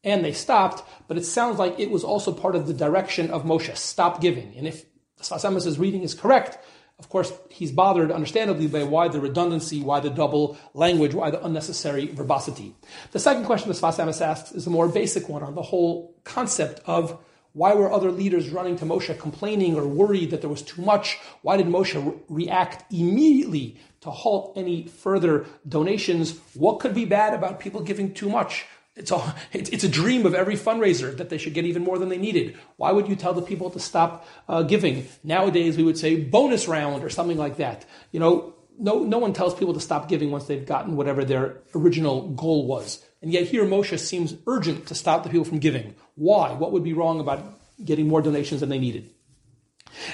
and 0.03 0.25
they 0.25 0.33
stopped, 0.33 0.83
but 1.07 1.17
it 1.17 1.25
sounds 1.25 1.61
like 1.61 1.79
it 1.79 1.91
was 1.91 2.03
also 2.03 2.33
part 2.33 2.57
of 2.57 2.67
the 2.67 2.75
direction 2.75 3.31
of 3.31 3.45
Moshe, 3.45 3.77
stop 3.77 4.21
giving. 4.21 4.57
And 4.57 4.67
if 4.67 4.85
the 5.19 5.23
Sfas 5.23 5.49
Emes' 5.49 5.79
reading 5.79 6.03
is 6.03 6.15
correct, 6.15 6.59
of 6.99 7.09
course, 7.09 7.33
he's 7.49 7.71
bothered, 7.71 8.11
understandably, 8.11 8.67
by 8.67 8.83
why 8.83 9.07
the 9.07 9.21
redundancy, 9.21 9.81
why 9.81 10.01
the 10.01 10.11
double 10.11 10.59
language, 10.75 11.15
why 11.15 11.31
the 11.31 11.45
unnecessary 11.45 12.07
verbosity. 12.07 12.75
The 13.13 13.21
second 13.21 13.45
question 13.45 13.69
the 13.69 13.75
Sfas 13.75 13.99
Emes 13.99 14.21
asks 14.21 14.51
is 14.53 14.67
a 14.67 14.71
more 14.71 14.89
basic 14.89 15.29
one 15.29 15.45
on 15.45 15.55
the 15.55 15.63
whole 15.63 16.15
concept 16.25 16.81
of 16.87 17.19
why 17.53 17.75
were 17.75 17.91
other 17.91 18.11
leaders 18.11 18.51
running 18.51 18.77
to 18.77 18.85
Moshe 18.85 19.17
complaining 19.19 19.77
or 19.77 19.87
worried 19.87 20.31
that 20.31 20.41
there 20.41 20.51
was 20.51 20.63
too 20.63 20.83
much? 20.83 21.19
Why 21.43 21.57
did 21.57 21.67
Moshe 21.67 21.95
re- 22.05 22.19
react 22.29 22.93
immediately 22.93 23.81
to 24.01 24.11
halt 24.11 24.53
any 24.57 24.87
further 24.87 25.47
donations? 25.69 26.39
What 26.55 26.81
could 26.81 26.95
be 26.95 27.05
bad 27.05 27.33
about 27.33 27.61
people 27.61 27.81
giving 27.81 28.13
too 28.13 28.29
much? 28.29 28.67
It's 28.99 29.13
a, 29.13 29.35
it's 29.53 29.85
a 29.85 29.89
dream 29.89 30.27
of 30.27 30.35
every 30.35 30.57
fundraiser 30.57 31.17
that 31.17 31.31
they 31.31 31.39
should 31.39 31.55
get 31.55 31.65
even 31.65 31.85
more 31.85 31.99
than 31.99 32.09
they 32.09 32.19
needed. 32.19 32.57
Why 32.77 32.91
would 32.91 33.09
you 33.09 33.15
tell 33.15 33.33
the 33.33 33.43
people 33.43 33.71
to 33.71 33.79
stop 33.79 34.27
uh, 34.49 34.63
giving? 34.63 35.07
Nowadays, 35.23 35.77
we 35.77 35.85
would 35.85 35.97
say 35.97 36.17
bonus 36.17 36.67
round 36.67 37.05
or 37.05 37.11
something 37.11 37.39
like 37.39 37.59
that. 37.59 37.87
You 38.11 38.19
know, 38.19 38.55
no, 38.79 39.05
no 39.05 39.19
one 39.19 39.33
tells 39.33 39.55
people 39.55 39.75
to 39.75 39.81
stop 39.81 40.09
giving 40.09 40.31
once 40.31 40.47
they've 40.47 40.67
gotten 40.67 40.97
whatever 40.97 41.25
their 41.25 41.59
original 41.75 42.29
goal 42.31 42.67
was. 42.67 43.05
And 43.23 43.33
yet 43.33 43.49
here 43.49 43.65
Moshe 43.65 43.99
seems 43.99 44.35
urgent 44.47 44.87
to 44.87 44.95
stop 44.95 45.23
the 45.23 45.31
people 45.31 45.45
from 45.45 45.59
giving. 45.59 45.95
Why? 46.15 46.53
What 46.53 46.73
would 46.73 46.85
be 46.85 46.93
wrong 46.93 47.21
about 47.21 47.43
getting 47.85 48.09
more 48.09 48.23
donations 48.23 48.61
than 48.61 48.69
they 48.69 48.79
needed? 48.79 49.11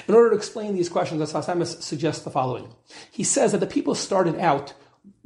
In 0.07 0.15
order 0.15 0.29
to 0.29 0.35
explain 0.35 0.73
these 0.73 0.89
questions, 0.89 1.21
Sfas 1.21 1.45
Emes 1.45 1.81
suggests 1.81 2.23
the 2.23 2.31
following. 2.31 2.73
He 3.11 3.23
says 3.23 3.51
that 3.51 3.59
the 3.59 3.67
people 3.67 3.93
started 3.93 4.39
out 4.39 4.73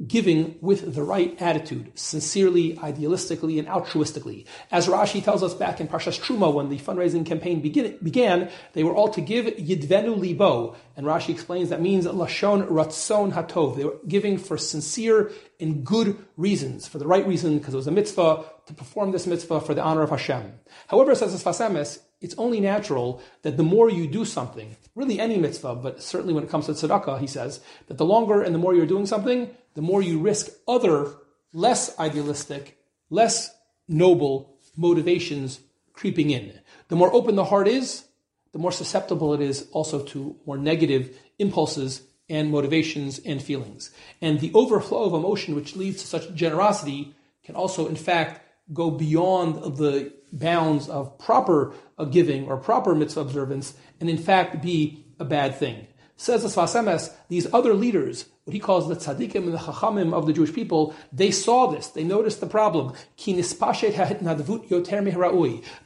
giving 0.06 0.56
with 0.60 0.94
the 0.94 1.02
right 1.02 1.40
attitude, 1.42 1.92
sincerely, 1.94 2.74
idealistically, 2.76 3.58
and 3.58 3.68
altruistically. 3.68 4.46
As 4.70 4.88
Rashi 4.88 5.22
tells 5.22 5.42
us 5.42 5.52
back 5.52 5.80
in 5.80 5.88
Parshas 5.88 6.18
Truma, 6.18 6.52
when 6.52 6.70
the 6.70 6.78
fundraising 6.78 7.26
campaign 7.26 7.60
begin, 7.60 7.98
began, 8.02 8.50
they 8.72 8.82
were 8.82 8.94
all 8.94 9.10
to 9.10 9.20
give 9.20 9.46
yidvenu 9.46 10.18
libo, 10.18 10.74
and 10.96 11.06
Rashi 11.06 11.30
explains 11.30 11.68
that 11.68 11.82
means 11.82 12.06
lashon 12.06 12.66
ratzon 12.68 13.32
hatov. 13.32 13.76
They 13.76 13.84
were 13.84 13.98
giving 14.08 14.38
for 14.38 14.56
sincere 14.56 15.32
and 15.58 15.84
good 15.84 16.16
reasons, 16.36 16.88
for 16.88 16.98
the 16.98 17.06
right 17.06 17.26
reason, 17.26 17.58
because 17.58 17.74
it 17.74 17.78
was 17.78 17.86
a 17.86 17.92
mitzvah 17.92 18.44
to 18.66 18.72
perform 18.72 19.12
this 19.12 19.26
mitzvah 19.26 19.60
for 19.60 19.74
the 19.74 19.82
honor 19.82 20.02
of 20.02 20.10
Hashem. 20.10 20.52
However, 20.88 21.14
says 21.14 21.34
Sfas 21.42 21.60
Emes, 21.60 21.98
it's 22.20 22.34
only 22.36 22.60
natural 22.60 23.22
that 23.42 23.56
the 23.56 23.62
more 23.62 23.90
you 23.90 24.06
do 24.06 24.24
something, 24.24 24.76
really 24.94 25.18
any 25.18 25.38
mitzvah, 25.38 25.74
but 25.74 26.02
certainly 26.02 26.34
when 26.34 26.44
it 26.44 26.50
comes 26.50 26.66
to 26.66 26.72
tzedakah, 26.72 27.18
he 27.18 27.26
says, 27.26 27.60
that 27.88 27.96
the 27.96 28.04
longer 28.04 28.42
and 28.42 28.54
the 28.54 28.58
more 28.58 28.74
you're 28.74 28.86
doing 28.86 29.06
something, 29.06 29.50
the 29.74 29.82
more 29.82 30.02
you 30.02 30.18
risk 30.18 30.48
other 30.66 31.14
less 31.52 31.98
idealistic, 31.98 32.78
less 33.08 33.50
noble 33.88 34.56
motivations 34.76 35.60
creeping 35.92 36.30
in. 36.30 36.58
The 36.88 36.96
more 36.96 37.12
open 37.12 37.36
the 37.36 37.44
heart 37.44 37.68
is, 37.68 38.04
the 38.52 38.58
more 38.58 38.72
susceptible 38.72 39.34
it 39.34 39.40
is 39.40 39.68
also 39.72 40.02
to 40.06 40.36
more 40.46 40.58
negative 40.58 41.16
impulses 41.38 42.02
and 42.28 42.50
motivations 42.50 43.18
and 43.18 43.42
feelings. 43.42 43.90
And 44.20 44.40
the 44.40 44.52
overflow 44.54 45.04
of 45.04 45.14
emotion 45.14 45.54
which 45.54 45.76
leads 45.76 46.02
to 46.02 46.08
such 46.08 46.34
generosity 46.34 47.14
can 47.44 47.54
also, 47.54 47.88
in 47.88 47.96
fact, 47.96 48.40
go 48.72 48.90
beyond 48.90 49.76
the 49.76 50.12
bounds 50.32 50.88
of 50.88 51.18
proper 51.18 51.74
uh, 51.98 52.04
giving 52.04 52.46
or 52.46 52.56
proper 52.56 52.94
mitzvah 52.94 53.20
observance 53.20 53.74
and 53.98 54.08
in 54.08 54.18
fact 54.18 54.62
be 54.62 55.04
a 55.18 55.24
bad 55.24 55.56
thing. 55.56 55.86
Says 56.20 56.42
the 56.42 56.48
Sfas 56.48 56.74
Emes, 56.78 57.10
these 57.28 57.46
other 57.50 57.72
leaders, 57.72 58.26
what 58.44 58.52
he 58.52 58.60
calls 58.60 58.86
the 58.86 58.94
tzaddikim 58.94 59.36
and 59.36 59.54
the 59.54 59.58
chachamim 59.58 60.12
of 60.12 60.26
the 60.26 60.34
Jewish 60.34 60.52
people, 60.52 60.94
they 61.10 61.30
saw 61.30 61.68
this, 61.68 61.86
they 61.86 62.04
noticed 62.04 62.42
the 62.42 62.46
problem. 62.46 62.92
The 63.24 63.42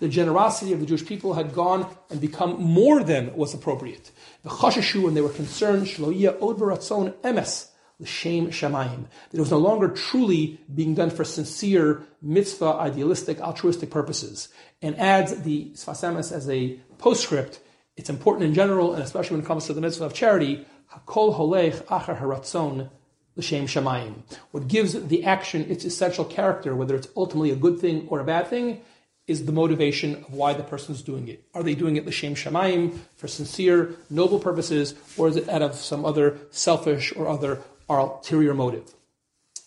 generosity 0.08 0.72
of 0.72 0.80
the 0.80 0.86
Jewish 0.86 1.06
people 1.06 1.34
had 1.34 1.54
gone 1.54 1.86
and 2.10 2.20
become 2.20 2.60
more 2.60 3.04
than 3.04 3.32
was 3.36 3.54
appropriate. 3.54 4.10
The 4.42 4.48
chashashu, 4.48 5.06
and 5.06 5.16
they 5.16 5.20
were 5.20 5.28
concerned, 5.28 5.86
shloia 5.86 6.36
od 6.42 6.58
emes, 6.58 7.68
l'shem 8.00 8.48
shamayim. 8.48 9.04
That 9.30 9.38
it 9.38 9.40
was 9.40 9.52
no 9.52 9.58
longer 9.58 9.88
truly 9.88 10.58
being 10.74 10.96
done 10.96 11.10
for 11.10 11.22
sincere, 11.22 12.02
mitzvah, 12.20 12.74
idealistic, 12.74 13.40
altruistic 13.40 13.92
purposes. 13.92 14.48
And 14.82 14.98
adds 14.98 15.42
the 15.42 15.70
Sfas 15.74 16.02
Emes 16.02 16.32
as 16.32 16.50
a 16.50 16.80
postscript, 16.98 17.60
it's 17.96 18.10
important 18.10 18.46
in 18.46 18.54
general, 18.54 18.94
and 18.94 19.02
especially 19.02 19.36
when 19.36 19.44
it 19.44 19.48
comes 19.48 19.66
to 19.66 19.72
the 19.72 19.80
mitzvah 19.80 20.04
of 20.06 20.14
charity, 20.14 20.66
hakol 20.92 21.36
holech 21.36 21.84
achar 21.84 22.18
haratzon 22.18 22.90
l'shem 23.36 23.66
shamayim. 23.66 24.14
What 24.50 24.68
gives 24.68 24.92
the 25.06 25.24
action 25.24 25.70
its 25.70 25.84
essential 25.84 26.24
character, 26.24 26.74
whether 26.74 26.96
it's 26.96 27.08
ultimately 27.16 27.50
a 27.50 27.56
good 27.56 27.78
thing 27.78 28.06
or 28.08 28.20
a 28.20 28.24
bad 28.24 28.48
thing, 28.48 28.80
is 29.26 29.46
the 29.46 29.52
motivation 29.52 30.16
of 30.16 30.34
why 30.34 30.52
the 30.52 30.62
person 30.62 30.94
is 30.94 31.02
doing 31.02 31.28
it. 31.28 31.44
Are 31.54 31.62
they 31.62 31.74
doing 31.74 31.96
it 31.96 32.06
l'shem 32.06 32.34
shamayim 32.34 32.98
for 33.16 33.26
sincere, 33.26 33.94
noble 34.10 34.38
purposes, 34.38 34.94
or 35.16 35.28
is 35.28 35.36
it 35.36 35.48
out 35.48 35.62
of 35.62 35.74
some 35.74 36.04
other 36.04 36.38
selfish 36.50 37.14
or 37.16 37.26
other 37.26 37.62
ulterior 37.88 38.54
motive? 38.54 38.92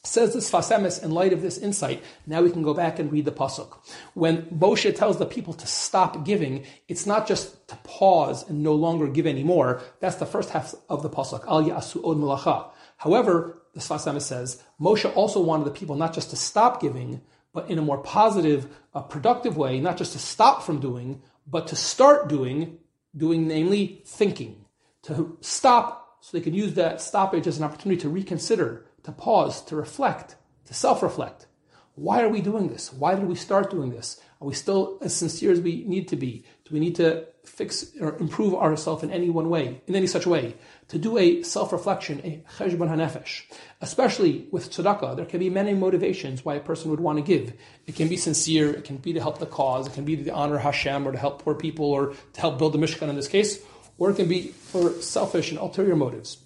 Says 0.08 0.34
this 0.34 0.50
Sfas 0.50 0.74
Emes, 0.74 1.04
in 1.04 1.12
light 1.12 1.34
of 1.34 1.42
this 1.42 1.58
insight, 1.58 2.02
now 2.26 2.42
we 2.42 2.50
can 2.50 2.64
go 2.64 2.74
back 2.74 2.98
and 2.98 3.12
read 3.12 3.26
the 3.26 3.32
Pasuk. 3.32 3.78
When 4.14 4.44
Moshe 4.44 4.96
tells 4.96 5.18
the 5.18 5.26
people 5.26 5.54
to 5.54 5.68
stop 5.68 6.24
giving, 6.24 6.66
it's 6.88 7.06
not 7.06 7.28
just 7.28 7.68
to 7.68 7.76
pause 7.84 8.48
and 8.50 8.64
no 8.64 8.74
longer 8.74 9.08
give 9.08 9.28
anymore. 9.28 9.82
That's 10.00 10.16
the 10.16 10.26
first 10.26 10.52
half 10.52 10.74
of 10.88 11.04
the 11.04 11.10
Pasuk. 11.10 11.46
Al 11.46 12.32
Od. 12.32 12.72
However, 12.96 13.62
the 13.74 13.82
Sfas 13.82 14.10
Emes 14.10 14.22
says, 14.22 14.64
Moshe 14.80 15.14
also 15.14 15.42
wanted 15.42 15.66
the 15.66 15.72
people 15.72 15.98
not 15.98 16.14
just 16.14 16.30
to 16.30 16.38
stop 16.38 16.80
giving, 16.82 17.22
but 17.54 17.70
in 17.70 17.78
a 17.78 17.82
more 17.82 17.98
positive, 17.98 18.68
uh, 18.94 19.02
productive 19.02 19.58
way, 19.58 19.82
not 19.82 19.98
just 19.98 20.14
to 20.14 20.20
stop 20.20 20.64
from 20.64 20.80
doing, 20.80 21.22
but 21.46 21.68
to 21.68 21.76
start 21.76 22.30
doing, 22.30 22.78
doing 23.16 23.46
namely 23.46 24.02
thinking. 24.06 24.66
To 25.04 25.38
stop 25.42 26.18
so 26.22 26.38
they 26.38 26.44
could 26.44 26.56
use 26.56 26.76
that 26.76 27.02
stoppage 27.02 27.46
as 27.46 27.58
an 27.58 27.66
opportunity 27.66 28.02
to 28.02 28.10
reconsider 28.10 28.87
to 29.08 29.14
pause, 29.14 29.62
to 29.64 29.74
reflect, 29.74 30.36
to 30.66 30.74
self 30.74 31.02
reflect. 31.02 31.48
Why 31.96 32.22
are 32.22 32.28
we 32.28 32.42
doing 32.42 32.68
this? 32.68 32.92
Why 32.92 33.16
did 33.16 33.24
we 33.24 33.36
start 33.36 33.72
doing 33.72 33.90
this? 33.90 34.20
Are 34.42 34.48
we 34.48 34.54
still 34.54 35.00
as 35.02 35.16
sincere 35.16 35.54
as 35.54 35.62
we 35.62 35.86
need 35.86 36.10
to 36.10 36.18
be? 36.18 36.44
Do 36.66 36.74
we 36.74 36.82
need 36.82 36.96
to 36.96 37.26
fix 37.46 37.94
or 38.02 38.18
improve 38.18 38.54
ourselves 38.54 39.04
in 39.04 39.12
any 39.12 39.30
one 39.30 39.50
way, 39.50 39.82
in 39.88 39.96
any 39.96 40.08
such 40.08 40.28
way? 40.28 40.56
To 40.90 40.98
do 40.98 41.18
a 41.18 41.42
self-reflection, 41.42 42.20
a 42.26 42.44
cheshbon 42.58 42.90
hanefesh, 42.90 43.44
especially 43.80 44.50
with 44.52 44.70
tzedakah, 44.72 45.16
there 45.16 45.26
can 45.26 45.40
be 45.40 45.50
many 45.50 45.74
motivations 45.74 46.44
why 46.44 46.56
a 46.56 46.60
person 46.60 46.92
would 46.92 47.00
want 47.00 47.18
to 47.18 47.24
give. 47.24 47.54
It 47.86 47.96
can 47.96 48.10
be 48.10 48.18
sincere, 48.18 48.72
it 48.72 48.84
can 48.84 48.98
be 48.98 49.14
to 49.14 49.22
help 49.22 49.40
the 49.40 49.46
cause, 49.46 49.88
it 49.88 49.94
can 49.94 50.04
be 50.04 50.18
to 50.18 50.32
honor 50.32 50.58
Hashem 50.58 51.08
or 51.08 51.14
to 51.14 51.18
help 51.18 51.44
poor 51.44 51.56
people 51.56 51.86
or 51.86 52.14
to 52.34 52.42
help 52.42 52.60
build 52.60 52.74
the 52.74 52.78
Mishkan 52.78 53.08
in 53.08 53.16
this 53.16 53.30
case, 53.30 53.60
or 53.98 54.12
it 54.12 54.18
can 54.18 54.28
be 54.28 54.50
for 54.50 54.92
selfish 55.02 55.50
and 55.52 55.60
ulterior 55.60 55.96
motives. 55.96 56.40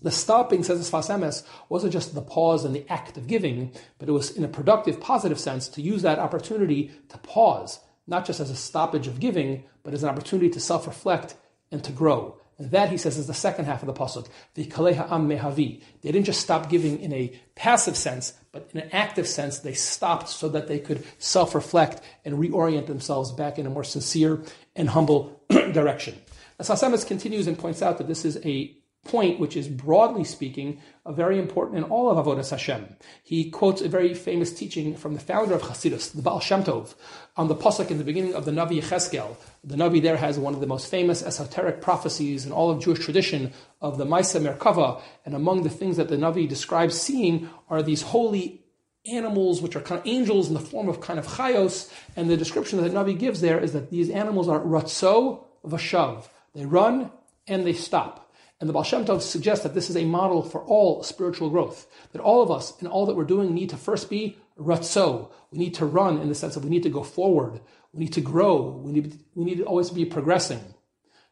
The 0.00 0.10
stopping, 0.10 0.62
says 0.62 0.78
the 0.78 0.96
Sfas 0.96 1.10
Emes, 1.10 1.42
wasn't 1.68 1.92
just 1.92 2.14
the 2.14 2.22
pause 2.22 2.64
and 2.64 2.74
the 2.74 2.88
act 2.88 3.16
of 3.16 3.26
giving, 3.26 3.72
but 3.98 4.08
it 4.08 4.12
was 4.12 4.30
in 4.30 4.44
a 4.44 4.48
productive, 4.48 5.00
positive 5.00 5.40
sense 5.40 5.68
to 5.68 5.82
use 5.82 6.02
that 6.02 6.18
opportunity 6.18 6.92
to 7.08 7.18
pause, 7.18 7.80
not 8.06 8.24
just 8.24 8.40
as 8.40 8.50
a 8.50 8.56
stoppage 8.56 9.06
of 9.08 9.18
giving, 9.18 9.64
but 9.82 9.94
as 9.94 10.02
an 10.02 10.08
opportunity 10.08 10.50
to 10.50 10.60
self-reflect 10.60 11.34
and 11.72 11.82
to 11.82 11.92
grow. 11.92 12.38
And 12.58 12.72
that, 12.72 12.90
he 12.90 12.96
says, 12.96 13.16
is 13.18 13.28
the 13.28 13.34
second 13.34 13.66
half 13.66 13.82
of 13.82 13.86
the 13.86 13.92
pasuk. 13.92 14.26
V'kaleha 14.56 15.10
am 15.12 15.28
mehavi. 15.28 15.80
They 16.02 16.12
didn't 16.12 16.26
just 16.26 16.40
stop 16.40 16.68
giving 16.68 16.98
in 17.00 17.12
a 17.12 17.32
passive 17.54 17.96
sense, 17.96 18.34
but 18.50 18.68
in 18.74 18.80
an 18.80 18.90
active 18.92 19.28
sense, 19.28 19.60
they 19.60 19.74
stopped 19.74 20.28
so 20.28 20.48
that 20.48 20.66
they 20.66 20.80
could 20.80 21.04
self-reflect 21.18 22.00
and 22.24 22.36
reorient 22.36 22.86
themselves 22.86 23.30
back 23.30 23.58
in 23.58 23.66
a 23.66 23.70
more 23.70 23.84
sincere 23.84 24.42
and 24.74 24.90
humble 24.90 25.40
direction. 25.50 26.20
As 26.58 26.68
Sfas 26.68 26.82
Emes 26.82 27.06
continues 27.06 27.46
and 27.46 27.56
points 27.56 27.82
out 27.82 27.98
that 27.98 28.08
this 28.08 28.24
is 28.24 28.44
a 28.44 28.76
point, 29.08 29.40
which 29.40 29.56
is 29.56 29.68
broadly 29.68 30.24
speaking 30.24 30.80
very 31.12 31.38
important 31.38 31.78
in 31.78 31.84
all 31.84 32.10
of 32.10 32.24
Avodas 32.24 32.50
Hashem. 32.50 32.96
He 33.22 33.50
quotes 33.50 33.80
a 33.80 33.88
very 33.88 34.14
famous 34.14 34.52
teaching 34.52 34.96
from 34.96 35.14
the 35.14 35.20
founder 35.20 35.54
of 35.54 35.62
Hasidus, 35.62 36.12
the 36.12 36.22
Baal 36.22 36.40
Shem 36.40 36.64
Tov, 36.64 36.94
on 37.36 37.48
the 37.48 37.54
pasuk 37.54 37.90
in 37.90 37.98
the 37.98 38.04
beginning 38.04 38.34
of 38.34 38.44
the 38.44 38.50
Navi 38.50 38.80
Yecheskel. 38.80 39.36
The 39.64 39.76
Navi 39.76 40.02
there 40.02 40.16
has 40.16 40.38
one 40.38 40.54
of 40.54 40.60
the 40.60 40.66
most 40.66 40.90
famous 40.90 41.22
esoteric 41.22 41.80
prophecies 41.80 42.44
in 42.44 42.52
all 42.52 42.70
of 42.70 42.82
Jewish 42.82 43.00
tradition 43.00 43.52
of 43.80 43.96
the 43.96 44.04
Maisa 44.04 44.40
Merkava, 44.40 45.00
and 45.24 45.34
among 45.34 45.62
the 45.62 45.70
things 45.70 45.96
that 45.96 46.08
the 46.08 46.16
Navi 46.16 46.48
describes 46.48 47.00
seeing 47.00 47.48
are 47.70 47.82
these 47.82 48.02
holy 48.02 48.64
animals, 49.06 49.62
which 49.62 49.76
are 49.76 49.80
kind 49.80 50.00
of 50.00 50.06
angels 50.06 50.48
in 50.48 50.54
the 50.54 50.60
form 50.60 50.88
of 50.88 51.00
kind 51.00 51.18
of 51.18 51.26
chayos, 51.26 51.90
and 52.16 52.28
the 52.28 52.36
description 52.36 52.82
that 52.82 52.90
the 52.90 52.94
Navi 52.94 53.18
gives 53.18 53.40
there 53.40 53.58
is 53.58 53.72
that 53.72 53.90
these 53.90 54.10
animals 54.10 54.48
are 54.48 54.60
ratzo 54.60 55.44
vashav. 55.64 56.28
They 56.54 56.66
run 56.66 57.10
and 57.46 57.66
they 57.66 57.72
stop. 57.72 58.27
And 58.60 58.68
the 58.68 58.72
Baal 58.72 58.82
Shem 58.82 59.04
Tov 59.04 59.22
suggests 59.22 59.62
that 59.62 59.74
this 59.74 59.88
is 59.88 59.96
a 59.96 60.04
model 60.04 60.42
for 60.42 60.62
all 60.62 61.02
spiritual 61.02 61.48
growth. 61.50 61.86
That 62.12 62.20
all 62.20 62.42
of 62.42 62.50
us 62.50 62.78
and 62.80 62.88
all 62.88 63.06
that 63.06 63.14
we're 63.14 63.24
doing 63.24 63.54
need 63.54 63.70
to 63.70 63.76
first 63.76 64.10
be 64.10 64.36
ratzo. 64.58 65.30
We 65.52 65.58
need 65.58 65.74
to 65.74 65.86
run 65.86 66.18
in 66.18 66.28
the 66.28 66.34
sense 66.34 66.54
that 66.54 66.64
we 66.64 66.70
need 66.70 66.82
to 66.82 66.90
go 66.90 67.04
forward. 67.04 67.60
We 67.92 68.00
need 68.00 68.12
to 68.14 68.20
grow. 68.20 68.80
We 68.84 68.92
need, 68.92 69.18
we 69.34 69.44
need 69.44 69.58
to 69.58 69.64
always 69.64 69.90
be 69.90 70.04
progressing. 70.04 70.74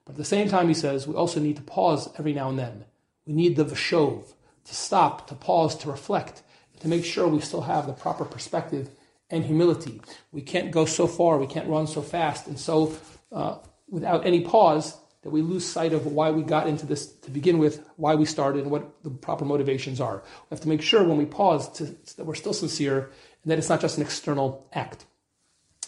But 0.05 0.13
at 0.13 0.19
the 0.19 0.25
same 0.25 0.49
time, 0.49 0.69
he 0.69 0.75
says, 0.75 1.07
we 1.07 1.17
also 1.17 1.41
need 1.41 1.57
to 1.57 1.63
pause 1.63 2.09
every 2.17 2.33
now 2.33 2.49
and 2.49 2.59
then. 2.59 2.85
We 3.27 3.33
need 3.35 3.57
the 3.57 3.65
vashov, 3.65 4.33
to 4.65 4.75
stop, 4.75 5.27
to 5.29 5.35
pause, 5.35 5.77
to 5.79 5.91
reflect, 5.91 6.43
to 6.81 6.89
make 6.89 7.05
sure 7.05 7.27
we 7.27 7.41
still 7.41 7.63
have 7.63 7.87
the 7.87 7.93
proper 7.93 8.25
perspective 8.25 8.89
and 9.31 9.45
humility. 9.45 10.01
We 10.31 10.43
can't 10.43 10.71
go 10.71 10.85
so 10.85 11.09
far, 11.09 11.39
we 11.39 11.49
can't 11.49 11.69
run 11.69 11.89
so 11.89 12.03
fast, 12.03 12.47
and 12.47 12.59
so 12.59 12.97
uh, 13.33 13.59
without 13.89 14.25
any 14.25 14.43
pause, 14.43 14.97
that 15.27 15.33
we 15.33 15.43
lose 15.43 15.67
sight 15.67 15.93
of 15.93 16.07
why 16.07 16.31
we 16.31 16.45
got 16.45 16.69
into 16.69 16.87
this 16.87 17.07
to 17.07 17.33
begin 17.33 17.59
with, 17.59 17.85
why 17.97 18.15
we 18.15 18.25
started, 18.25 18.63
and 18.63 18.71
what 18.71 19.03
the 19.03 19.11
proper 19.11 19.45
motivations 19.45 20.01
are. 20.01 20.23
We 20.49 20.55
have 20.55 20.61
to 20.61 20.69
make 20.69 20.83
sure 20.83 21.03
when 21.03 21.17
we 21.17 21.25
pause 21.25 21.69
to, 21.79 21.87
that 22.17 22.25
we're 22.25 22.37
still 22.37 22.53
sincere 22.53 23.11
and 23.43 23.51
that 23.51 23.59
it's 23.59 23.69
not 23.69 23.81
just 23.81 23.97
an 23.97 24.05
external 24.05 24.69
act. 24.73 25.05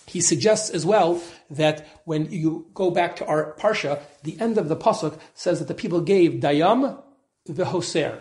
He 0.06 0.20
suggests 0.20 0.70
as 0.70 0.84
well 0.84 1.22
that 1.50 1.86
when 2.04 2.32
you 2.32 2.66
go 2.74 2.90
back 2.90 3.14
to 3.16 3.26
our 3.26 3.54
parsha, 3.60 4.00
the 4.24 4.36
end 4.40 4.58
of 4.58 4.68
the 4.68 4.74
pasuk 4.74 5.16
says 5.34 5.60
that 5.60 5.68
the 5.68 5.74
people 5.74 6.00
gave 6.00 6.40
dayam 6.40 7.00
v'hoser. 7.48 8.18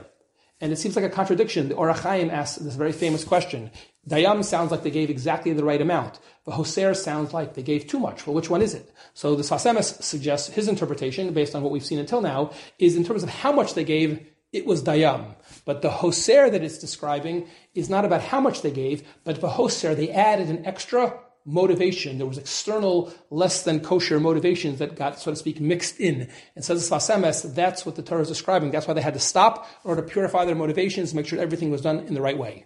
And 0.61 0.72
it 0.72 0.78
seems 0.78 0.95
like 0.95 1.05
a 1.05 1.09
contradiction. 1.09 1.70
The 1.70 1.76
Or 1.76 1.91
HaChaim 1.91 2.32
asks 2.32 2.59
this 2.59 2.76
very 2.76 2.91
famous 2.91 3.24
question. 3.24 3.72
Dayam 4.07 4.43
sounds 4.43 4.71
like 4.71 4.83
they 4.83 4.91
gave 4.91 5.09
exactly 5.09 5.51
the 5.51 5.65
right 5.65 5.81
amount. 5.81 6.19
The 6.45 6.53
Hoser 6.53 6.95
sounds 6.95 7.33
like 7.33 7.55
they 7.55 7.63
gave 7.63 7.87
too 7.87 7.99
much. 7.99 8.25
Well, 8.25 8.33
which 8.35 8.49
one 8.49 8.61
is 8.61 8.73
it? 8.73 8.89
So 9.13 9.35
the 9.35 9.43
Sfas 9.43 9.69
Emes 9.69 10.01
suggests 10.01 10.53
his 10.53 10.69
interpretation, 10.69 11.33
based 11.33 11.55
on 11.55 11.61
what 11.61 11.71
we've 11.71 11.85
seen 11.85 11.99
until 11.99 12.21
now, 12.21 12.51
is 12.79 12.95
in 12.95 13.03
terms 13.03 13.23
of 13.23 13.29
how 13.29 13.51
much 13.51 13.73
they 13.73 13.83
gave, 13.83 14.25
it 14.53 14.65
was 14.65 14.81
Dayam. 14.81 15.35
But 15.65 15.81
the 15.81 15.89
Hoser 15.89 16.49
that 16.49 16.63
it's 16.63 16.77
describing 16.77 17.47
is 17.75 17.89
not 17.89 18.05
about 18.05 18.21
how 18.21 18.39
much 18.39 18.61
they 18.61 18.71
gave, 18.71 19.05
but 19.25 19.41
the 19.41 19.49
Hoser, 19.49 19.93
they 19.93 20.09
added 20.09 20.47
an 20.47 20.65
extra 20.65 21.19
motivation. 21.43 22.17
There 22.17 22.27
was 22.27 22.37
external, 22.37 23.11
less 23.29 23.63
than 23.63 23.81
kosher 23.81 24.21
motivations 24.21 24.79
that 24.79 24.95
got, 24.95 25.19
so 25.19 25.31
to 25.31 25.37
speak, 25.37 25.59
mixed 25.59 25.99
in. 25.99 26.29
And 26.55 26.63
says 26.63 26.89
Sfas 26.89 27.13
Emes, 27.13 27.53
that's 27.55 27.85
what 27.85 27.95
the 27.95 28.03
Torah 28.03 28.21
is 28.21 28.29
describing. 28.29 28.71
That's 28.71 28.87
why 28.87 28.93
they 28.93 29.01
had 29.01 29.15
to 29.15 29.19
stop 29.19 29.67
in 29.83 29.89
order 29.89 30.01
to 30.01 30.07
purify 30.07 30.45
their 30.45 30.55
motivations, 30.55 31.13
make 31.13 31.25
sure 31.25 31.39
everything 31.39 31.71
was 31.71 31.81
done 31.81 31.99
in 31.99 32.13
the 32.13 32.21
right 32.21 32.37
way. 32.37 32.65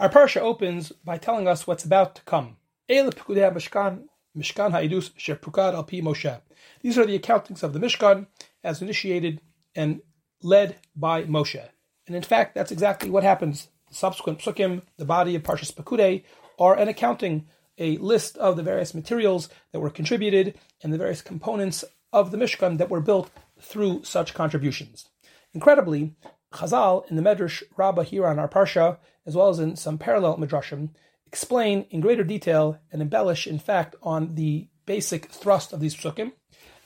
Our 0.00 0.08
parsha 0.08 0.40
opens 0.40 0.92
by 1.04 1.18
telling 1.18 1.46
us 1.46 1.66
what's 1.66 1.84
about 1.84 2.14
to 2.14 2.22
come. 2.22 2.56
These 2.88 3.02
are 3.02 3.10
the 3.10 3.42
accountings 7.18 7.62
of 7.62 7.74
the 7.74 7.78
Mishkan 7.78 8.26
as 8.64 8.80
initiated 8.80 9.42
and 9.76 10.00
led 10.42 10.76
by 10.96 11.24
Moshe. 11.24 11.68
And 12.06 12.16
in 12.16 12.22
fact, 12.22 12.54
that's 12.54 12.72
exactly 12.72 13.10
what 13.10 13.24
happens. 13.24 13.68
The 13.90 13.94
subsequent 13.94 14.38
psukim, 14.38 14.80
the 14.96 15.04
body 15.04 15.34
of 15.34 15.42
Parshas 15.42 15.74
Pekudei, 15.74 16.24
are 16.58 16.78
an 16.78 16.88
accounting, 16.88 17.46
a 17.76 17.98
list 17.98 18.38
of 18.38 18.56
the 18.56 18.62
various 18.62 18.94
materials 18.94 19.50
that 19.72 19.80
were 19.80 19.90
contributed 19.90 20.58
and 20.82 20.94
the 20.94 20.98
various 20.98 21.20
components 21.20 21.84
of 22.10 22.30
the 22.30 22.38
Mishkan 22.38 22.78
that 22.78 22.88
were 22.88 23.02
built 23.02 23.30
through 23.60 24.04
such 24.04 24.32
contributions. 24.32 25.10
Incredibly, 25.52 26.14
Chazal 26.54 27.06
in 27.10 27.16
the 27.16 27.22
Medrash 27.22 27.62
Rabbah 27.76 28.04
here 28.04 28.26
on 28.26 28.38
our 28.38 28.48
Parsha, 28.48 28.96
as 29.26 29.36
well 29.36 29.48
as 29.48 29.58
in 29.58 29.76
some 29.76 29.98
parallel 29.98 30.38
Midrashim, 30.38 30.90
explain 31.26 31.86
in 31.90 32.00
greater 32.00 32.24
detail 32.24 32.78
and 32.90 33.00
embellish, 33.00 33.46
in 33.46 33.58
fact, 33.58 33.94
on 34.02 34.34
the 34.34 34.68
basic 34.86 35.26
thrust 35.26 35.72
of 35.72 35.80
these 35.80 35.94
psukim, 35.94 36.32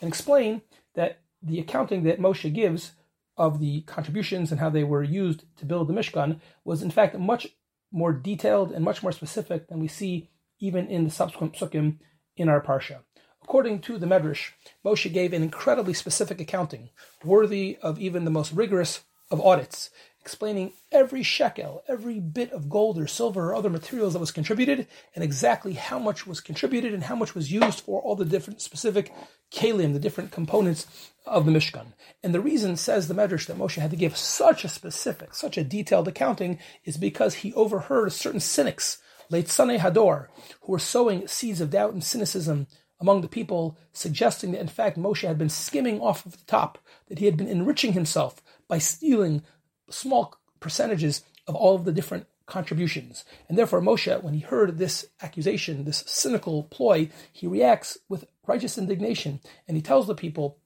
and 0.00 0.08
explain 0.08 0.62
that 0.94 1.20
the 1.42 1.58
accounting 1.58 2.02
that 2.04 2.20
Moshe 2.20 2.52
gives 2.52 2.92
of 3.36 3.60
the 3.60 3.82
contributions 3.82 4.50
and 4.50 4.60
how 4.60 4.70
they 4.70 4.84
were 4.84 5.02
used 5.02 5.44
to 5.56 5.66
build 5.66 5.88
the 5.88 5.94
Mishkan 5.94 6.40
was, 6.64 6.82
in 6.82 6.90
fact, 6.90 7.18
much 7.18 7.48
more 7.90 8.12
detailed 8.12 8.72
and 8.72 8.84
much 8.84 9.02
more 9.02 9.12
specific 9.12 9.68
than 9.68 9.80
we 9.80 9.88
see 9.88 10.28
even 10.58 10.86
in 10.86 11.04
the 11.04 11.10
subsequent 11.10 11.54
psukim 11.54 11.98
in 12.36 12.48
our 12.48 12.60
Parsha. 12.60 13.00
According 13.42 13.80
to 13.82 13.98
the 13.98 14.06
Medrash, 14.06 14.52
Moshe 14.84 15.12
gave 15.12 15.32
an 15.32 15.42
incredibly 15.42 15.94
specific 15.94 16.40
accounting, 16.40 16.90
worthy 17.24 17.78
of 17.82 17.98
even 17.98 18.24
the 18.24 18.30
most 18.30 18.52
rigorous 18.52 19.02
of 19.30 19.40
audits, 19.40 19.90
explaining 20.24 20.72
every 20.90 21.22
shekel, 21.22 21.84
every 21.86 22.18
bit 22.18 22.50
of 22.50 22.70
gold 22.70 22.98
or 22.98 23.06
silver 23.06 23.50
or 23.50 23.54
other 23.54 23.68
materials 23.68 24.14
that 24.14 24.20
was 24.20 24.30
contributed, 24.32 24.86
and 25.14 25.22
exactly 25.22 25.74
how 25.74 25.98
much 25.98 26.26
was 26.26 26.40
contributed 26.40 26.94
and 26.94 27.04
how 27.04 27.14
much 27.14 27.34
was 27.34 27.52
used 27.52 27.80
for 27.80 28.00
all 28.00 28.16
the 28.16 28.24
different 28.24 28.62
specific 28.62 29.12
kalim, 29.52 29.92
the 29.92 29.98
different 29.98 30.30
components 30.30 31.10
of 31.26 31.44
the 31.44 31.52
Mishkan. 31.52 31.88
And 32.22 32.34
the 32.34 32.40
reason, 32.40 32.78
says 32.78 33.06
the 33.06 33.12
Medrash, 33.12 33.44
that 33.48 33.58
Moshe 33.58 33.78
had 33.78 33.90
to 33.90 33.98
give 33.98 34.16
such 34.16 34.64
a 34.64 34.68
specific, 34.70 35.34
such 35.34 35.58
a 35.58 35.64
detailed 35.64 36.08
accounting 36.08 36.58
is 36.86 36.96
because 36.96 37.34
he 37.34 37.52
overheard 37.52 38.10
certain 38.10 38.40
cynics, 38.40 39.02
leitzanei 39.30 39.78
Hador, 39.78 40.28
who 40.62 40.72
were 40.72 40.78
sowing 40.78 41.28
seeds 41.28 41.60
of 41.60 41.68
doubt 41.68 41.92
and 41.92 42.02
cynicism 42.02 42.66
among 42.98 43.20
the 43.20 43.28
people, 43.28 43.76
suggesting 43.92 44.52
that 44.52 44.60
in 44.62 44.68
fact 44.68 44.96
Moshe 44.96 45.28
had 45.28 45.36
been 45.36 45.50
skimming 45.50 46.00
off 46.00 46.24
of 46.24 46.32
the 46.32 46.44
top, 46.46 46.78
that 47.08 47.18
he 47.18 47.26
had 47.26 47.36
been 47.36 47.48
enriching 47.48 47.92
himself 47.92 48.40
by 48.68 48.78
stealing 48.78 49.42
small 49.90 50.36
percentages 50.60 51.22
of 51.46 51.54
all 51.54 51.74
of 51.74 51.84
the 51.84 51.92
different 51.92 52.26
contributions. 52.46 53.24
And 53.48 53.56
therefore, 53.56 53.80
Moshe, 53.80 54.22
when 54.22 54.34
he 54.34 54.40
heard 54.40 54.78
this 54.78 55.06
accusation, 55.22 55.84
this 55.84 56.04
cynical 56.06 56.64
ploy, 56.64 57.10
he 57.32 57.46
reacts 57.46 57.98
with 58.08 58.26
righteous 58.46 58.78
indignation 58.78 59.40
and 59.66 59.76
he 59.76 59.82
tells 59.82 60.06
the 60.06 60.14
people, 60.14 60.58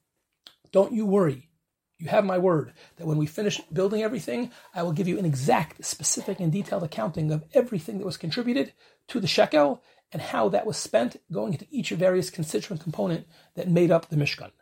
Don't 0.73 0.93
you 0.93 1.07
worry. 1.07 1.49
You 1.99 2.09
have 2.09 2.25
my 2.25 2.39
word 2.39 2.75
that 2.97 3.07
when 3.07 3.19
we 3.19 3.27
finish 3.27 3.61
building 3.73 4.03
everything, 4.03 4.53
I 4.73 4.85
will 4.85 4.93
give 4.93 5.09
you 5.09 5.19
an 5.19 5.25
exact, 5.25 5.85
specific, 5.85 6.39
and 6.39 6.53
detailed 6.53 6.85
accounting 6.85 7.33
of 7.33 7.45
everything 7.55 7.99
that 7.99 8.07
was 8.07 8.16
contributed 8.16 8.73
to 9.09 9.19
the 9.19 9.27
shekel 9.27 9.83
and 10.12 10.23
how 10.23 10.49
that 10.51 10.64
was 10.64 10.77
spent, 10.77 11.16
going 11.33 11.55
into 11.55 11.66
each 11.71 11.91
of 11.91 11.99
various 11.99 12.31
constituent 12.31 12.83
component 12.83 13.27
that 13.57 13.69
made 13.69 13.91
up 13.91 14.09
the 14.09 14.16
Mishkan. 14.16 14.53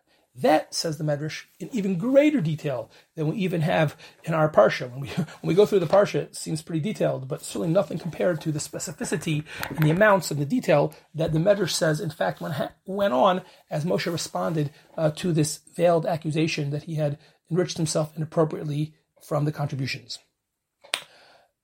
That, 0.43 0.75
says 0.75 0.99
the 0.99 1.05
Medrash, 1.05 1.45
in 1.59 1.71
even 1.73 1.97
greater 1.97 2.43
detail 2.43 2.91
than 3.15 3.29
we 3.29 3.37
even 3.37 3.63
have 3.63 3.97
in 4.25 4.35
our 4.35 4.51
Parsha. 4.51 4.91
When 4.91 5.01
we, 5.01 5.09
when 5.09 5.27
we 5.43 5.55
go 5.55 5.65
through 5.65 5.81
the 5.81 5.87
Parsha, 5.87 6.17
it 6.17 6.37
seems 6.37 6.63
pretty 6.63 6.81
detailed, 6.81 7.27
but 7.27 7.43
certainly 7.43 7.69
nothing 7.69 7.99
compared 7.99 8.41
to 8.43 8.53
the 8.53 8.59
specificity 8.59 9.45
and 9.71 9.79
the 9.79 9.91
amounts 9.91 10.31
and 10.31 10.39
the 10.39 10.45
detail 10.45 10.95
that 11.15 11.33
the 11.33 11.39
Medrash 11.39 11.71
says, 11.71 12.01
in 12.01 12.11
fact, 12.11 12.41
went, 12.41 12.55
went 12.85 13.15
on 13.15 13.43
as 13.71 13.85
Moshe 13.85 14.11
responded 14.11 14.71
uh, 14.99 15.11
to 15.13 15.33
this 15.33 15.61
veiled 15.75 16.05
accusation 16.05 16.71
that 16.71 16.85
he 16.85 16.97
had 16.97 17.19
enriched 17.51 17.79
himself 17.79 18.13
inappropriately 18.17 18.95
from 19.23 19.45
the 19.45 19.53
contributions. 19.53 20.19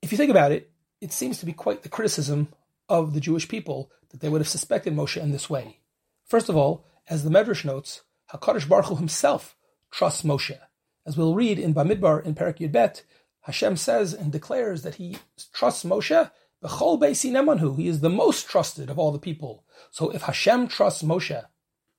If 0.01 0.13
you 0.13 0.19
think 0.19 0.31
about 0.31 0.53
it, 0.53 0.71
it 1.01 1.13
seems 1.13 1.39
to 1.39 1.47
be 1.47 1.53
quite 1.53 1.83
the 1.83 1.89
criticism 1.89 2.49
of 2.89 3.13
the 3.13 3.21
Jewish 3.21 3.49
people 3.49 3.91
that 4.11 4.21
they 4.21 4.29
would 4.29 4.41
have 4.41 4.49
suspected 4.49 4.95
Moshe 4.95 5.21
in 5.21 5.33
this 5.33 5.51
way. 5.51 5.79
First 6.27 6.49
of 6.49 6.57
all, 6.57 6.87
as 7.09 7.25
the 7.25 7.31
Medrash 7.31 7.65
notes, 7.65 8.03
Hakadosh 8.33 8.69
Baruch 8.69 8.87
Hu 8.87 8.97
himself 8.97 9.57
trusts 9.91 10.23
Moshe. 10.23 10.59
As 11.07 11.17
we'll 11.17 11.35
read 11.35 11.59
in 11.59 11.75
Bamidbar 11.75 12.25
in 12.25 12.35
Perak 12.35 12.59
Yud 12.59 12.73
Bet, 12.73 13.03
Hashem 13.43 13.77
says 13.77 14.15
and 14.15 14.31
declares 14.31 14.83
that 14.83 14.97
he 14.97 15.19
trusts 15.53 15.85
Moshe. 15.85 16.31
B'chol 16.63 17.01
beisi 17.01 17.31
nemanhu. 17.31 17.77
He 17.77 17.89
is 17.89 18.01
the 18.01 18.09
most 18.09 18.49
trusted 18.49 18.89
of 18.89 18.99
all 18.99 19.11
the 19.11 19.19
people. 19.19 19.65
So 19.91 20.11
if 20.11 20.23
Hashem 20.23 20.69
trusts 20.69 21.03
Moshe, 21.03 21.45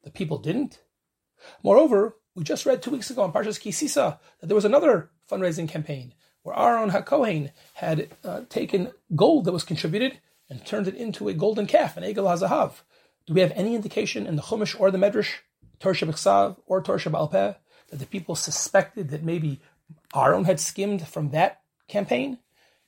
the 0.04 0.12
people 0.12 0.38
didn't. 0.38 0.80
Moreover, 1.62 2.16
we 2.36 2.44
just 2.44 2.66
read 2.66 2.82
two 2.82 2.92
weeks 2.92 3.10
ago 3.10 3.26
in 3.26 3.32
Parshas 3.32 3.60
Ki 3.60 3.72
Sisa 3.72 4.20
that 4.40 4.48
there 4.48 4.56
was 4.56 4.66
another 4.66 5.12
fundraising 5.30 5.68
campaign 5.68 6.14
where 6.44 6.58
Aaron 6.58 6.92
HaKohen 6.92 7.52
had 7.76 8.10
uh, 8.24 8.42
taken 8.50 8.92
gold 9.16 9.46
that 9.46 9.52
was 9.52 9.64
contributed 9.64 10.20
and 10.50 10.66
turned 10.66 10.88
it 10.88 10.96
into 10.96 11.28
a 11.28 11.34
golden 11.34 11.66
calf, 11.66 11.98
an 11.98 12.04
Egel 12.04 12.26
HaZahav. 12.26 12.82
Do 13.26 13.34
we 13.34 13.42
have 13.42 13.54
any 13.56 13.76
indication 13.76 14.28
in 14.28 14.36
the 14.36 14.42
Chumash 14.42 14.80
or 14.80 14.92
the 14.92 14.98
Medrash, 14.98 15.36
Torah 15.84 15.96
Shabbat 15.96 16.56
or 16.66 16.82
Torah 16.82 16.98
Shabbat 16.98 17.56
that 17.90 18.00
the 18.00 18.06
people 18.06 18.36
suspected 18.36 19.10
that 19.10 19.22
maybe 19.22 19.60
Aaron 20.16 20.46
had 20.46 20.62
skimmed 20.62 21.06
from 21.06 21.32
that 21.32 21.60
campaign? 21.90 22.38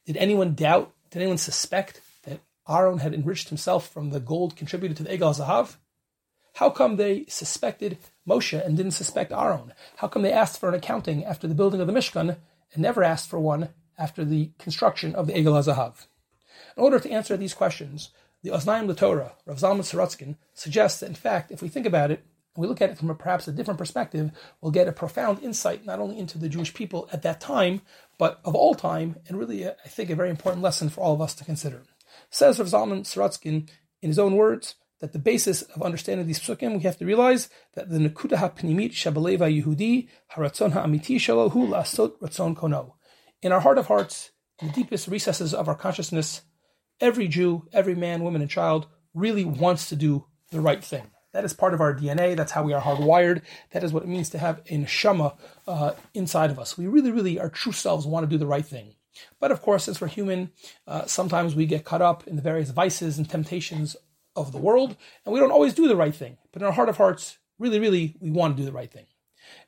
Did 0.05 0.15
anyone 0.15 0.53
doubt, 0.53 0.93
did 1.09 1.19
anyone 1.19 1.37
suspect 1.37 1.99
that 2.23 2.39
Aaron 2.69 2.99
had 2.99 3.13
enriched 3.13 3.49
himself 3.49 3.89
from 3.89 4.11
the 4.11 4.21
gold 4.21 4.55
contributed 4.55 4.95
to 4.97 5.03
the 5.03 5.09
Egel 5.09 5.35
Zahav? 5.37 5.75
How 6.53 6.69
come 6.69 6.95
they 6.95 7.25
suspected 7.27 7.97
Moshe 8.25 8.65
and 8.65 8.77
didn't 8.77 8.93
suspect 8.93 9.33
Aaron? 9.33 9.73
How 9.97 10.07
come 10.07 10.21
they 10.21 10.31
asked 10.31 10.57
for 10.57 10.69
an 10.69 10.75
accounting 10.75 11.25
after 11.25 11.49
the 11.49 11.55
building 11.55 11.81
of 11.81 11.87
the 11.87 11.93
Mishkan 11.93 12.37
and 12.73 12.81
never 12.81 13.03
asked 13.03 13.29
for 13.29 13.41
one 13.41 13.69
after 13.97 14.23
the 14.23 14.51
construction 14.57 15.13
of 15.15 15.27
the 15.27 15.33
Egel 15.33 15.61
Zahav? 15.61 16.07
In 16.77 16.83
order 16.83 17.01
to 17.01 17.11
answer 17.11 17.35
these 17.35 17.53
questions, 17.53 18.11
the 18.41 18.51
Oznaim 18.51 18.95
Torah, 18.95 19.33
Rav 19.45 19.57
Zalman 19.57 19.81
Sorotzkin, 19.81 20.37
suggests 20.53 21.01
that 21.01 21.09
in 21.09 21.15
fact, 21.15 21.51
if 21.51 21.61
we 21.61 21.67
think 21.67 21.85
about 21.85 22.09
it, 22.09 22.23
we 22.57 22.67
look 22.67 22.81
at 22.81 22.89
it 22.89 22.97
from 22.97 23.09
a, 23.09 23.15
perhaps 23.15 23.47
a 23.47 23.51
different 23.51 23.77
perspective, 23.77 24.31
we'll 24.61 24.71
get 24.71 24.87
a 24.87 24.91
profound 24.91 25.43
insight 25.43 25.85
not 25.85 25.99
only 25.99 26.17
into 26.17 26.37
the 26.37 26.49
Jewish 26.49 26.73
people 26.73 27.09
at 27.11 27.21
that 27.23 27.41
time, 27.41 27.81
but 28.17 28.39
of 28.45 28.55
all 28.55 28.75
time, 28.75 29.17
and 29.27 29.37
really, 29.37 29.65
uh, 29.65 29.73
I 29.83 29.89
think, 29.89 30.09
a 30.09 30.15
very 30.15 30.29
important 30.29 30.63
lesson 30.63 30.89
for 30.89 31.01
all 31.01 31.13
of 31.13 31.21
us 31.21 31.35
to 31.35 31.45
consider. 31.45 31.83
Says 32.29 32.59
Rav 32.59 32.67
Zalman 32.67 33.01
Sorotzkin, 33.01 33.69
in 34.01 34.09
his 34.09 34.19
own 34.19 34.35
words, 34.35 34.75
that 35.01 35.11
the 35.11 35.19
basis 35.19 35.61
of 35.61 35.83
understanding 35.83 36.25
these 36.25 36.39
psukim, 36.39 36.77
we 36.77 36.83
have 36.83 36.97
to 36.97 37.05
realize 37.05 37.49
that 37.73 37.89
the 37.89 37.97
nekuda 37.97 38.37
ha'pnimit 38.37 38.91
shabaleva 38.91 39.63
Yehudi 39.63 40.07
haratzon 40.35 40.71
ha'amiti 40.71 41.17
shalohu 41.17 41.67
la'asot 41.67 42.17
ratzon 42.19 42.55
kono. 42.55 42.93
In 43.41 43.51
our 43.51 43.59
heart 43.59 43.77
of 43.77 43.87
hearts, 43.87 44.31
in 44.61 44.67
the 44.67 44.73
deepest 44.73 45.07
recesses 45.07 45.53
of 45.53 45.67
our 45.67 45.75
consciousness, 45.75 46.43
every 47.01 47.27
Jew, 47.27 47.67
every 47.73 47.95
man, 47.95 48.23
woman, 48.23 48.41
and 48.41 48.49
child 48.49 48.87
really 49.13 49.43
wants 49.43 49.89
to 49.89 49.95
do 49.95 50.25
the 50.51 50.61
right 50.61 50.83
thing. 50.83 51.11
That 51.35 51.43
is 51.43 51.51
part 51.51 51.73
of 51.73 51.81
our 51.81 51.93
DNA. 51.93 52.33
That's 52.33 52.53
how 52.53 52.63
we 52.63 52.71
are 52.71 52.81
hardwired. 52.81 53.41
That 53.71 53.83
is 53.83 53.91
what 53.91 54.03
it 54.03 54.07
means 54.07 54.29
to 54.29 54.37
have 54.37 54.59
a 54.69 54.77
neshama 54.77 55.35
uh, 55.67 55.91
inside 56.13 56.49
of 56.49 56.57
us. 56.57 56.77
We 56.77 56.87
really, 56.87 57.11
really, 57.11 57.37
our 57.41 57.49
true 57.49 57.73
selves 57.73 58.07
want 58.07 58.23
to 58.23 58.29
do 58.29 58.37
the 58.37 58.47
right 58.47 58.65
thing. 58.65 58.95
But 59.41 59.51
of 59.51 59.61
course, 59.61 59.83
since 59.83 59.99
we're 59.99 60.07
human, 60.07 60.51
uh, 60.87 61.07
sometimes 61.07 61.53
we 61.53 61.65
get 61.65 61.83
caught 61.83 62.01
up 62.01 62.25
in 62.25 62.37
the 62.37 62.41
various 62.41 62.69
vices 62.69 63.17
and 63.17 63.29
temptations 63.29 63.97
of 64.33 64.53
the 64.53 64.57
world, 64.57 64.95
and 65.25 65.33
we 65.33 65.41
don't 65.41 65.51
always 65.51 65.73
do 65.73 65.89
the 65.89 65.97
right 65.97 66.15
thing. 66.15 66.37
But 66.53 66.61
in 66.61 66.67
our 66.67 66.71
heart 66.71 66.87
of 66.87 66.95
hearts, 66.95 67.37
really, 67.59 67.81
really, 67.81 68.15
we 68.21 68.31
want 68.31 68.55
to 68.55 68.61
do 68.61 68.65
the 68.65 68.71
right 68.71 68.91
thing. 68.91 69.07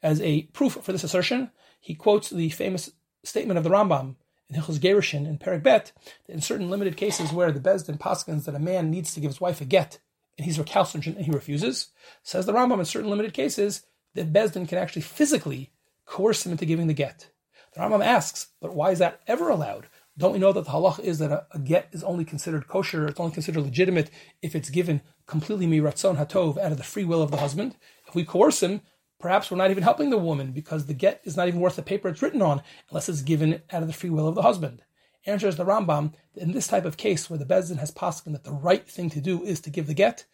As 0.02 0.22
a 0.22 0.44
proof 0.54 0.78
for 0.82 0.94
this 0.94 1.04
assertion, 1.04 1.52
he 1.82 1.96
quotes 1.96 2.30
the 2.30 2.50
famous 2.50 2.92
statement 3.26 3.58
of 3.58 3.66
the 3.66 3.70
Rambam 3.70 4.16
in 4.50 4.56
Hilchos 4.56 4.80
Gerushin 4.80 5.28
in 5.28 5.38
Perak 5.38 5.64
Bet 5.64 5.92
that 6.28 6.34
in 6.34 6.40
certain 6.40 6.70
limited 6.70 6.96
cases 6.96 7.34
where 7.34 7.52
the 7.52 7.60
Bezdin 7.60 8.00
paskins 8.00 8.46
that 8.46 8.56
a 8.56 8.60
man 8.60 8.90
needs 8.90 9.14
to 9.14 9.20
give 9.20 9.32
his 9.32 9.42
wife 9.42 9.60
a 9.60 9.66
get 9.66 10.00
and 10.38 10.46
he's 10.46 10.60
recalcitrant 10.60 11.18
and 11.18 11.26
he 11.26 11.32
refuses, 11.32 11.90
says 12.24 12.46
the 12.46 12.54
Rambam 12.54 12.80
in 12.80 12.86
certain 12.86 13.10
limited 13.10 13.34
cases 13.34 13.84
that 14.14 14.32
Bezdin 14.32 14.68
can 14.68 14.78
actually 14.78 15.02
physically 15.02 15.72
coerce 16.06 16.46
him 16.46 16.52
into 16.52 16.66
giving 16.66 16.88
the 16.88 16.94
get. 16.94 17.30
The 17.74 17.82
Rambam 17.82 18.06
asks, 18.06 18.48
but 18.62 18.74
why 18.74 18.92
is 18.92 19.00
that 19.00 19.22
ever 19.28 19.50
allowed? 19.50 19.88
Don't 20.18 20.34
we 20.34 20.40
know 20.40 20.52
that 20.52 20.66
the 20.66 20.72
halach 20.72 21.00
is 21.00 21.20
that 21.20 21.32
a, 21.32 21.46
a, 21.52 21.60
get 21.60 21.90
is 21.92 22.04
only 22.04 22.26
considered 22.26 22.68
kosher, 22.68 23.08
it's 23.08 23.20
only 23.20 23.34
considered 23.34 23.62
legitimate 23.62 24.10
if 24.42 24.56
it's 24.56 24.72
given 24.72 25.02
completely 25.28 25.68
miratzon 25.68 26.18
hatov 26.18 26.58
out 26.58 26.72
of 26.72 26.78
the 26.78 26.84
free 26.84 27.04
will 27.04 27.22
of 27.22 27.30
the 27.30 27.38
husband? 27.38 27.76
If 28.08 28.16
we 28.16 28.24
coerce 28.24 28.64
him, 28.64 28.82
perhaps 29.20 29.52
we're 29.52 29.58
not 29.58 29.70
even 29.70 29.84
helping 29.84 30.10
the 30.10 30.18
woman 30.18 30.52
because 30.54 30.86
the 30.86 30.94
get 30.94 31.22
is 31.24 31.38
not 31.38 31.48
even 31.48 31.60
worth 31.60 31.76
the 31.76 31.84
paper 31.84 32.08
it's 32.08 32.22
written 32.22 32.42
on 32.42 32.64
unless 32.90 33.10
it's 33.10 33.22
given 33.22 33.62
out 33.72 33.82
of 33.82 33.88
the 33.88 33.94
free 33.94 34.10
will 34.10 34.28
of 34.28 34.36
the 34.36 34.42
husband 34.42 34.82
answers 35.28 35.58
the 35.58 35.66
Rambam 35.66 36.14
in 36.36 36.52
this 36.52 36.68
type 36.68 36.86
of 36.86 36.98
case 36.98 37.30
where 37.30 37.40
the 37.40 37.46
Bezdin 37.46 37.80
has 37.80 37.92
posken 37.92 38.32
that 38.32 38.44
the 38.44 38.52
right 38.52 38.90
thing 38.90 39.10
to 39.12 39.22
do 39.22 39.44
is 39.44 39.60
to 39.62 39.70
give 39.70 39.88
the 39.88 39.94
get, 39.94 40.26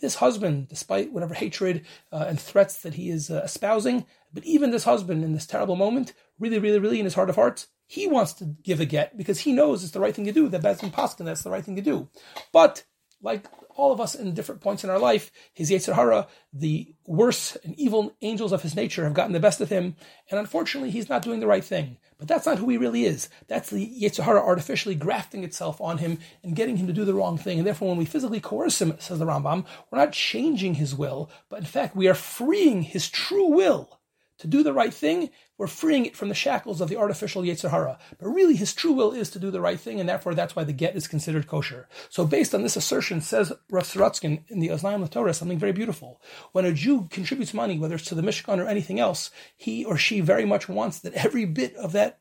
this 0.00 0.16
husband, 0.16 0.68
despite 0.68 1.12
whatever 1.12 1.34
hatred 1.34 1.86
uh, 2.12 2.26
and 2.28 2.38
threats 2.38 2.78
that 2.82 2.94
he 2.94 3.08
is 3.08 3.30
uh, 3.30 3.42
espousing, 3.44 4.04
but 4.32 4.44
even 4.44 4.70
this 4.70 4.84
husband 4.84 5.24
in 5.24 5.32
this 5.32 5.46
terrible 5.46 5.76
moment, 5.76 6.12
really, 6.38 6.58
really, 6.58 6.78
really 6.78 6.98
in 6.98 7.04
his 7.04 7.14
heart 7.14 7.30
of 7.30 7.36
hearts, 7.36 7.68
he 7.86 8.06
wants 8.06 8.32
to 8.34 8.56
give 8.62 8.80
a 8.80 8.84
get 8.84 9.16
because 9.16 9.40
he 9.40 9.52
knows 9.52 9.82
it's 9.82 9.92
the 9.92 10.00
right 10.00 10.14
thing 10.14 10.24
to 10.24 10.32
do. 10.32 10.48
The 10.48 10.58
Bezdin 10.58 10.92
posken 10.92 11.24
that's 11.24 11.42
the 11.42 11.50
right 11.50 11.64
thing 11.64 11.76
to 11.76 11.82
do. 11.82 12.08
But 12.52 12.84
like 13.22 13.46
all 13.82 13.90
of 13.90 14.00
us 14.00 14.14
in 14.14 14.32
different 14.32 14.60
points 14.60 14.84
in 14.84 14.90
our 14.90 14.98
life, 15.00 15.32
his 15.52 15.68
Yetzer 15.68 15.94
Hara, 15.94 16.28
the 16.52 16.94
worst 17.04 17.56
and 17.64 17.76
evil 17.76 18.14
angels 18.22 18.52
of 18.52 18.62
his 18.62 18.76
nature 18.76 19.02
have 19.02 19.12
gotten 19.12 19.32
the 19.32 19.40
best 19.40 19.60
of 19.60 19.70
him, 19.70 19.96
and 20.30 20.38
unfortunately 20.38 20.90
he's 20.90 21.08
not 21.08 21.22
doing 21.22 21.40
the 21.40 21.48
right 21.48 21.64
thing. 21.64 21.96
But 22.16 22.28
that's 22.28 22.46
not 22.46 22.58
who 22.58 22.68
he 22.68 22.76
really 22.76 23.04
is. 23.04 23.28
That's 23.48 23.70
the 23.70 23.84
Yetzer 24.00 24.22
Hara 24.22 24.40
artificially 24.40 24.94
grafting 24.94 25.42
itself 25.42 25.80
on 25.80 25.98
him 25.98 26.20
and 26.44 26.54
getting 26.54 26.76
him 26.76 26.86
to 26.86 26.92
do 26.92 27.04
the 27.04 27.12
wrong 27.12 27.36
thing. 27.36 27.58
And 27.58 27.66
therefore, 27.66 27.88
when 27.88 27.98
we 27.98 28.04
physically 28.04 28.38
coerce 28.38 28.80
him, 28.80 28.94
says 29.00 29.18
the 29.18 29.26
Rambam, 29.26 29.64
we're 29.90 29.98
not 29.98 30.12
changing 30.12 30.74
his 30.74 30.94
will, 30.94 31.28
but 31.48 31.58
in 31.58 31.66
fact, 31.66 31.96
we 31.96 32.06
are 32.06 32.14
freeing 32.14 32.82
his 32.82 33.10
true 33.10 33.48
will 33.48 33.98
to 34.42 34.48
do 34.48 34.64
the 34.64 34.72
right 34.72 34.92
thing, 34.92 35.30
we're 35.56 35.68
freeing 35.68 36.04
it 36.04 36.16
from 36.16 36.28
the 36.28 36.34
shackles 36.34 36.80
of 36.80 36.88
the 36.88 36.96
artificial 36.96 37.42
Yetzer 37.42 37.70
Hara. 37.70 37.96
But 38.18 38.28
really, 38.28 38.56
his 38.56 38.74
true 38.74 38.90
will 38.90 39.12
is 39.12 39.30
to 39.30 39.38
do 39.38 39.52
the 39.52 39.60
right 39.60 39.78
thing, 39.78 40.00
and 40.00 40.08
therefore 40.08 40.34
that's 40.34 40.56
why 40.56 40.64
the 40.64 40.72
get 40.72 40.96
is 40.96 41.06
considered 41.06 41.46
kosher. 41.46 41.88
So, 42.10 42.26
based 42.26 42.52
on 42.52 42.64
this 42.64 42.74
assertion, 42.74 43.20
says 43.20 43.52
Rav 43.70 43.96
in 44.22 44.42
the 44.48 44.68
Oznaim 44.68 45.08
Torah 45.08 45.32
something 45.32 45.60
very 45.60 45.70
beautiful. 45.70 46.20
When 46.50 46.64
a 46.64 46.72
Jew 46.72 47.06
contributes 47.08 47.54
money, 47.54 47.78
whether 47.78 47.94
it's 47.94 48.06
to 48.06 48.16
the 48.16 48.22
Mishkan 48.22 48.58
or 48.58 48.66
anything 48.66 48.98
else, 48.98 49.30
he 49.56 49.84
or 49.84 49.96
she 49.96 50.20
very 50.20 50.44
much 50.44 50.68
wants 50.68 50.98
that 50.98 51.14
every 51.14 51.44
bit 51.44 51.76
of 51.76 51.92
that 51.92 52.18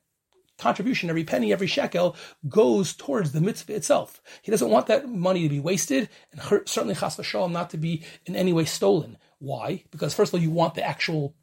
contribution, 0.60 1.10
every 1.10 1.24
penny, 1.24 1.52
every 1.52 1.66
shekel 1.66 2.16
goes 2.48 2.94
towards 2.94 3.32
the 3.32 3.42
mitzvah 3.42 3.74
itself. 3.74 4.22
He 4.44 4.52
doesn't 4.52 4.70
want 4.70 4.86
that 4.88 5.10
money 5.10 5.42
to 5.42 5.50
be 5.50 5.60
wasted, 5.60 6.08
and 6.32 6.40
certainly 6.68 6.94
chas 6.94 7.18
v'shalom 7.18 7.52
not 7.52 7.72
to 7.72 7.78
be 7.78 8.04
in 8.28 8.36
any 8.36 8.54
way 8.54 8.66
stolen. 8.66 9.18
Why? 9.40 9.86
Because 9.90 10.14
first 10.14 10.30
of 10.30 10.40
all, 10.40 10.44
you 10.44 10.52
want 10.52 10.76
the 10.76 10.84
actual 10.84 11.36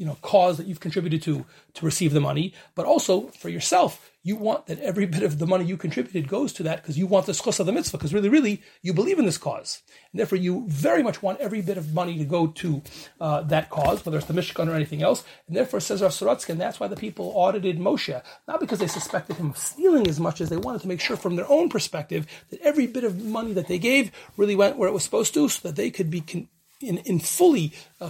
you 0.00 0.06
know 0.06 0.16
cause 0.22 0.56
that 0.56 0.66
you've 0.66 0.80
contributed 0.80 1.20
to 1.22 1.44
to 1.74 1.84
receive 1.84 2.14
the 2.14 2.20
money, 2.20 2.54
but 2.74 2.86
also 2.86 3.28
for 3.28 3.50
yourself, 3.50 4.10
you 4.22 4.34
want 4.34 4.64
that 4.66 4.80
every 4.80 5.04
bit 5.14 5.22
of 5.22 5.38
the 5.38 5.46
money 5.46 5.66
you 5.66 5.76
contributed 5.76 6.26
goes 6.26 6.54
to 6.54 6.62
that 6.62 6.80
because 6.80 6.96
you 6.96 7.06
want 7.06 7.26
the 7.26 7.32
schus 7.32 7.60
of 7.60 7.66
the 7.66 7.72
mitzvah 7.72 7.98
because 7.98 8.14
really, 8.14 8.30
really, 8.30 8.62
you 8.80 8.94
believe 8.94 9.18
in 9.18 9.26
this 9.26 9.36
cause, 9.36 9.82
and 10.10 10.18
therefore 10.18 10.38
you 10.38 10.64
very 10.68 11.02
much 11.02 11.22
want 11.22 11.38
every 11.38 11.60
bit 11.60 11.76
of 11.76 11.92
money 11.92 12.16
to 12.16 12.24
go 12.24 12.46
to 12.46 12.80
uh, 13.20 13.42
that 13.42 13.68
cause, 13.68 14.04
whether 14.06 14.16
it's 14.16 14.26
the 14.26 14.32
Mishkan 14.32 14.68
or 14.68 14.74
anything 14.74 15.02
else. 15.02 15.22
And 15.46 15.54
therefore, 15.54 15.80
says 15.80 16.00
Rav 16.00 16.12
Sorotzkin, 16.12 16.56
that's 16.56 16.80
why 16.80 16.88
the 16.88 16.96
people 16.96 17.32
audited 17.34 17.78
Moshe, 17.78 18.22
not 18.48 18.58
because 18.58 18.78
they 18.78 18.86
suspected 18.86 19.36
him 19.36 19.50
of 19.50 19.58
stealing 19.58 20.06
as 20.06 20.18
much 20.18 20.40
as 20.40 20.48
they 20.48 20.56
wanted 20.56 20.80
to 20.80 20.88
make 20.88 21.00
sure 21.00 21.18
from 21.18 21.36
their 21.36 21.50
own 21.50 21.68
perspective 21.68 22.26
that 22.48 22.62
every 22.62 22.86
bit 22.86 23.04
of 23.04 23.22
money 23.22 23.52
that 23.52 23.68
they 23.68 23.78
gave 23.78 24.10
really 24.38 24.56
went 24.56 24.78
where 24.78 24.88
it 24.88 24.92
was 24.92 25.04
supposed 25.04 25.34
to, 25.34 25.46
so 25.50 25.68
that 25.68 25.76
they 25.76 25.90
could 25.90 26.10
be 26.10 26.22
con- 26.22 26.48
in, 26.80 26.96
in 26.98 27.18
fully 27.18 27.74
uh, 28.00 28.08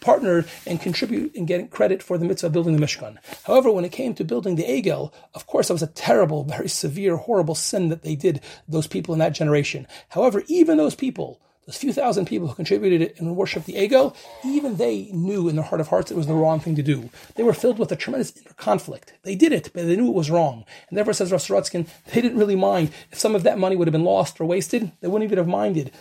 partner 0.00 0.44
and 0.66 0.80
contribute 0.80 1.34
in 1.34 1.46
getting 1.46 1.68
credit 1.68 2.02
for 2.02 2.18
the 2.18 2.24
mitzvah 2.24 2.48
of 2.48 2.52
building 2.52 2.76
the 2.76 2.84
Mishkan. 2.84 3.18
However, 3.44 3.70
when 3.70 3.84
it 3.84 3.92
came 3.92 4.14
to 4.14 4.24
building 4.24 4.56
the 4.56 4.64
Egel, 4.64 5.12
of 5.34 5.46
course, 5.46 5.68
that 5.68 5.74
was 5.74 5.82
a 5.82 5.88
terrible, 5.88 6.44
very 6.44 6.68
severe, 6.68 7.16
horrible 7.16 7.54
sin 7.54 7.88
that 7.88 8.02
they 8.02 8.14
did, 8.14 8.40
those 8.68 8.86
people 8.86 9.12
in 9.12 9.18
that 9.20 9.34
generation. 9.34 9.86
However, 10.10 10.42
even 10.48 10.78
those 10.78 10.94
people, 10.94 11.40
those 11.66 11.76
few 11.76 11.92
thousand 11.92 12.24
people 12.24 12.48
who 12.48 12.54
contributed 12.54 13.14
and 13.18 13.36
worshipped 13.36 13.66
the 13.66 13.74
Egel, 13.74 14.16
even 14.44 14.76
they 14.76 15.10
knew 15.12 15.48
in 15.48 15.54
their 15.54 15.64
heart 15.64 15.80
of 15.80 15.88
hearts 15.88 16.10
it 16.10 16.16
was 16.16 16.26
the 16.26 16.34
wrong 16.34 16.58
thing 16.58 16.74
to 16.74 16.82
do. 16.82 17.10
They 17.36 17.42
were 17.42 17.52
filled 17.52 17.78
with 17.78 17.92
a 17.92 17.96
tremendous 17.96 18.36
inner 18.36 18.54
conflict. 18.54 19.12
They 19.22 19.36
did 19.36 19.52
it, 19.52 19.70
but 19.72 19.86
they 19.86 19.94
knew 19.94 20.08
it 20.08 20.14
was 20.14 20.30
wrong. 20.30 20.64
And 20.88 20.98
therefore, 20.98 21.12
says 21.12 21.30
Rav 21.30 21.70
they 21.70 22.20
didn't 22.20 22.38
really 22.38 22.56
mind. 22.56 22.90
If 23.12 23.20
some 23.20 23.36
of 23.36 23.44
that 23.44 23.58
money 23.58 23.76
would 23.76 23.86
have 23.86 23.92
been 23.92 24.04
lost 24.04 24.40
or 24.40 24.46
wasted, 24.46 24.90
they 25.00 25.06
wouldn't 25.06 25.28
even 25.28 25.38
have 25.38 25.46
minded. 25.46 25.92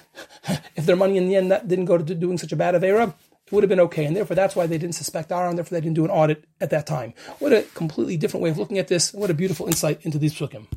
if 0.76 0.86
their 0.86 0.96
money 0.96 1.18
in 1.18 1.28
the 1.28 1.36
end 1.36 1.50
didn't 1.68 1.86
go 1.86 1.98
to 1.98 2.16
doing 2.16 2.40
such 2.40 2.52
a 2.52 2.56
bad 2.56 2.74
Avera, 2.74 3.14
would 3.52 3.64
have 3.64 3.70
been 3.70 3.80
okay. 3.82 4.06
And 4.06 4.16
therefore, 4.16 4.36
that's 4.36 4.56
why 4.56 4.68
they 4.68 4.78
didn't 4.78 4.96
suspect 4.96 5.32
Aaron. 5.32 5.56
Therefore, 5.56 5.78
they 5.78 5.82
didn't 5.82 5.96
do 5.96 6.06
an 6.06 6.12
audit 6.12 6.46
at 6.62 6.70
that 6.70 6.88
time. 6.88 7.14
What 7.40 7.54
a 7.54 7.64
completely 7.74 8.18
different 8.18 8.44
way 8.44 8.50
of 8.50 8.58
looking 8.58 8.78
at 8.80 8.88
this. 8.88 9.14
What 9.14 9.30
a 9.30 9.34
beautiful 9.34 9.68
insight 9.68 10.06
into 10.06 10.18
these 10.18 10.34
psukim. 10.34 10.68